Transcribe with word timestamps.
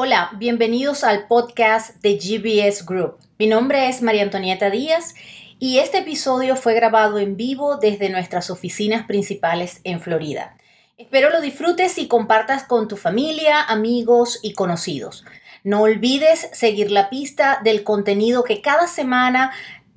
Hola, 0.00 0.30
bienvenidos 0.36 1.02
al 1.02 1.26
podcast 1.26 2.00
de 2.02 2.18
GBS 2.18 2.86
Group. 2.86 3.18
Mi 3.36 3.48
nombre 3.48 3.88
es 3.88 4.00
María 4.00 4.22
Antonieta 4.22 4.70
Díaz 4.70 5.16
y 5.58 5.80
este 5.80 5.98
episodio 5.98 6.54
fue 6.54 6.74
grabado 6.74 7.18
en 7.18 7.36
vivo 7.36 7.78
desde 7.78 8.08
nuestras 8.08 8.48
oficinas 8.48 9.08
principales 9.08 9.80
en 9.82 10.00
Florida. 10.00 10.56
Espero 10.98 11.30
lo 11.30 11.40
disfrutes 11.40 11.98
y 11.98 12.06
compartas 12.06 12.62
con 12.62 12.86
tu 12.86 12.96
familia, 12.96 13.60
amigos 13.60 14.38
y 14.40 14.52
conocidos. 14.52 15.24
No 15.64 15.82
olvides 15.82 16.48
seguir 16.52 16.92
la 16.92 17.10
pista 17.10 17.58
del 17.64 17.82
contenido 17.82 18.44
que 18.44 18.62
cada 18.62 18.86
semana 18.86 19.50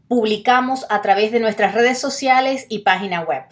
publicamos 0.07 0.87
a 0.89 1.03
través 1.03 1.31
de 1.31 1.41
nuestras 1.41 1.75
redes 1.75 1.99
sociales 1.99 2.65
y 2.69 2.79
página 2.79 3.21
web. 3.21 3.43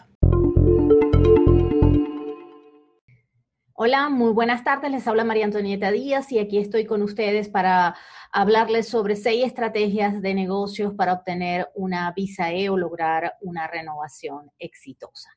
Hola, 3.81 4.09
muy 4.09 4.33
buenas 4.33 4.65
tardes. 4.65 4.91
Les 4.91 5.07
habla 5.07 5.23
María 5.23 5.45
Antonieta 5.45 5.89
Díaz 5.89 6.33
y 6.33 6.39
aquí 6.39 6.57
estoy 6.57 6.85
con 6.85 7.01
ustedes 7.01 7.47
para 7.47 7.95
hablarles 8.29 8.89
sobre 8.89 9.15
seis 9.15 9.45
estrategias 9.45 10.21
de 10.21 10.33
negocios 10.33 10.93
para 10.95 11.13
obtener 11.13 11.69
una 11.75 12.11
visa 12.11 12.51
E 12.51 12.67
o 12.69 12.75
lograr 12.75 13.37
una 13.39 13.67
renovación 13.67 14.51
exitosa. 14.59 15.29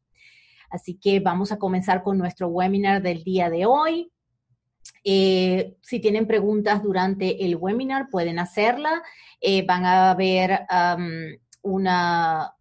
Así 0.70 0.98
que 0.98 1.20
vamos 1.20 1.52
a 1.52 1.58
comenzar 1.60 2.02
con 2.02 2.18
nuestro 2.18 2.48
webinar 2.48 3.00
del 3.00 3.22
día 3.22 3.48
de 3.48 3.64
hoy. 3.64 4.10
Eh, 5.04 5.76
si 5.80 6.00
tienen 6.00 6.26
preguntas 6.26 6.82
durante 6.82 7.44
el 7.44 7.54
webinar, 7.54 8.08
pueden 8.10 8.40
hacerla. 8.40 9.04
Eh, 9.40 9.64
van 9.64 9.86
a 9.86 10.12
ver 10.16 10.66
una, 11.62 12.56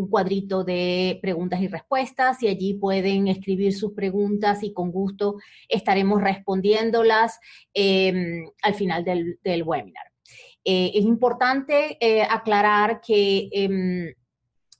un 0.00 0.08
cuadrito 0.08 0.64
de 0.64 1.18
preguntas 1.20 1.60
y 1.60 1.68
respuestas 1.68 2.42
y 2.42 2.48
allí 2.48 2.74
pueden 2.74 3.28
escribir 3.28 3.74
sus 3.74 3.92
preguntas 3.92 4.62
y 4.62 4.72
con 4.72 4.90
gusto 4.90 5.36
estaremos 5.68 6.22
respondiéndolas 6.22 7.38
em, 7.74 8.46
al 8.62 8.74
final 8.74 9.04
del, 9.04 9.62
webinar. 9.62 10.04
Eh, 10.64 10.92
es 10.94 11.04
importante 11.04 11.96
eh, 12.00 12.22
aclarar 12.22 13.00
que 13.00 13.48
em, 13.52 14.14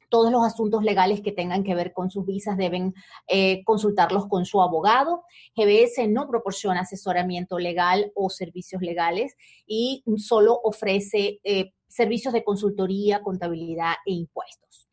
todos 0.09 0.33
los 0.33 0.45
asuntos 0.45 0.83
legales 0.83 1.21
que 1.21 1.33
tengan 1.33 1.63
que 1.63 1.75
ver 1.75 1.93
con 1.93 2.11
sus 2.11 2.27
visas 2.27 2.57
deben 2.57 2.95
eh, 3.29 3.63
consultarlos 3.65 4.27
con 4.27 4.45
su 4.45 4.61
abogado. 4.61 5.23
GBS 5.55 6.09
no 6.09 6.29
proporciona 6.29 6.81
asesoramiento 6.81 7.59
legal 7.59 8.11
o 8.15 8.29
servicios 8.29 8.83
legales 8.83 9.37
y 9.67 10.03
solo 10.17 10.59
ofrece 10.65 11.41
servicios 11.87 12.33
de 12.35 12.43
consultoría, 12.45 13.23
contabilidad 13.23 13.95
e 14.05 14.13
impuestos. 14.13 14.90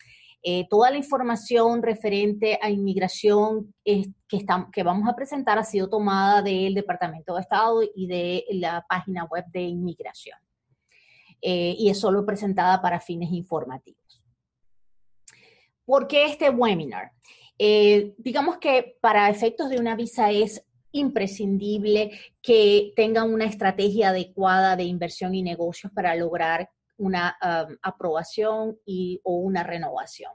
Eh, 0.50 0.66
toda 0.70 0.90
la 0.90 0.96
información 0.96 1.84
referente 1.84 2.58
a 2.62 2.70
inmigración 2.70 3.74
que, 3.84 4.82
vamos 4.82 5.10
a 5.10 5.14
presentar 5.14 5.60
ha 5.60 5.64
sido 5.66 5.90
tomada 5.90 6.42
del 6.42 6.74
Departamento 6.74 7.36
de 7.36 7.42
Estado 7.42 7.82
y 7.94 8.08
de 8.08 8.46
la 8.52 8.86
página 8.88 9.26
web 9.26 9.44
de 9.52 9.64
inmigración. 9.64 10.40
Eh, 11.42 11.76
y 11.78 11.90
es 11.90 12.00
solo 12.00 12.26
presentada 12.26 12.82
para 12.82 13.02
fines 13.02 13.30
informativos. 13.34 14.24
¿Por 15.84 16.08
qué 16.08 16.24
este 16.28 16.50
webinar? 16.50 17.12
Eh, 17.60 18.16
digamos 18.18 18.58
que 18.58 18.96
para 19.02 19.30
efectos 19.30 19.70
de 19.70 19.80
una 19.80 19.98
visa 19.98 20.32
es 20.32 20.66
imprescindible 20.94 22.18
que 22.42 22.94
tengan 22.96 23.34
una 23.34 23.44
estrategia 23.44 24.12
adecuada 24.12 24.78
de 24.78 24.86
inversión 24.86 25.36
y 25.36 25.44
negocios 25.44 25.92
para 25.92 26.16
lograr 26.16 26.70
una 26.98 27.38
um, 27.42 27.76
aprobación 27.82 28.78
y, 28.86 29.20
o 29.24 29.38
una 29.38 29.64
renovación. 29.64 30.32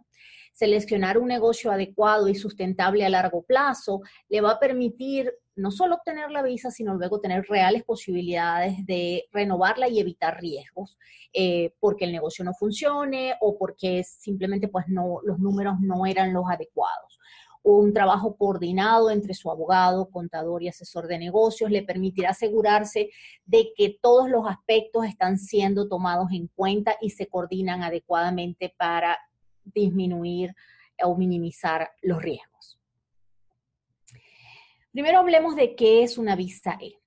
Seleccionar 0.53 1.19
un 1.19 1.29
negocio 1.29 1.73
adecuado 1.73 2.29
y 2.29 2.35
sustentable 2.35 3.05
a 3.05 3.09
largo 3.09 3.43
plazo 3.43 4.01
le 4.29 4.41
va 4.41 4.53
a 4.53 4.61
permitir 4.61 5.33
no 5.57 5.71
solo 5.71 5.97
obtener 5.97 6.31
la 6.31 6.43
visa, 6.43 6.71
sino 6.71 6.95
luego 6.95 7.21
tener 7.21 7.45
reales 7.49 7.85
posibilidades 7.85 8.85
de 8.87 9.25
renovarla 9.33 9.89
y 9.89 10.01
evitar 10.01 10.41
riesgos, 10.41 10.97
eh, 11.33 11.75
porque 11.81 12.05
el 12.05 12.13
negocio 12.13 12.45
no 12.45 12.55
funcione 12.55 13.35
o 13.41 13.59
porque 13.59 14.03
simplemente 14.05 14.69
pues 14.69 14.87
no, 14.89 15.21
los 15.25 15.39
números 15.39 15.77
no 15.81 16.07
eran 16.07 16.33
los 16.33 16.45
adecuados 16.51 17.19
un 17.63 17.93
trabajo 17.93 18.37
coordinado 18.37 19.11
entre 19.11 19.35
su 19.35 19.51
abogado, 19.51 20.11
contador 20.11 20.63
y 20.63 20.69
asesor 20.69 21.07
de 21.07 21.19
negocios 21.19 21.71
le 21.71 21.83
permitirá 21.83 22.31
asegurarse 22.31 23.11
de 23.45 23.73
que 23.77 23.99
todos 24.01 24.29
los 24.29 24.47
aspectos 24.49 25.07
están 25.07 25.39
siendo 25.39 25.89
tomados 25.89 26.33
en 26.33 26.49
cuenta 26.49 26.97
y 27.01 27.11
se 27.11 27.29
coordinan 27.29 27.83
adecuadamente 27.83 28.75
para 28.77 29.19
disminuir 29.65 30.55
o 31.05 31.17
minimizar 31.17 31.91
los 32.03 32.21
riesgos. 32.21 32.81
Primero 34.91 35.21
hablemos 35.21 35.57
de 35.57 35.75
qué 35.75 36.03
es 36.03 36.19
una 36.19 36.37
visa 36.37 36.79
E. 36.81 36.99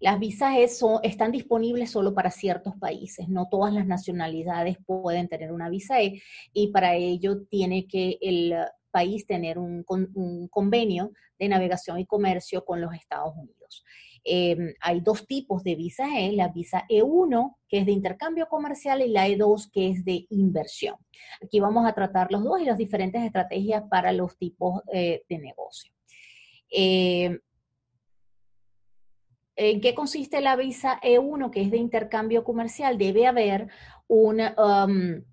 Las 0.00 0.18
visas 0.18 0.56
E 0.56 0.66
están 1.04 1.30
disponibles 1.30 1.92
solo 1.92 2.12
para 2.12 2.32
ciertos 2.32 2.74
países, 2.76 3.28
no 3.28 3.48
todas 3.48 3.72
las 3.72 3.86
nacionalidades 3.86 4.76
pueden 4.84 5.28
tener 5.28 5.52
una 5.52 5.68
visa 5.68 6.00
E 6.00 6.20
y 6.52 6.72
para 6.72 6.96
ello 6.96 7.44
tiene 7.46 7.86
que 7.86 8.18
el 8.20 8.54
país 8.92 9.26
tener 9.26 9.58
un, 9.58 9.84
convenio 10.50 11.12
de 11.38 11.48
navegación 11.48 11.98
y 11.98 12.06
comercio 12.06 12.64
con 12.64 12.80
los 12.80 12.94
Estados 12.94 13.34
Unidos. 13.36 13.84
Em, 14.24 14.72
hay 14.80 15.00
dos 15.00 15.26
tipos 15.26 15.64
de 15.64 15.74
visa 15.74 16.06
E, 16.16 16.32
la 16.32 16.48
visa 16.48 16.84
E1, 16.88 17.56
que 17.68 17.78
es 17.78 17.86
de 17.86 17.92
intercambio 17.92 18.46
comercial, 18.46 19.02
y 19.02 19.08
la 19.08 19.26
E2, 19.26 19.70
que 19.72 19.88
es 19.88 20.04
de 20.04 20.26
inversión. 20.30 20.94
Aquí 21.42 21.58
vamos 21.58 21.84
a 21.86 21.92
tratar 21.92 22.30
los 22.30 22.44
dos 22.44 22.60
y 22.60 22.64
las 22.64 22.78
diferentes 22.78 23.20
estrategias 23.22 23.82
para 23.90 24.12
los 24.12 24.36
tipos 24.38 24.82
eh, 24.92 25.24
de 25.28 25.38
negocio. 25.38 25.92
Em, 26.70 27.40
¿En 29.54 29.80
qué 29.80 29.94
consiste 29.94 30.40
la 30.40 30.56
visa 30.56 30.98
E1, 31.02 31.50
que 31.50 31.62
es 31.62 31.70
de 31.70 31.76
intercambio 31.76 32.44
comercial? 32.44 32.98
Debe 32.98 33.26
haber 33.26 33.68
un... 34.06 34.40
Um, 34.56 35.24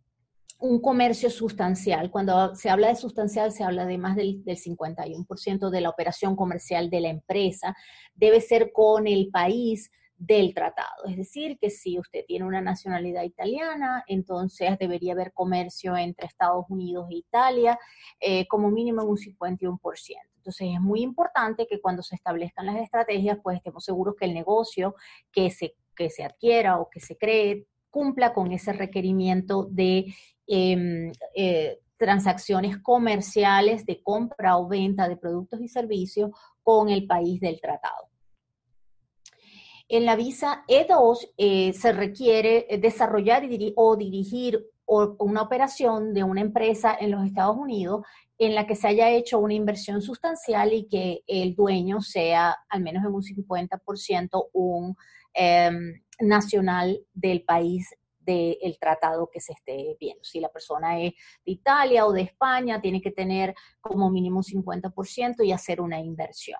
un 0.59 0.81
comercio 0.81 1.29
sustancial. 1.29 2.11
Cuando 2.11 2.53
se 2.55 2.69
habla 2.69 2.89
de 2.89 2.95
sustancial, 2.95 3.51
se 3.51 3.63
habla 3.63 3.85
de 3.85 3.97
más 3.97 4.15
del, 4.15 4.43
51% 4.43 5.69
de 5.69 5.81
la 5.81 5.89
operación 5.89 6.35
comercial 6.35 6.89
de 6.89 7.01
la 7.01 7.09
empresa. 7.09 7.75
Debe 8.13 8.41
ser 8.41 8.71
con 8.73 9.07
el 9.07 9.29
país 9.29 9.89
del 10.17 10.53
tratado. 10.53 11.05
Es 11.07 11.15
decir, 11.15 11.57
que 11.59 11.69
si 11.69 11.97
usted 11.97 12.25
tiene 12.27 12.45
una 12.45 12.59
nacionalidad 12.61 13.23
italiana, 13.23 14.03
entonces 14.05 14.77
debería 14.77 15.13
haber 15.13 15.31
comercio 15.31 15.95
entre 15.95 16.27
Estados 16.27 16.65
Unidos 16.67 17.07
e 17.09 17.15
Italia, 17.15 17.79
eh, 18.19 18.45
como 18.47 18.69
mínimo 18.69 19.03
un 19.03 19.17
51%. 19.17 19.79
Entonces 20.35 20.67
es 20.73 20.81
muy 20.81 21.01
importante 21.01 21.67
que 21.67 21.79
cuando 21.79 22.03
se 22.03 22.15
establezcan 22.15 22.65
las 22.65 22.77
estrategias, 22.77 23.39
pues 23.41 23.57
estemos 23.57 23.85
seguros 23.85 24.15
que 24.19 24.25
el 24.25 24.33
negocio 24.33 24.93
que 25.31 25.51
se, 25.51 25.75
que 25.95 26.09
se 26.09 26.25
adquiera 26.25 26.79
o 26.79 26.89
que 26.89 26.99
se 26.99 27.17
cree 27.17 27.65
cumpla 27.89 28.33
con 28.33 28.51
ese 28.51 28.73
requerimiento 28.73 29.67
de 29.69 30.13
Em, 30.51 31.11
eh, 31.35 31.79
transacciones 31.95 32.79
comerciales 32.79 33.85
de 33.85 34.01
compra 34.01 34.57
o 34.57 34.67
venta 34.67 35.07
de 35.07 35.15
productos 35.15 35.61
y 35.61 35.67
servicios 35.67 36.31
con 36.63 36.89
el 36.89 37.05
país 37.05 37.39
del 37.39 37.61
tratado. 37.61 38.07
En 39.87 40.05
la 40.05 40.15
visa 40.15 40.63
E2 40.67 41.33
eh, 41.37 41.73
se 41.73 41.91
requiere 41.91 42.65
desarrollar 42.81 43.43
o 43.75 43.95
dirigir 43.95 44.65
una 44.87 45.43
operación 45.43 46.15
de 46.15 46.23
una 46.23 46.41
empresa 46.41 46.97
en 46.99 47.11
los 47.11 47.23
Estados 47.27 47.57
Unidos 47.57 48.03
en 48.39 48.55
la 48.55 48.65
que 48.65 48.75
se 48.75 48.87
haya 48.87 49.11
hecho 49.11 49.37
una 49.37 49.53
inversión 49.53 50.01
sustancial 50.01 50.73
y 50.73 50.87
que 50.87 51.21
el 51.27 51.53
dueño 51.53 52.01
sea 52.01 52.55
al 52.69 52.81
menos 52.81 53.03
en 53.05 53.13
un 53.13 53.21
50% 53.21 54.49
un 54.53 54.95
em, 55.33 56.01
nacional 56.19 57.05
del 57.13 57.43
país 57.43 57.93
del 58.19 58.77
tratado 58.79 59.29
que 59.31 59.39
se 59.39 59.53
esté 59.53 59.97
viendo. 59.99 60.23
Si 60.23 60.39
la 60.39 60.49
persona 60.49 60.99
es 60.99 61.13
de 61.45 61.51
Italia 61.51 62.05
o 62.05 62.11
de 62.11 62.21
España, 62.21 62.81
tiene 62.81 63.01
que 63.01 63.11
tener 63.11 63.55
como 63.81 64.09
mínimo 64.09 64.37
un 64.37 64.43
50% 64.43 65.45
y 65.45 65.51
hacer 65.51 65.81
una 65.81 65.99
inversión. 65.99 66.59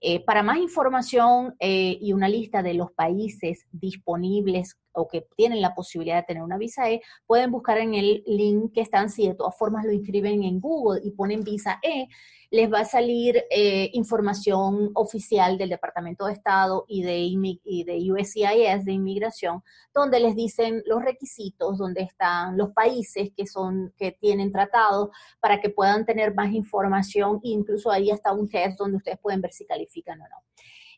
Eh, 0.00 0.24
para 0.24 0.42
más 0.42 0.58
información 0.58 1.56
eh, 1.58 1.98
y 2.00 2.12
una 2.12 2.28
lista 2.28 2.62
de 2.62 2.74
los 2.74 2.92
países 2.92 3.66
disponibles 3.72 4.78
o 4.92 5.08
que 5.08 5.26
tienen 5.36 5.60
la 5.60 5.74
posibilidad 5.74 6.16
de 6.16 6.22
tener 6.22 6.42
una 6.42 6.58
visa 6.58 6.90
E, 6.90 7.02
pueden 7.26 7.50
buscar 7.50 7.78
en 7.78 7.94
el 7.94 8.22
link 8.26 8.72
que 8.72 8.80
están, 8.80 9.10
si 9.10 9.26
de 9.26 9.34
todas 9.34 9.56
formas 9.56 9.84
lo 9.84 9.92
inscriben 9.92 10.42
en 10.44 10.60
Google 10.60 11.00
y 11.04 11.10
ponen 11.10 11.42
visa 11.42 11.78
E, 11.82 12.08
les 12.56 12.72
va 12.72 12.80
a 12.80 12.84
salir 12.84 13.44
eh, 13.50 13.90
información 13.92 14.90
oficial 14.94 15.58
del 15.58 15.68
Departamento 15.68 16.24
de 16.24 16.32
Estado 16.32 16.86
y 16.88 17.02
de, 17.02 17.18
y 17.18 17.84
de 17.84 18.12
USCIS, 18.12 18.84
de 18.84 18.92
inmigración, 18.92 19.62
donde 19.92 20.20
les 20.20 20.34
dicen 20.34 20.82
los 20.86 21.04
requisitos, 21.04 21.76
donde 21.76 22.00
están 22.00 22.56
los 22.56 22.72
países 22.72 23.30
que, 23.36 23.46
son, 23.46 23.92
que 23.98 24.12
tienen 24.12 24.52
tratados 24.52 25.10
para 25.38 25.60
que 25.60 25.68
puedan 25.68 26.06
tener 26.06 26.34
más 26.34 26.52
información, 26.52 27.40
incluso 27.42 27.90
ahí 27.90 28.10
está 28.10 28.32
un 28.32 28.48
test 28.48 28.78
donde 28.78 28.96
ustedes 28.96 29.18
pueden 29.18 29.42
ver 29.42 29.52
si 29.52 29.66
califican 29.66 30.20
o 30.22 30.24
no. 30.24 30.36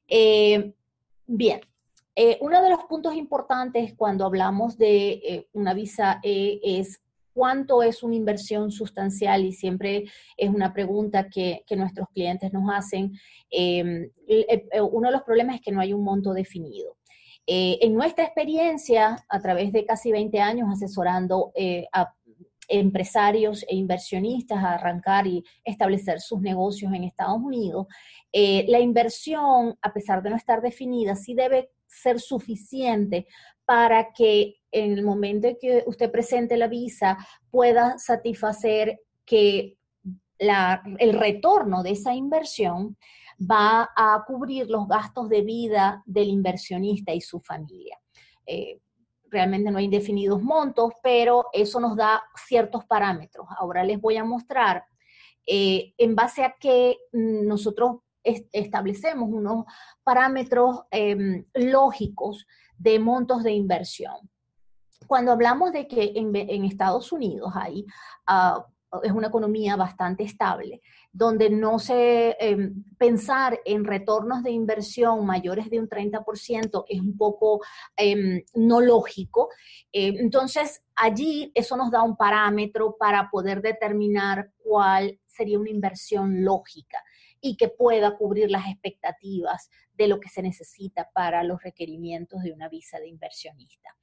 Eh, 0.07 0.73
bien, 1.27 1.61
eh, 2.15 2.39
uno 2.41 2.63
de 2.63 2.71
los 2.71 2.85
puntos 2.85 3.15
importantes 3.17 3.95
cuando 3.97 4.25
hablamos 4.25 4.79
de 4.79 5.49
una 5.53 5.75
visa 5.75 6.21
E 6.23 6.61
es 6.63 7.01
¿cuánto 7.39 7.85
es 7.85 8.03
una 8.03 8.17
inversión 8.17 8.73
sustancial? 8.73 9.45
Y 9.45 9.53
siempre 9.53 10.07
es 10.37 10.51
una 10.51 10.73
pregunta 10.73 11.29
que, 11.29 11.63
nuestros 11.77 12.09
clientes 12.09 12.53
nos 12.53 12.69
hacen. 12.75 13.13
Em, 13.49 14.11
uno 14.91 15.09
de 15.09 15.13
los 15.13 15.23
problemas 15.23 15.55
es 15.55 15.63
que 15.63 15.71
no 15.71 15.81
hay 15.81 15.93
un 15.93 16.03
monto 16.03 16.33
definido. 16.33 16.97
Eh, 17.47 17.79
en 17.81 17.95
nuestra 17.95 18.25
experiencia, 18.25 19.25
a 19.29 19.41
través 19.41 19.73
de 19.73 19.87
casi 19.87 20.11
20 20.11 20.41
años 20.41 20.69
asesorando 20.69 21.53
eh, 21.55 21.87
a 21.93 22.13
empresarios 22.67 23.65
e 23.69 23.77
inversionistas 23.77 24.59
a 24.59 24.75
arrancar 24.75 25.29
y 25.29 25.45
establecer 25.65 26.21
sus 26.21 26.41
negocios 26.41 26.93
en 26.93 27.05
Estados 27.05 27.39
Unidos, 27.41 27.87
eh, 28.33 28.65
la 28.67 28.81
inversión, 28.81 29.79
a 29.81 29.93
pesar 29.93 30.25
de 30.25 30.31
no 30.31 30.37
estar 30.37 30.61
definida, 30.61 31.15
sí 31.15 31.35
debe 31.35 31.71
ser 31.87 32.19
suficiente 32.19 33.29
para 33.65 34.13
que 34.13 34.57
en 34.71 34.93
el 34.93 35.05
momento 35.05 35.49
en 35.49 35.57
que 35.61 35.85
usted 35.87 36.11
presente 36.11 36.57
la 36.57 36.69
visa 36.69 37.17
pueda 37.51 37.99
satisfacer 37.99 39.01
que 39.25 39.77
el 40.39 41.13
retorno 41.13 41.83
de 41.83 41.91
esa 41.91 42.15
inversión 42.15 42.97
va 43.39 43.91
a 43.97 44.25
cubrir 44.27 44.69
los 44.69 44.89
gastos 44.89 45.29
de 45.29 45.43
vida 45.43 46.03
del 46.07 46.29
inversionista 46.29 47.13
y 47.13 47.21
su 47.21 47.41
familia. 47.41 47.99
Eh, 48.47 48.81
realmente 49.31 49.71
no 49.71 49.79
hay 49.79 49.85
indefinidos 49.85 50.43
montos, 50.43 50.93
pero 51.03 51.47
eso 51.53 51.81
nos 51.81 51.97
da 51.97 52.23
ciertos 52.47 52.85
parámetros. 52.87 53.47
Ahora 53.59 53.85
les 53.85 54.01
voy 54.01 54.17
a 54.17 54.25
mostrar 54.25 54.85
eh, 55.47 55.95
en 55.99 56.15
base 56.15 56.45
a 56.45 56.57
que 56.59 56.97
nosotros 57.13 57.99
establecemos 58.23 59.29
unos 59.31 59.65
parámetros 60.03 60.83
em, 60.91 61.45
lógicos 61.55 62.47
de 62.77 62.99
montos 62.99 63.43
de 63.43 63.53
inversión. 63.53 64.17
Cuando 65.07 65.33
hablamos 65.33 65.73
de 65.73 65.87
que 65.87 66.13
en, 66.15 66.65
Estados 66.65 67.13
Unidos 67.13 67.53
hay, 67.55 67.87
ah, 68.27 68.67
es 69.03 69.13
una 69.13 69.29
economía 69.29 69.77
bastante 69.77 70.23
estable, 70.23 70.81
donde 71.13 71.51
no 71.51 71.79
se 71.79 72.37
em, 72.41 72.85
pensar 72.97 73.61
en 73.65 73.85
retornos 73.85 74.43
de 74.43 74.51
inversión 74.51 75.27
mayores 75.27 75.69
de 75.71 75.79
un 75.79 75.89
30% 75.89 76.85
es 76.89 77.01
un 77.01 77.17
poco 77.17 77.61
em, 77.97 78.43
no 78.55 78.81
lógico. 78.81 79.51
Em, 79.93 80.17
entonces, 80.19 80.83
allí 80.95 81.53
eso 81.55 81.77
nos 81.77 81.91
da 81.91 82.03
un 82.03 82.17
parámetro 82.17 82.97
para 82.99 83.31
poder 83.31 83.61
determinar 83.63 84.53
cuál 84.59 85.21
sería 85.27 85.59
una 85.59 85.71
inversión 85.71 86.45
lógica 86.45 87.03
y 87.41 87.57
que 87.57 87.69
pueda 87.69 88.17
cubrir 88.17 88.51
las 88.51 88.67
expectativas 88.69 89.71
de 89.95 90.09
lo 90.09 90.19
que 90.19 90.29
se 90.29 90.43
necesita 90.43 91.09
para 91.13 91.45
los 91.45 91.63
requerimientos 91.63 92.43
de 92.43 92.53
una 92.53 92.69
visa 92.69 92.99
de 92.99 93.09
inversionista 93.09 93.95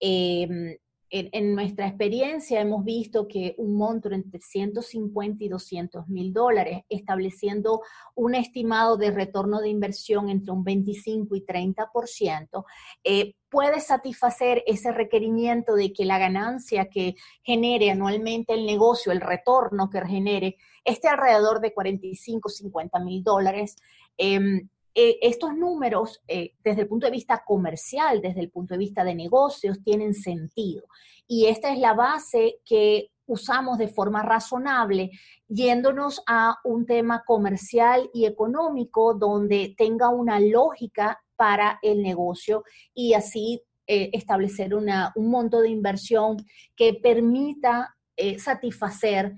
en, 0.00 1.54
nuestra 1.54 1.86
experiencia 1.86 2.60
hemos 2.60 2.84
visto 2.84 3.28
que 3.28 3.54
un 3.58 3.76
monto 3.76 4.10
entre 4.10 4.40
150 4.40 5.44
y 5.44 5.48
200 5.48 6.08
mil 6.08 6.32
dólares, 6.32 6.82
estableciendo 6.88 7.82
un 8.16 8.34
estimado 8.34 8.96
de 8.96 9.12
retorno 9.12 9.60
de 9.60 9.68
inversión 9.68 10.28
entre 10.28 10.52
un 10.52 10.64
25 10.64 11.36
y 11.36 11.44
30%, 11.44 12.64
eh, 13.04 13.34
puede 13.48 13.78
satisfacer 13.78 14.64
ese 14.66 14.90
requerimiento 14.90 15.76
de 15.76 15.92
que 15.92 16.04
la 16.04 16.18
ganancia 16.18 16.86
que 16.86 17.14
genere 17.44 17.92
anualmente 17.92 18.54
el 18.54 18.66
negocio, 18.66 19.12
el 19.12 19.20
retorno 19.20 19.90
que 19.90 20.04
genere, 20.04 20.56
esté 20.84 21.06
alrededor 21.06 21.60
de 21.60 21.72
45, 21.72 22.48
50 22.48 22.98
mil 22.98 23.22
dólares. 23.22 23.76
Em, 24.16 24.68
eh, 24.96 25.18
estos 25.22 25.56
números, 25.56 26.22
eh, 26.28 26.52
desde 26.62 26.82
el 26.82 26.88
punto 26.88 27.06
de 27.06 27.12
vista 27.12 27.42
comercial, 27.44 28.20
desde 28.20 28.40
el 28.40 28.50
punto 28.50 28.74
de 28.74 28.78
vista 28.78 29.02
de 29.02 29.16
negocios, 29.16 29.82
tienen 29.82 30.14
sentido. 30.14 30.84
Y 31.26 31.46
esta 31.46 31.72
es 31.72 31.80
la 31.80 31.94
base 31.94 32.60
que 32.64 33.10
usamos 33.26 33.78
de 33.78 33.88
forma 33.88 34.22
razonable, 34.22 35.10
yéndonos 35.48 36.22
a 36.28 36.58
un 36.62 36.86
tema 36.86 37.24
comercial 37.26 38.08
y 38.12 38.26
económico 38.26 39.14
donde 39.14 39.74
tenga 39.76 40.10
una 40.10 40.38
lógica 40.38 41.20
para 41.34 41.80
el 41.82 42.00
negocio 42.00 42.62
y 42.94 43.14
así 43.14 43.62
eh, 43.88 44.10
establecer 44.12 44.74
un 44.74 45.28
monto 45.28 45.60
de 45.60 45.70
inversión 45.70 46.36
que 46.76 46.94
permita 46.94 47.96
satisfacer 48.38 49.32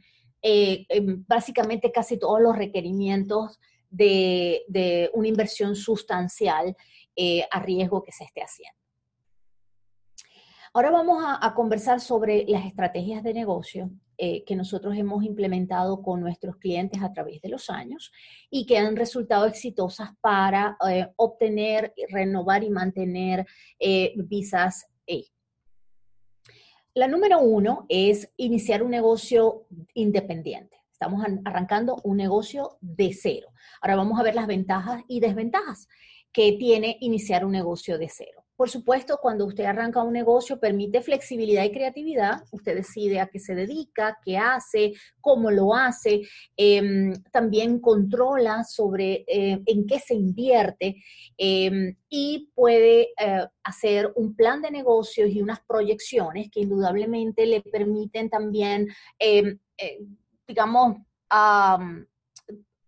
básicamente 1.27 1.91
casi 1.91 2.19
todos 2.19 2.43
los 2.43 2.55
requerimientos 2.57 3.59
de, 3.97 5.11
una 5.15 5.29
inversión 5.29 5.75
sustancial 5.75 6.77
eh, 7.15 7.45
a 7.51 7.61
riesgo 7.61 8.03
que 8.03 8.13
se 8.13 8.25
esté 8.25 8.43
haciendo. 8.43 8.77
Ahora 10.75 10.91
vamos 10.91 11.25
a, 11.25 11.55
conversar 11.55 12.01
sobre 12.01 12.45
las 12.47 12.67
estrategias 12.67 13.23
de 13.23 13.33
negocio 13.33 13.91
eh, 14.19 14.45
que 14.45 14.55
nosotros 14.55 14.95
hemos 14.97 15.25
implementado 15.25 16.03
con 16.03 16.21
nuestros 16.21 16.57
clientes 16.57 17.03
a 17.03 17.13
través 17.13 17.41
de 17.41 17.49
los 17.49 17.71
años 17.71 18.13
y 18.51 18.67
que 18.67 18.77
han 18.77 18.95
resultado 18.95 19.47
exitosas 19.47 20.11
para 20.21 20.77
eh, 20.91 21.09
obtener, 21.17 21.95
renovar 22.11 22.63
y 22.63 22.71
mantener 22.71 23.47
visas. 24.17 24.87
La 26.93 27.09
número 27.09 27.41
uno 27.41 27.87
es 27.89 28.33
iniciar 28.37 28.83
un 28.83 28.91
negocio 28.91 29.67
independiente. 29.95 30.76
Estamos 30.97 31.23
arrancando 31.45 32.01
un 32.05 32.17
negocio 32.17 32.79
de 32.81 33.13
cero. 33.13 33.49
Ahora 33.83 33.97
vamos 33.97 34.19
a 34.19 34.23
ver 34.23 34.35
las 34.35 34.47
ventajas 34.47 35.03
y 35.09 35.21
desventajas 35.21 35.89
que 36.33 36.53
tiene 36.53 36.97
iniciar 37.01 37.45
un 37.45 37.53
negocio 37.53 37.99
de 37.99 38.09
cero. 38.09 38.47
Por 38.57 38.71
supuesto, 38.71 39.19
cuando 39.21 39.45
usted 39.45 39.65
arranca 39.65 40.03
un 40.03 40.15
negocio, 40.15 40.59
permite 40.59 41.03
flexibilidad 41.03 41.65
y 41.65 41.71
creatividad. 41.71 42.43
Usted 42.51 42.77
decide 42.77 43.21
a 43.21 43.27
qué 43.27 43.39
se 43.39 43.55
dedica, 43.55 44.17
qué 44.25 44.39
hace, 44.39 44.95
cómo 45.21 45.51
lo 45.51 45.75
hace. 45.75 46.23
Em, 46.57 47.13
también 47.31 47.79
controla 47.79 48.65
sobre 48.65 49.27
eh, 49.29 49.61
en 49.67 49.87
qué 49.87 49.99
se 49.99 50.15
invierte 50.15 50.97
em, 51.37 51.95
y 52.09 52.51
puede 52.55 53.09
eh, 53.21 53.47
hacer 53.63 54.11
un 54.17 54.35
plan 54.35 54.63
de 54.63 54.71
negocios 54.71 55.29
y 55.29 55.43
unas 55.43 55.61
proyecciones 55.61 56.51
que 56.51 56.61
indudablemente 56.61 57.45
le 57.45 57.61
permiten 57.61 58.31
también 58.31 58.89
digamos, 60.47 60.97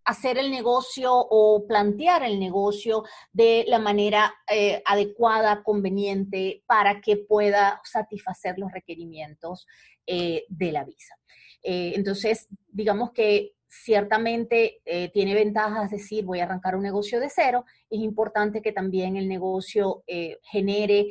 hacer 0.08 0.38
el 0.38 0.50
negocio 0.50 1.12
o 1.12 1.66
plantear 1.66 2.22
el 2.22 2.40
negocio 2.40 3.05
de 3.31 3.66
la 3.69 3.78
manera 3.78 4.34
eh, 4.50 4.82
adecuada, 4.87 5.62
conveniente, 5.62 6.62
para 6.66 7.02
que 7.02 7.19
pueda 7.19 7.78
satisfacer 7.84 8.58
los 8.58 8.72
requerimientos 8.72 9.66
eh, 10.06 10.46
de 10.49 10.72
la 10.72 10.84
visa. 10.84 11.14
Eh, 11.62 11.93
entonces, 11.94 12.49
digamos 12.69 13.12
que 13.12 13.52
ciertamente 13.70 14.81
tiene 15.12 15.34
ventajas 15.34 15.90
decir 15.90 16.25
voy 16.25 16.40
a 16.40 16.44
arrancar 16.44 16.75
un 16.75 16.82
negocio 16.82 17.20
de 17.20 17.28
cero, 17.28 17.66
es 17.90 18.00
importante 18.00 18.62
que 18.62 18.73
también 18.73 19.16
el 19.16 19.28
negocio 19.28 20.04
genere 20.40 21.09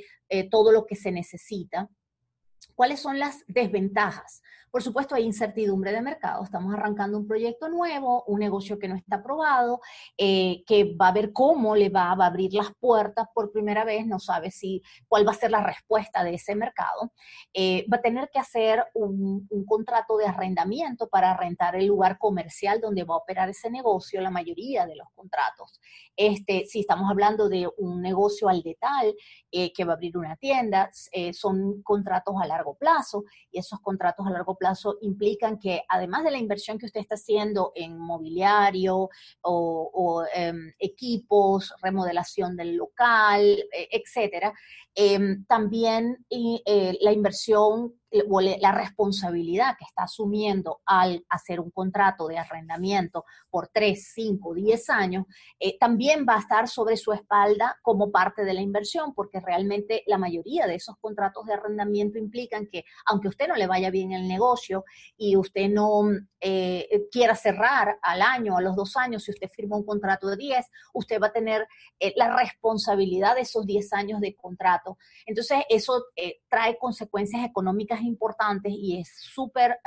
todo 0.50 0.72
lo 0.72 0.88
que 0.88 0.95
se 0.95 1.12
necesita. 1.12 1.88
¿Cuáles 2.74 3.00
son 3.00 3.19
las 3.19 3.43
desventajas? 3.45 4.41
Por 4.77 4.84
supuesto, 4.84 5.15
hay 5.15 5.24
incertidumbre 5.24 5.91
de 5.91 6.03
mercado. 6.03 6.43
Estamos 6.43 6.72
arrancando 6.72 7.17
un 7.17 7.25
proyecto 7.25 7.67
nuevo, 7.67 8.24
un 8.27 8.38
negocio 8.38 8.77
que 8.77 8.88
no 8.88 8.93
está 8.93 9.15
aprobado, 9.15 9.81
eh, 10.15 10.63
que 10.67 10.96
va 10.96 11.07
a 11.07 11.13
ver 11.13 11.34
cómo 11.34 11.75
le 11.75 11.89
va, 11.89 12.12
a 12.12 12.25
abrir 12.27 12.53
las 12.53 12.75
puertas 12.79 13.25
por 13.34 13.51
primera 13.51 13.84
vez, 13.86 14.05
no 14.05 14.19
sabe 14.19 14.51
si 14.51 14.84
cuál 15.07 15.27
va 15.27 15.31
a 15.31 15.34
ser 15.34 15.50
la 15.50 15.63
respuesta 15.63 16.24
de 16.24 16.36
ese 16.36 16.53
mercado. 16.53 17.12
Eh, 17.55 17.88
va 17.91 17.98
a 17.98 18.01
tener 18.01 18.29
que 18.31 18.38
hacer 18.38 18.86
un, 18.93 19.48
contrato 19.65 20.15
de 20.15 20.27
arrendamiento 20.27 21.10
para 21.10 21.36
rentar 21.36 21.75
el 21.75 21.88
lugar 21.88 22.19
comercial 22.19 22.79
donde 22.79 23.03
va 23.03 23.15
a 23.15 23.17
operar 23.17 23.50
ese 23.50 23.72
negocio, 23.72 24.22
la 24.22 24.29
mayoría 24.29 24.86
de 24.86 24.96
los 24.96 25.07
contratos. 25.15 25.81
Este, 26.15 26.67
si 26.67 26.81
estamos 26.81 27.10
hablando 27.10 27.50
de 27.50 27.67
un 27.79 28.00
negocio 28.00 28.48
al 28.48 28.62
detal 28.62 29.15
eh, 29.51 29.74
que 29.74 29.86
va 29.86 29.93
a 29.93 29.96
abrir 29.96 30.15
una 30.19 30.36
tienda, 30.36 30.91
son 31.34 31.81
contratos 31.81 32.36
a 32.39 32.46
largo 32.46 32.75
plazo 32.75 33.24
y 33.50 33.57
esos 33.57 33.79
contratos 33.79 34.27
a 34.27 34.29
largo 34.29 34.55
plazo 34.55 34.66
implican 35.01 35.59
que 35.59 35.83
además 35.88 36.24
de 36.24 36.31
la 36.31 36.38
inversión 36.38 36.77
que 36.77 36.86
usted 36.86 37.01
está 37.01 37.15
haciendo 37.15 37.71
en 37.75 37.97
mobiliario 37.97 39.09
o, 39.41 40.24
em, 40.33 40.74
equipos, 40.79 41.74
remodelación 41.81 42.55
del 42.55 42.75
local, 42.75 43.43
e, 43.43 43.89
etcétera, 43.91 44.53
em, 44.95 45.45
también 45.45 46.25
eh, 46.29 46.97
la 47.01 47.12
inversión 47.12 47.93
o 48.29 48.41
la 48.41 48.71
responsabilidad 48.71 49.75
que 49.77 49.86
está 49.86 50.03
asumiendo 50.03 50.81
al 50.86 51.25
hacer 51.29 51.59
un 51.59 51.71
contrato 51.71 52.27
de 52.27 52.38
arrendamiento 52.38 53.25
por 53.50 53.69
3, 53.69 54.12
5, 54.13 54.53
10 54.53 54.89
años, 54.89 55.25
eh, 55.59 55.77
también 55.79 56.25
va 56.27 56.36
a 56.36 56.39
estar 56.39 56.67
sobre 56.67 56.97
su 56.97 57.12
espalda 57.12 57.77
como 57.81 58.12
parte 58.12 58.43
de 58.43 58.53
la 58.53 58.62
inversión, 58.62 59.13
porque 59.13 59.39
realmente 59.39 60.03
la 60.07 60.17
mayoría 60.17 60.67
de 60.67 60.75
esos 60.75 60.95
contratos 61.00 61.45
de 61.45 61.53
arrendamiento 61.53 62.17
implican 62.17 62.67
que 62.71 62.86
aunque 63.05 63.27
usted 63.27 63.47
no 63.47 63.55
le 63.55 63.67
vaya 63.67 63.89
bien 63.89 64.12
el 64.12 64.27
negocio 64.27 64.86
y 65.17 65.36
usted 65.36 65.69
no 65.69 66.03
eh, 66.39 67.07
quiera 67.12 67.36
cerrar 67.36 67.97
al 68.01 68.21
año, 68.21 68.57
a 68.57 68.62
los 68.62 68.75
dos 68.75 68.95
años, 68.97 69.24
si 69.24 69.31
usted 69.31 69.50
firma 69.50 69.77
un 69.77 69.86
contrato 69.86 70.27
de 70.27 70.38
10, 70.38 70.65
usted 70.93 71.19
va 71.21 71.27
a 71.27 71.33
tener 71.33 71.67
eh, 72.00 72.13
la 72.15 72.36
responsabilidad 72.36 73.36
de 73.36 73.41
esos 73.41 73.65
10 73.65 73.93
años 73.93 74.21
de 74.21 74.36
contrato. 74.36 74.97
Entonces, 75.25 75.59
eso 75.69 76.05
trae 76.50 76.77
consecuencias 76.77 77.43
económicas 77.45 78.01
importantes 78.07 78.71
y 78.75 78.99
es 78.99 79.09
súper 79.19 79.77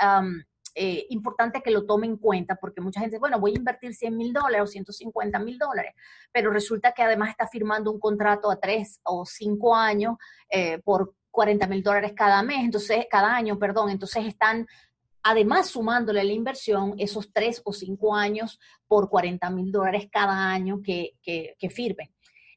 eh, 0.75 1.07
importante 1.11 1.63
que 1.63 1.73
lo 1.73 1.85
tome 1.85 2.07
en 2.07 2.17
cuenta 2.17 2.55
porque 2.55 2.81
mucha 2.81 3.01
gente, 3.01 3.19
bueno, 3.19 3.41
voy 3.41 3.53
a 3.53 3.59
invertir 3.59 3.93
100 3.93 4.17
mil 4.17 4.33
dólares 4.33 4.63
o 4.63 4.67
150 4.67 5.39
mil 5.41 5.59
dólares, 5.59 5.95
pero 6.33 6.51
resulta 6.51 6.93
que 6.93 7.03
además 7.03 7.31
está 7.31 7.49
firmando 7.49 7.91
un 7.91 7.99
contrato 7.99 8.51
a 8.51 8.61
tres 8.61 9.01
o 9.03 9.27
cinco 9.27 9.75
años 9.75 10.17
eh, 10.49 10.79
por 10.85 11.15
40 11.33 11.67
mil 11.67 11.83
dólares 11.83 12.13
cada 12.15 12.43
mes, 12.43 12.65
entonces, 12.65 13.07
cada 13.11 13.35
año, 13.35 13.59
perdón, 13.59 13.91
entonces 13.91 14.25
están 14.27 14.67
además 15.23 15.69
sumándole 15.69 16.25
la 16.25 16.33
inversión 16.33 16.95
esos 16.99 17.33
tres 17.33 17.61
o 17.65 17.73
cinco 17.73 18.15
años 18.15 18.59
por 18.87 19.11
40 19.11 19.51
mil 19.51 19.71
dólares 19.71 20.09
cada 20.11 20.51
año 20.51 20.81
que, 20.83 21.13
que, 21.23 21.57
que 21.59 21.69
firmen. 21.69 22.11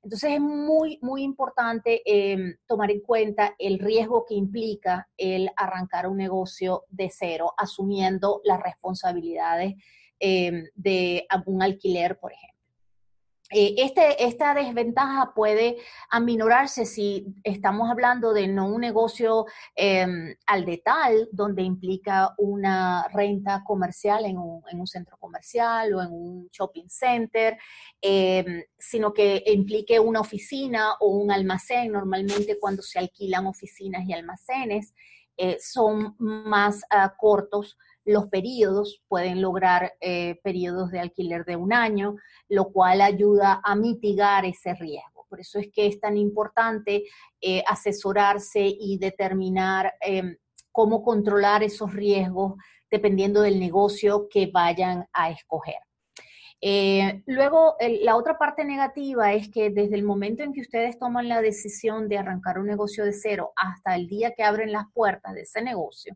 Entonces 0.03 0.31
es 0.33 0.41
muy, 0.41 0.99
muy 1.01 1.23
importante 1.23 2.01
em, 2.05 2.57
tomar 2.67 2.91
en 2.91 2.99
cuenta 2.99 3.55
el 3.57 3.79
riesgo 3.79 4.25
que 4.27 4.35
implica 4.35 5.07
el 5.17 5.49
arrancar 5.55 6.07
un 6.07 6.17
negocio 6.17 6.83
de 6.89 7.09
cero, 7.09 7.53
asumiendo 7.57 8.41
las 8.43 8.61
responsabilidades 8.61 9.75
em, 10.19 10.65
de 10.75 11.25
un 11.45 11.63
alquiler, 11.63 12.19
por 12.19 12.33
ejemplo. 12.33 12.52
Eh, 13.55 13.75
este, 13.77 14.25
esta 14.25 14.55
desventaja 14.55 15.31
puede 15.35 15.77
aminorarse 16.09 16.87
si 16.87 17.27
estamos 17.43 17.89
hablando 17.91 18.33
de 18.33 18.47
no 18.47 18.67
un 18.67 18.81
negocio 18.81 19.45
em, 19.75 20.35
al 20.47 20.65
detal, 20.65 21.29
donde 21.31 21.61
implica 21.61 22.33
una 22.39 23.07
renta 23.13 23.63
comercial 23.63 24.25
en 24.25 24.37
un, 24.39 24.87
centro 24.87 25.17
comercial 25.17 25.93
o 25.93 26.01
en 26.01 26.11
un 26.11 26.49
shopping 26.51 26.89
center, 26.89 27.57
em, 28.01 28.63
sino 28.77 29.13
que 29.13 29.43
implique 29.45 29.99
una 29.99 30.21
oficina 30.21 30.93
o 30.99 31.09
un 31.09 31.31
almacén. 31.31 31.91
Normalmente 31.91 32.57
cuando 32.59 32.81
se 32.81 32.97
alquilan 32.97 33.45
oficinas 33.45 34.03
y 34.07 34.13
almacenes 34.13 34.95
eh, 35.37 35.57
son 35.59 36.15
más 36.17 36.81
ah, 36.89 37.13
cortos 37.17 37.77
los 38.05 38.27
periodos, 38.27 39.01
pueden 39.07 39.41
lograr 39.41 39.93
eh, 40.01 40.39
periodos 40.43 40.91
de 40.91 40.99
alquiler 40.99 41.45
de 41.45 41.55
un 41.55 41.73
año, 41.73 42.15
lo 42.49 42.71
cual 42.71 43.01
ayuda 43.01 43.61
a 43.63 43.75
mitigar 43.75 44.45
ese 44.45 44.73
riesgo. 44.73 45.25
Por 45.29 45.39
eso 45.39 45.59
es 45.59 45.69
que 45.73 45.87
es 45.87 45.99
tan 45.99 46.17
importante 46.17 47.05
eh, 47.41 47.63
asesorarse 47.67 48.61
y 48.61 48.97
determinar 48.97 49.93
em, 50.01 50.37
cómo 50.71 51.03
controlar 51.03 51.63
esos 51.63 51.93
riesgos 51.93 52.53
dependiendo 52.91 53.41
del 53.41 53.59
negocio 53.59 54.27
que 54.29 54.47
vayan 54.47 55.07
a 55.13 55.31
escoger. 55.31 55.79
Eh, 56.65 57.23
luego, 57.25 57.75
la 57.79 58.15
otra 58.15 58.37
parte 58.37 58.63
negativa 58.63 59.33
es 59.33 59.49
que 59.49 59.69
desde 59.69 59.95
el 59.95 60.03
momento 60.03 60.43
en 60.43 60.53
que 60.53 60.61
ustedes 60.61 60.97
toman 60.97 61.27
la 61.27 61.41
decisión 61.41 62.07
de 62.07 62.17
arrancar 62.17 62.57
un 62.57 62.67
negocio 62.67 63.03
de 63.03 63.11
cero 63.11 63.51
hasta 63.57 63.95
el 63.95 64.07
día 64.07 64.33
que 64.33 64.43
abren 64.43 64.71
las 64.71 64.85
puertas 64.93 65.33
de 65.33 65.41
ese 65.41 65.61
negocio, 65.61 66.15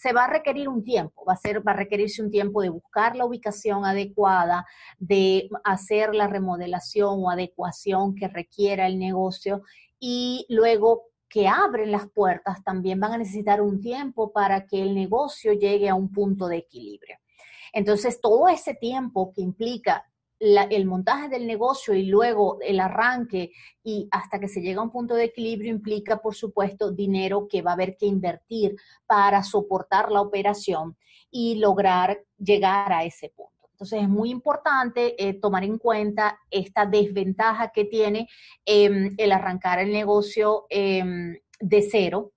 se 0.00 0.14
va 0.14 0.24
a 0.24 0.30
requerir 0.30 0.66
un 0.66 0.82
tiempo, 0.82 1.26
va 1.26 1.34
a, 1.34 1.36
ser, 1.36 1.66
va 1.66 1.72
a 1.72 1.76
requerirse 1.76 2.22
un 2.22 2.30
tiempo 2.30 2.62
de 2.62 2.70
buscar 2.70 3.16
la 3.16 3.26
ubicación 3.26 3.84
adecuada, 3.84 4.64
de 4.98 5.50
hacer 5.62 6.14
la 6.14 6.26
remodelación 6.26 7.22
o 7.22 7.28
adecuación 7.28 8.14
que 8.14 8.26
requiera 8.26 8.86
el 8.86 8.98
negocio 8.98 9.62
y 9.98 10.46
luego 10.48 11.02
que 11.28 11.48
abren 11.48 11.92
las 11.92 12.08
puertas 12.08 12.64
también 12.64 12.98
van 12.98 13.12
a 13.12 13.18
necesitar 13.18 13.60
un 13.60 13.78
tiempo 13.78 14.32
para 14.32 14.66
que 14.66 14.80
el 14.80 14.94
negocio 14.94 15.52
llegue 15.52 15.90
a 15.90 15.94
un 15.94 16.10
punto 16.10 16.48
de 16.48 16.56
equilibrio. 16.56 17.18
Entonces, 17.74 18.22
todo 18.22 18.48
ese 18.48 18.72
tiempo 18.72 19.32
que 19.34 19.42
implica 19.42 20.09
el 20.40 20.86
montaje 20.86 21.28
del 21.28 21.46
negocio 21.46 21.94
y 21.94 22.06
luego 22.06 22.58
el 22.62 22.80
arranque 22.80 23.52
y 23.84 24.08
hasta 24.10 24.40
que 24.40 24.48
se 24.48 24.62
llega 24.62 24.80
a 24.80 24.84
un 24.84 24.90
punto 24.90 25.14
de 25.14 25.24
equilibrio 25.24 25.70
implica, 25.70 26.20
por 26.20 26.34
supuesto, 26.34 26.90
dinero 26.90 27.46
que 27.46 27.60
va 27.60 27.72
a 27.72 27.74
haber 27.74 27.96
que 27.96 28.06
invertir 28.06 28.74
para 29.06 29.42
soportar 29.42 30.10
la 30.10 30.22
operación 30.22 30.96
y 31.30 31.56
lograr 31.56 32.24
llegar 32.38 32.92
a 32.92 33.04
ese 33.04 33.28
punto. 33.28 33.68
Entonces 33.72 34.02
es 34.02 34.08
muy 34.08 34.30
importante 34.30 35.14
eh, 35.16 35.34
tomar 35.34 35.64
en 35.64 35.78
cuenta 35.78 36.38
esta 36.50 36.84
desventaja 36.84 37.70
que 37.72 37.84
tiene 37.84 38.28
em, 38.64 39.14
el 39.16 39.32
arrancar 39.32 39.78
el 39.78 39.92
negocio 39.92 40.66
em, 40.68 41.38
de 41.60 41.82
cero, 41.82 42.32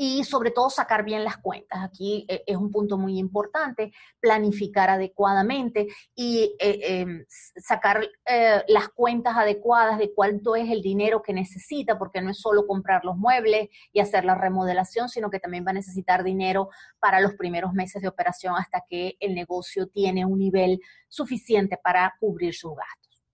y 0.00 0.22
sobre 0.22 0.52
todo 0.52 0.70
sacar 0.70 1.04
bien 1.04 1.24
las 1.24 1.38
cuentas. 1.38 1.80
Aquí 1.82 2.24
eh, 2.28 2.44
es 2.46 2.56
un 2.56 2.70
punto 2.70 2.96
muy 2.96 3.18
importante, 3.18 3.92
planificar 4.20 4.88
adecuadamente 4.90 5.88
y 6.14 6.54
eh, 6.60 7.00
em, 7.00 7.24
sacar 7.28 8.08
eh, 8.24 8.62
las 8.68 8.90
cuentas 8.90 9.36
adecuadas 9.36 9.98
de 9.98 10.14
cuánto 10.14 10.54
es 10.54 10.70
el 10.70 10.82
dinero 10.82 11.20
que 11.20 11.32
necesita, 11.32 11.98
porque 11.98 12.22
no 12.22 12.30
es 12.30 12.40
solo 12.40 12.64
comprar 12.64 13.04
los 13.04 13.16
muebles 13.16 13.70
y 13.92 13.98
hacer 13.98 14.24
la 14.24 14.36
remodelación, 14.36 15.08
sino 15.08 15.30
que 15.30 15.40
también 15.40 15.66
va 15.66 15.70
a 15.70 15.74
necesitar 15.74 16.22
dinero 16.22 16.68
para 17.00 17.20
los 17.20 17.34
primeros 17.34 17.72
meses 17.72 18.00
de 18.00 18.06
operación 18.06 18.54
hasta 18.56 18.84
que 18.88 19.16
el 19.18 19.34
negocio 19.34 19.88
tiene 19.88 20.24
un 20.24 20.38
nivel 20.38 20.78
suficiente 21.08 21.76
para 21.76 22.14
cubrir 22.20 22.54
sus 22.54 22.72
gastos. 22.76 23.24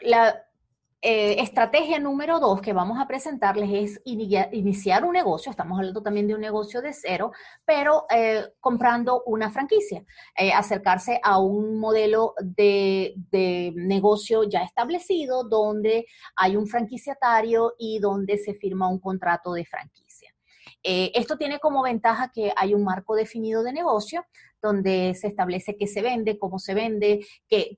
la, 0.00 0.34
eh, 1.04 1.42
estrategia 1.42 1.98
número 1.98 2.38
dos 2.38 2.60
que 2.60 2.72
vamos 2.72 3.00
a 3.00 3.08
presentarles 3.08 3.70
es 3.72 4.00
iniciar 4.04 5.04
un 5.04 5.12
negocio, 5.12 5.50
estamos 5.50 5.76
hablando 5.76 6.00
también 6.00 6.28
de 6.28 6.34
un 6.36 6.40
negocio 6.40 6.80
de 6.80 6.92
cero, 6.92 7.32
pero 7.64 8.06
eh, 8.08 8.44
comprando 8.60 9.24
una 9.26 9.50
franquicia, 9.50 10.04
eh, 10.36 10.52
acercarse 10.52 11.18
a 11.24 11.40
un 11.40 11.80
modelo 11.80 12.34
de, 12.40 13.14
de, 13.32 13.72
negocio 13.74 14.44
ya 14.44 14.62
establecido 14.62 15.42
donde 15.42 16.06
hay 16.36 16.56
un 16.56 16.68
franquiciatario 16.68 17.74
y 17.78 17.98
donde 17.98 18.38
se 18.38 18.54
firma 18.54 18.88
un 18.88 19.00
contrato 19.00 19.54
de 19.54 19.64
franquicia. 19.64 20.01
Esto 20.82 21.36
tiene 21.36 21.58
como 21.58 21.82
ventaja 21.82 22.30
que 22.34 22.52
hay 22.56 22.74
un 22.74 22.84
marco 22.84 23.14
definido 23.14 23.62
de 23.62 23.72
negocio, 23.72 24.24
donde 24.60 25.14
se 25.14 25.28
establece 25.28 25.76
qué 25.76 25.86
se 25.86 26.02
vende, 26.02 26.38
cómo 26.38 26.58
se 26.58 26.74
vende, 26.74 27.24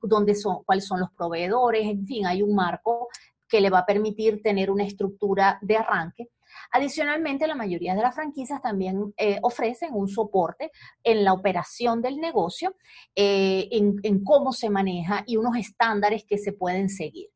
dónde 0.02 0.34
son, 0.34 0.64
cuáles 0.64 0.86
son 0.86 1.00
los 1.00 1.10
proveedores, 1.12 1.86
en 1.86 2.06
fin, 2.06 2.26
hay 2.26 2.42
un 2.42 2.54
marco 2.54 3.08
que 3.48 3.60
le 3.60 3.70
va 3.70 3.80
a 3.80 3.86
permitir 3.86 4.42
tener 4.42 4.70
una 4.70 4.84
estructura 4.84 5.58
de 5.62 5.76
arranque. 5.76 6.28
Adicionalmente, 6.72 7.46
la 7.46 7.54
mayoría 7.54 7.94
de 7.94 8.02
las 8.02 8.14
franquicias 8.14 8.60
también 8.62 9.14
eh, 9.16 9.38
ofrecen 9.42 9.90
un 9.92 10.08
soporte 10.08 10.70
en 11.02 11.24
la 11.24 11.32
operación 11.32 12.00
del 12.00 12.18
negocio, 12.18 12.74
eh, 13.14 13.68
en, 13.70 14.24
cómo 14.24 14.52
se 14.52 14.70
maneja 14.70 15.24
y 15.26 15.36
unos 15.36 15.56
estándares 15.56 16.24
que 16.24 16.38
se 16.38 16.52
pueden 16.52 16.88
seguir. 16.88 17.28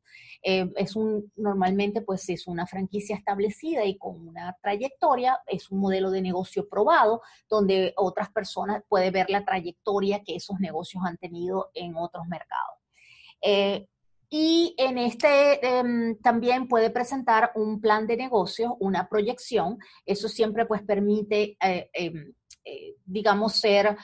Eh, 0.42 0.71
es 0.76 0.95
un, 0.95 1.33
normalmente 1.37 2.02
pues 2.02 2.28
es 2.28 2.47
una 2.47 2.66
franquicia 2.66 3.16
establecida 3.16 3.85
y 3.85 3.99
con 3.99 4.28
una 4.28 4.57
trayectoria, 4.62 5.40
es 5.47 5.71
un 5.71 5.80
modelo 5.80 6.11
de 6.11 6.23
negocio 6.23 6.68
probado 6.68 7.23
donde 7.49 7.92
otras 7.97 8.30
personas 8.30 8.83
pueden 8.88 9.12
ver 9.12 9.30
la 9.30 9.45
trayectoria 9.45 10.23
que 10.23 10.37
esos 10.37 10.61
negocios 10.61 11.02
han 11.04 11.16
tenido 11.16 11.71
en 11.75 11.97
otros 11.97 12.26
mercados. 12.28 12.78
Eh, 13.42 13.88
y 14.30 14.75
en 14.76 14.99
este 14.99 15.66
em, 15.66 16.18
también 16.18 16.68
puede 16.68 16.90
presentar 16.90 17.50
un 17.54 17.80
plan 17.80 18.07
de 18.07 18.16
negocio, 18.16 18.76
una 18.78 19.09
proyección. 19.09 19.78
Eso 20.04 20.28
siempre 20.28 20.66
pues 20.66 20.83
permite, 20.83 21.57
eh, 21.64 21.88
em, 21.95 22.35
digamos, 23.07 23.54
ser, 23.54 23.97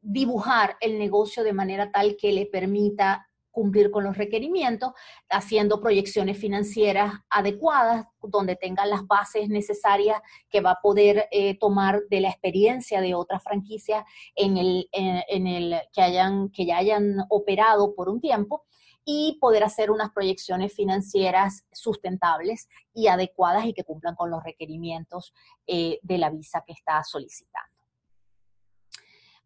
dibujar 0.00 0.76
el 0.80 0.98
negocio 0.98 1.44
de 1.44 1.52
manera 1.52 1.90
tal 1.90 2.16
que 2.16 2.32
le 2.32 2.46
permita 2.46 3.28
cumplir 3.56 3.90
con 3.90 4.04
los 4.04 4.18
requerimientos, 4.18 4.92
haciendo 5.30 5.80
proyecciones 5.80 6.36
financieras 6.36 7.14
adecuadas, 7.30 8.04
donde 8.20 8.54
tengan 8.54 8.90
las 8.90 9.06
bases 9.06 9.48
necesarias 9.48 10.20
que 10.50 10.60
va 10.60 10.72
a 10.72 10.80
poder 10.82 11.26
eh, 11.30 11.58
tomar 11.58 12.02
de 12.10 12.20
la 12.20 12.28
experiencia 12.28 13.00
de 13.00 13.14
otras 13.14 13.42
franquicias 13.42 14.04
en 14.34 14.58
el, 14.58 14.90
en, 14.92 15.46
el 15.46 15.80
que, 15.90 16.02
hayan, 16.02 16.50
que 16.50 16.66
ya 16.66 16.76
hayan 16.76 17.24
operado 17.30 17.94
por 17.94 18.10
un 18.10 18.20
tiempo 18.20 18.66
y 19.06 19.38
poder 19.40 19.64
hacer 19.64 19.90
unas 19.90 20.10
proyecciones 20.10 20.74
financieras 20.74 21.64
sustentables 21.72 22.68
y 22.92 23.06
adecuadas 23.06 23.64
y 23.64 23.72
que 23.72 23.84
cumplan 23.84 24.16
con 24.16 24.30
los 24.30 24.44
requerimientos 24.44 25.32
eh, 25.66 25.98
de 26.02 26.18
la 26.18 26.28
visa 26.28 26.62
que 26.66 26.74
está 26.74 27.02
solicitando. 27.04 27.74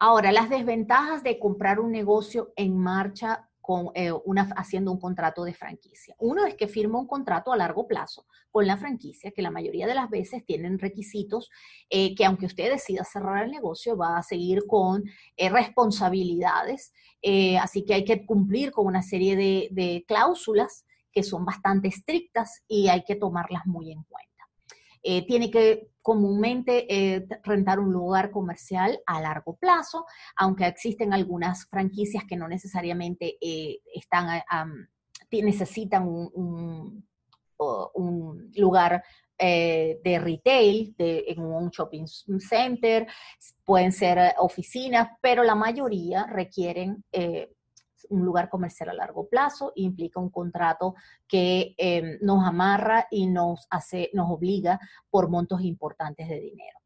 Ahora, 0.01 0.33
las 0.33 0.51
desventajas 0.51 1.23
de 1.23 1.39
comprar 1.39 1.79
un 1.79 1.93
negocio 1.93 2.53
en 2.57 2.77
marcha 2.77 3.50
eh, 3.95 4.13
una, 4.25 4.43
haciendo 4.57 4.91
un 4.91 4.99
contrato 4.99 5.45
de 5.45 5.55
franquicia. 5.55 6.15
Uno 6.19 6.47
es 6.47 6.55
que 6.55 6.69
firma 6.69 6.99
un 6.99 7.07
contrato 7.07 7.53
a 7.53 7.57
largo 7.57 7.87
plazo 7.87 8.27
con 8.51 8.67
la 8.67 8.77
franquicia, 8.77 9.31
que 9.31 9.43
la 9.43 9.51
mayoría 9.51 9.87
de 9.87 9.95
las 9.95 10.11
veces 10.11 10.45
tienen 10.45 10.79
requisitos 10.79 11.51
eh, 11.89 12.15
que 12.15 12.25
aunque 12.25 12.47
usted 12.47 12.71
decida 12.71 13.05
cerrar 13.05 13.45
el 13.45 13.51
negocio, 13.51 13.97
va 13.97 14.19
a 14.19 14.23
seguir 14.23 14.67
con 14.67 15.05
eh, 15.37 15.49
responsabilidades. 15.49 16.93
así 17.61 17.85
que 17.85 17.95
hay 17.95 18.05
que 18.05 18.25
cumplir 18.27 18.73
con 18.73 18.87
una 18.87 19.03
serie 19.03 19.37
de, 19.37 19.69
de 19.71 20.05
cláusulas 20.09 20.85
que 21.13 21.23
son 21.23 21.45
bastante 21.45 21.89
estrictas 21.89 22.63
y 22.69 22.89
hay 22.89 23.05
que 23.05 23.17
tomarlas 23.17 23.67
muy 23.67 23.93
en 23.93 24.03
cuenta. 24.05 24.31
Eh, 25.03 25.27
tiene 25.27 25.51
que 25.51 25.90
comúnmente 26.03 26.87
eh, 26.89 27.27
rentar 27.43 27.79
un 27.79 27.93
lugar 27.93 28.31
comercial 28.31 28.99
a 29.07 29.21
largo 29.21 29.57
plazo, 29.57 30.07
aunque 30.37 30.67
existen 30.67 31.13
algunas 31.13 31.67
franquicias 31.67 32.25
que 32.29 32.37
no 32.37 32.49
necesariamente 32.49 33.37
eh, 33.41 33.81
están, 33.95 34.43
necesitan 35.31 36.07
un, 36.07 37.05
lugar 38.57 39.03
eh, 39.43 39.99
de 40.05 40.19
retail, 40.19 40.95
de, 40.99 41.25
en 41.29 41.41
un 41.41 41.71
shopping 41.71 42.05
center, 42.39 43.07
pueden 43.65 43.91
ser 43.91 44.19
eh, 44.19 44.35
oficinas, 44.37 45.09
pero 45.23 45.43
la 45.43 45.55
mayoría 45.55 46.27
requieren 46.27 47.03
eh, 47.11 47.51
un 48.11 48.25
lugar 48.25 48.49
comercial 48.49 48.91
a 48.91 48.95
largo 48.95 49.29
plazo, 49.29 49.73
implica 49.77 50.21
un 50.21 50.31
contrato 50.31 50.95
que 51.27 51.75
em, 51.79 52.19
nos 52.21 52.47
amarra 52.47 53.07
y 53.11 53.27
nos 53.27 53.67
hace, 53.71 54.11
nos 54.13 54.31
obliga 54.31 54.79
por 55.11 55.29
montos 55.29 55.63
importantes 55.63 56.29
de 56.29 56.41
dinero. 56.41 56.79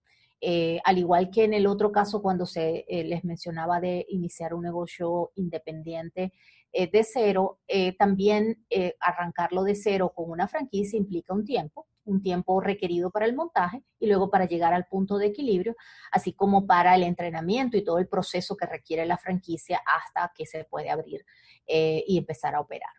al 0.85 0.99
igual 0.99 1.31
que 1.31 1.45
en 1.45 1.55
el 1.55 1.67
otro 1.67 1.91
caso, 1.91 2.21
cuando 2.21 2.45
se 2.45 2.85
les 2.89 3.25
mencionaba 3.25 3.81
de 3.81 4.05
iniciar 4.11 4.53
un 4.53 4.63
negocio 4.63 5.31
independiente, 5.37 6.33
eh, 6.77 6.91
de 6.91 7.05
cero, 7.05 7.61
eh, 7.69 7.97
también 7.97 8.67
eh, 8.69 8.97
arrancarlo 8.99 9.63
de 9.63 9.77
cero 9.77 10.13
con 10.13 10.29
una 10.29 10.49
franquicia 10.49 10.99
implica 10.99 11.33
un 11.33 11.45
tiempo, 11.45 11.87
un 12.05 12.21
tiempo 12.21 12.61
requerido 12.61 13.13
para 13.13 13.27
el 13.27 13.37
montaje 13.37 13.85
y 14.01 14.09
luego 14.09 14.29
para 14.29 14.49
llegar 14.49 14.75
al 14.75 14.87
punto 14.87 15.17
de 15.17 15.27
equilibrio, 15.27 15.77
así 16.11 16.33
como 16.33 16.67
para 16.67 16.97
el 16.97 17.05
entrenamiento 17.05 17.77
y 17.77 17.85
todo 17.85 17.99
el 17.99 18.09
proceso 18.09 18.57
que 18.57 18.67
requiere 18.67 19.07
la 19.07 19.17
franquicia 19.17 19.81
hasta 19.87 20.33
que 20.35 20.47
se 20.47 20.65
puede 20.65 20.91
abrir 20.91 21.25
y 21.67 22.19
empezar 22.19 22.57
a 22.57 22.61
operar. 22.61 22.91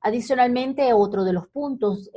Adicionalmente, 0.00 0.92
otro 0.94 1.22
de 1.22 1.34
los 1.34 1.46
puntos 1.48 2.10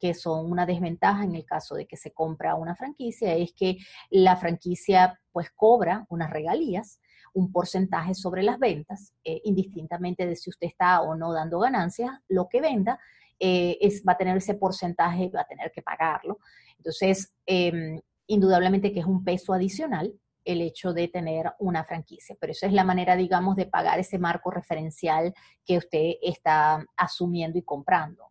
que 0.00 0.14
son 0.14 0.50
una 0.50 0.64
desventaja 0.64 1.24
en 1.24 1.34
el 1.34 1.44
caso 1.44 1.74
de 1.74 1.86
que 1.86 1.98
se 1.98 2.12
compra 2.12 2.54
una 2.54 2.74
franquicia 2.74 3.34
es 3.34 3.52
que 3.52 3.76
la 4.08 4.36
franquicia 4.36 5.20
pues 5.30 5.50
cobra 5.50 6.06
unas 6.08 6.30
regalías 6.30 7.00
un 7.34 7.52
porcentaje 7.52 8.14
sobre 8.14 8.42
las 8.42 8.58
ventas, 8.58 9.12
eh, 9.24 9.40
indistintamente 9.44 10.26
de 10.26 10.36
si 10.36 10.50
usted 10.50 10.66
está 10.66 11.02
o 11.02 11.14
no 11.14 11.32
dando 11.32 11.58
ganancias, 11.60 12.10
lo 12.28 12.48
que 12.48 12.60
venda 12.60 12.98
eh, 13.38 13.78
es, 13.80 14.02
va 14.06 14.12
a 14.12 14.18
tener 14.18 14.36
ese 14.36 14.54
porcentaje, 14.54 15.30
va 15.30 15.42
a 15.42 15.46
tener 15.46 15.70
que 15.72 15.82
pagarlo. 15.82 16.38
Entonces, 16.76 17.32
em, 17.46 18.00
indudablemente 18.26 18.92
que 18.92 19.00
es 19.00 19.06
un 19.06 19.24
peso 19.24 19.52
adicional 19.52 20.12
el 20.44 20.62
hecho 20.62 20.92
de 20.92 21.08
tener 21.08 21.52
una 21.58 21.84
franquicia, 21.84 22.36
pero 22.40 22.52
esa 22.52 22.66
es 22.66 22.72
la 22.72 22.84
manera, 22.84 23.14
digamos, 23.14 23.56
de 23.56 23.66
pagar 23.66 23.98
ese 23.98 24.18
marco 24.18 24.50
referencial 24.50 25.34
que 25.64 25.78
usted 25.78 26.14
está 26.22 26.84
asumiendo 26.96 27.58
y 27.58 27.62
comprando. 27.62 28.24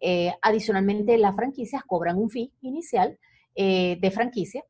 Eh, 0.00 0.34
adicionalmente, 0.42 1.16
las 1.16 1.34
franquicias 1.34 1.82
cobran 1.84 2.18
un 2.18 2.28
fee 2.30 2.52
inicial 2.60 3.18
de 3.58 4.10
franquicia, 4.12 4.62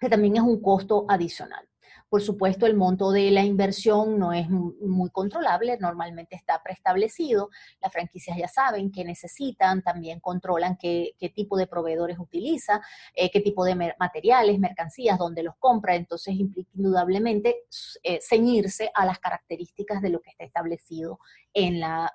que 0.00 0.08
también 0.08 0.34
es 0.34 0.42
un 0.42 0.60
costo 0.60 1.06
adicional. 1.08 1.67
Por 2.08 2.22
supuesto, 2.22 2.64
el 2.64 2.74
monto 2.74 3.10
de 3.10 3.30
la 3.30 3.44
inversión 3.44 4.18
no 4.18 4.32
es 4.32 4.48
muy 4.48 5.10
controlable, 5.10 5.76
normalmente 5.78 6.36
está 6.36 6.62
preestablecido. 6.62 7.50
Las 7.80 7.92
franquicias 7.92 8.36
ya 8.38 8.48
saben 8.48 8.90
que 8.90 9.04
necesitan, 9.04 9.82
también 9.82 10.18
controlan 10.20 10.76
qué, 10.76 11.14
tipo 11.34 11.58
de 11.58 11.66
proveedores 11.66 12.18
utiliza, 12.18 12.80
eh, 13.14 13.30
qué 13.30 13.40
tipo 13.40 13.62
de 13.64 13.94
materiales, 13.98 14.58
mercancías, 14.58 15.18
dónde 15.18 15.42
los 15.42 15.54
compra. 15.58 15.96
Entonces, 15.96 16.34
indudablemente 16.34 17.64
eh, 18.02 18.20
ceñirse 18.22 18.90
a 18.94 19.04
las 19.04 19.18
características 19.18 20.00
de 20.00 20.08
lo 20.08 20.20
que 20.20 20.30
está 20.30 20.44
establecido 20.44 21.18
en 21.52 21.80
la 21.80 22.10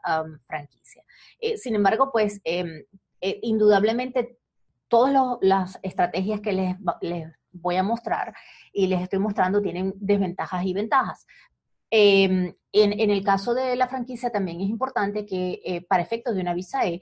franquicia. 0.48 1.04
Eh, 1.40 1.58
sin 1.58 1.76
embargo, 1.76 2.10
pues, 2.12 2.42
em, 2.44 2.84
indudablemente, 3.22 4.40
todas 4.88 5.38
las 5.42 5.80
estrategias 5.82 6.42
que 6.42 6.54
les, 6.54 6.76
les 7.02 7.32
voy 7.54 7.78
a 7.78 7.84
mostrar 7.84 8.34
y 8.74 8.88
les 8.88 9.02
estoy 9.02 9.20
mostrando 9.20 9.62
tienen 9.62 9.94
desventajas 9.96 10.66
y 10.66 10.74
ventajas. 10.74 11.26
Em, 11.96 12.52
en, 12.72 13.10
el 13.12 13.24
caso 13.24 13.54
de 13.54 13.76
la 13.76 13.88
franquicia 13.88 14.32
también 14.32 14.60
es 14.62 14.68
importante 14.68 15.28
que 15.28 15.62
eh, 15.64 15.82
para 15.82 16.02
efectos 16.02 16.34
de 16.34 16.42
una 16.42 16.56
visa 16.56 16.88
E, 16.88 17.00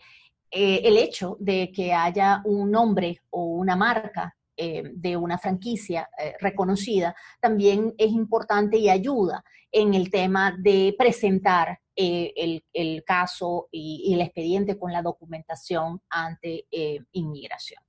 eh, 0.51 0.81
el 0.84 0.98
hecho 0.98 1.38
de 1.39 1.72
que 1.72 1.93
haya 1.93 2.41
un 2.43 2.70
nombre 2.70 3.22
o 3.29 3.46
una 3.46 3.77
marca 3.77 4.36
em, 4.58 4.91
de 4.93 5.15
una 5.15 5.38
franquicia 5.38 6.10
eh, 6.20 6.34
reconocida 6.41 7.15
también 7.39 7.93
es 7.98 8.12
importante 8.12 8.77
y 8.77 8.89
ayuda 8.89 9.46
en 9.72 9.93
el 9.93 10.12
tema 10.12 10.53
de 10.60 10.93
presentar 10.98 11.79
el, 11.96 13.03
caso 13.05 13.70
y, 13.72 14.03
y, 14.08 14.13
el 14.13 14.21
expediente 14.21 14.78
con 14.78 14.91
la 14.91 15.02
documentación 15.02 16.02
ante 16.10 16.65
inmigración. 17.12 17.82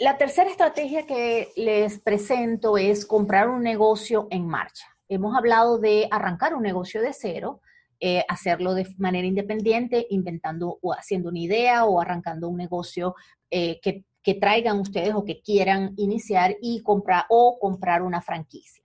La 0.00 0.18
tercera 0.18 0.50
estrategia 0.50 1.06
que 1.06 1.52
les 1.54 2.00
presento 2.00 2.76
es 2.76 3.06
comprar 3.06 3.48
un 3.48 3.62
negocio 3.62 4.26
en 4.32 4.44
marcha. 4.48 4.84
Hemos 5.08 5.36
hablado 5.36 5.78
de 5.78 6.08
arrancar 6.10 6.56
un 6.56 6.64
negocio 6.64 7.00
de 7.00 7.12
cero, 7.12 7.60
eh, 8.00 8.24
hacerlo 8.28 8.74
de 8.74 8.88
manera 8.98 9.24
independiente, 9.24 10.04
inventando 10.10 10.80
o 10.82 10.92
haciendo 10.92 11.28
una 11.28 11.38
idea 11.38 11.84
o 11.84 12.00
arrancando 12.00 12.48
un 12.48 12.56
negocio 12.56 13.14
eh, 13.50 13.78
que, 13.80 14.04
traigan 14.40 14.80
ustedes 14.80 15.14
o 15.14 15.24
que 15.24 15.40
quieran 15.42 15.92
iniciar 15.96 16.56
y 16.60 16.82
comprar 16.82 17.26
o 17.28 17.58
comprar 17.60 18.02
una 18.02 18.20
franquicia. 18.20 18.82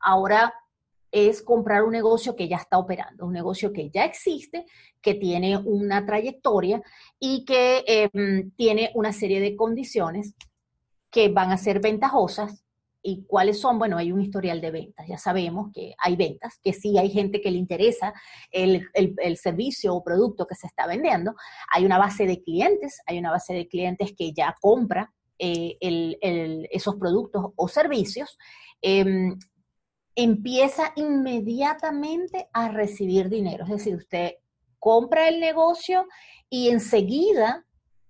Ahora 0.00 0.52
es 1.12 1.42
comprar 1.42 1.84
un 1.84 1.92
negocio 1.92 2.34
que 2.34 2.48
ya 2.48 2.56
está 2.56 2.78
operando, 2.78 3.26
un 3.26 3.32
negocio 3.32 3.72
que 3.72 3.90
ya 3.90 4.04
existe, 4.04 4.64
que 5.00 5.14
tiene 5.14 5.56
una 5.56 6.04
trayectoria 6.04 6.82
y 7.20 7.44
que 7.44 7.84
em, 7.86 8.50
tiene 8.56 8.90
una 8.94 9.12
serie 9.12 9.40
de 9.40 9.54
condiciones 9.56 10.34
que 11.10 11.28
van 11.28 11.50
a 11.52 11.56
ser 11.56 11.80
ventajosas. 11.80 12.64
¿Y 13.00 13.24
cuáles 13.26 13.60
son? 13.60 13.78
Bueno, 13.78 13.96
hay 13.96 14.10
un 14.12 14.20
historial 14.20 14.60
de 14.60 14.70
ventas. 14.70 15.06
Ya 15.08 15.18
sabemos 15.18 15.70
que 15.72 15.94
hay 15.98 16.16
ventas, 16.16 16.58
que 16.62 16.72
sí 16.72 16.98
hay 16.98 17.10
gente 17.10 17.40
que 17.40 17.50
le 17.50 17.58
interesa 17.58 18.12
el, 18.50 18.88
servicio 19.36 19.94
o 19.94 20.02
producto 20.02 20.46
que 20.46 20.56
se 20.56 20.66
está 20.66 20.86
vendiendo. 20.86 21.34
Hay 21.72 21.86
una 21.86 21.98
base 21.98 22.26
de 22.26 22.42
clientes, 22.42 23.00
hay 23.06 23.18
una 23.18 23.30
base 23.30 23.54
de 23.54 23.68
clientes 23.68 24.14
que 24.16 24.32
ya 24.32 24.54
compra 24.60 25.12
eh, 25.38 25.78
esos 26.70 26.96
productos 26.96 27.52
o 27.54 27.68
servicios. 27.68 28.36
Em, 28.82 29.38
empieza 30.16 30.92
inmediatamente 30.96 32.48
a 32.52 32.68
recibir 32.68 33.28
dinero. 33.28 33.64
Es 33.64 33.70
decir, 33.70 33.94
usted 33.94 34.32
compra 34.80 35.28
el 35.28 35.38
negocio 35.38 36.06
y 36.50 36.70
enseguida 36.70 37.64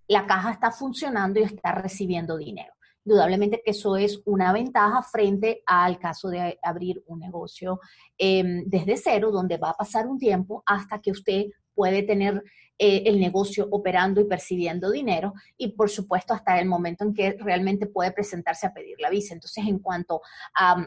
la 0.06 0.26
caja 0.26 0.52
está 0.52 0.70
funcionando 0.70 1.38
y 1.38 1.42
está 1.42 1.72
recibiendo 1.72 2.38
dinero. 2.38 2.72
Indudablemente 3.08 3.62
que 3.64 3.70
eso 3.70 3.96
es 3.96 4.20
una 4.26 4.52
ventaja 4.52 5.02
frente 5.02 5.62
al 5.64 5.98
caso 5.98 6.28
de 6.28 6.58
abrir 6.62 7.02
un 7.06 7.18
negocio 7.18 7.80
em, 8.18 8.64
desde 8.66 8.98
cero, 8.98 9.30
donde 9.30 9.56
va 9.56 9.70
a 9.70 9.76
pasar 9.78 10.06
un 10.06 10.18
tiempo 10.18 10.62
hasta 10.66 11.00
que 11.00 11.12
usted 11.12 11.46
puede 11.74 12.02
tener 12.02 12.44
eh, 12.78 13.04
el 13.06 13.18
negocio 13.18 13.66
operando 13.70 14.20
y 14.20 14.24
percibiendo 14.24 14.90
dinero 14.90 15.32
y 15.56 15.68
por 15.68 15.88
supuesto 15.88 16.34
hasta 16.34 16.60
el 16.60 16.68
momento 16.68 17.02
en 17.04 17.14
que 17.14 17.34
realmente 17.40 17.86
puede 17.86 18.12
presentarse 18.12 18.66
a 18.66 18.74
pedir 18.74 19.00
la 19.00 19.08
visa. 19.08 19.32
Entonces, 19.32 19.64
en 19.66 19.78
cuanto 19.78 20.20
a 20.54 20.86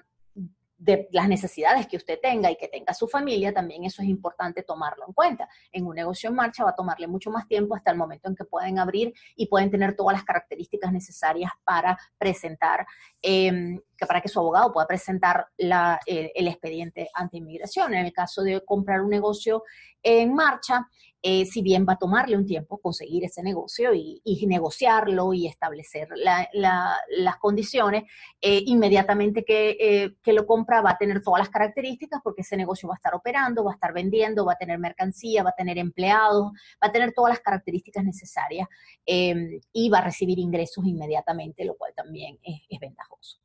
de 0.82 1.08
las 1.12 1.28
necesidades 1.28 1.86
que 1.86 1.96
usted 1.96 2.20
tenga 2.20 2.50
y 2.50 2.56
que 2.56 2.67
tenga 2.67 2.94
su 2.96 3.08
familia, 3.08 3.54
también 3.54 3.86
eso 3.86 4.02
es 4.02 4.08
importante 4.08 4.63
tomarlo 4.63 5.06
en 5.08 5.13
cuenta. 5.13 5.48
En 5.72 5.86
un 5.86 5.94
negocio 5.94 6.30
en 6.30 6.36
marcha 6.36 6.63
va 6.63 6.72
a 6.72 6.76
tomarle 6.76 7.08
mucho 7.08 7.30
más 7.30 7.48
tiempo 7.48 7.76
hasta 7.76 7.91
el 7.91 7.98
momento 7.98 8.28
en 8.28 8.36
que 8.36 8.46
pueden 8.46 8.80
abrir 8.80 9.13
y 9.36 9.46
pueden 9.46 9.70
tener 9.70 9.96
todas 9.96 10.17
las 10.17 10.24
características 10.24 10.91
necesarias 10.91 11.52
para 11.63 12.00
presentar, 12.17 12.88
em, 13.22 13.80
que 13.96 14.08
para 14.08 14.22
que 14.22 14.28
su 14.28 14.39
abogado 14.39 14.74
pueda 14.74 14.88
presentar 14.88 15.46
la, 15.58 16.00
el 16.08 16.48
expediente 16.48 17.10
ante 17.13 17.38
inmigración. 17.38 17.94
En 17.94 18.04
el 18.04 18.12
caso 18.12 18.41
de 18.41 18.65
comprar 18.65 19.02
un 19.02 19.12
negocio 19.12 19.63
en 20.02 20.34
marcha, 20.34 20.88
eh, 21.23 21.45
si 21.45 21.62
bien 21.62 21.86
va 21.88 21.93
a 21.93 21.97
tomarle 21.97 22.36
un 22.36 22.47
tiempo 22.47 22.79
conseguir 22.79 23.23
ese 23.23 23.43
negocio 23.43 23.93
y, 23.93 24.21
negociarlo 24.47 25.34
y 25.34 25.45
establecer 25.45 26.10
las 26.15 27.38
condiciones, 27.39 28.03
eh, 28.41 28.63
inmediatamente 28.65 29.43
que, 29.45 29.77
eh, 29.79 30.15
que, 30.23 30.34
lo 30.34 30.47
compra 30.47 30.81
va 30.81 30.91
a 30.91 30.97
tener 30.97 31.21
todas 31.21 31.39
las 31.39 31.49
características 31.49 32.21
porque 32.23 32.41
ese 32.41 32.57
negocio 32.57 32.89
va 32.89 32.95
a 32.95 32.97
estar 32.97 33.13
operando, 33.13 33.63
va 33.63 33.71
a 33.71 33.75
estar 33.75 33.93
vendiendo, 33.93 34.45
va 34.45 34.53
a 34.53 34.57
tener 34.57 34.79
mercancía, 34.79 35.43
va 35.43 35.51
a 35.51 35.55
tener 35.55 35.77
empleados, 35.77 36.51
va 36.84 36.88
a 36.88 36.91
tener 36.91 37.13
todas 37.13 37.29
las 37.34 37.39
características 37.39 38.03
necesarias 38.03 38.67
y 39.05 39.89
va 39.89 39.99
a 39.99 40.05
recibir 40.05 40.39
ingresos 40.39 40.86
inmediatamente, 40.86 41.65
lo 41.65 41.75
cual 41.75 41.93
también 41.95 42.39
es 42.43 42.79
ventajoso. 42.79 43.39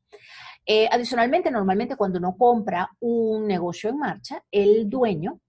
adicionalmente, 0.91 1.51
normalmente 1.51 1.95
cuando 1.95 2.17
uno 2.17 2.35
compra 2.35 2.89
un 2.99 3.45
negocio 3.45 3.89
en 3.91 3.97
marcha, 3.97 4.43
el 4.51 4.89
dueño 4.89 5.39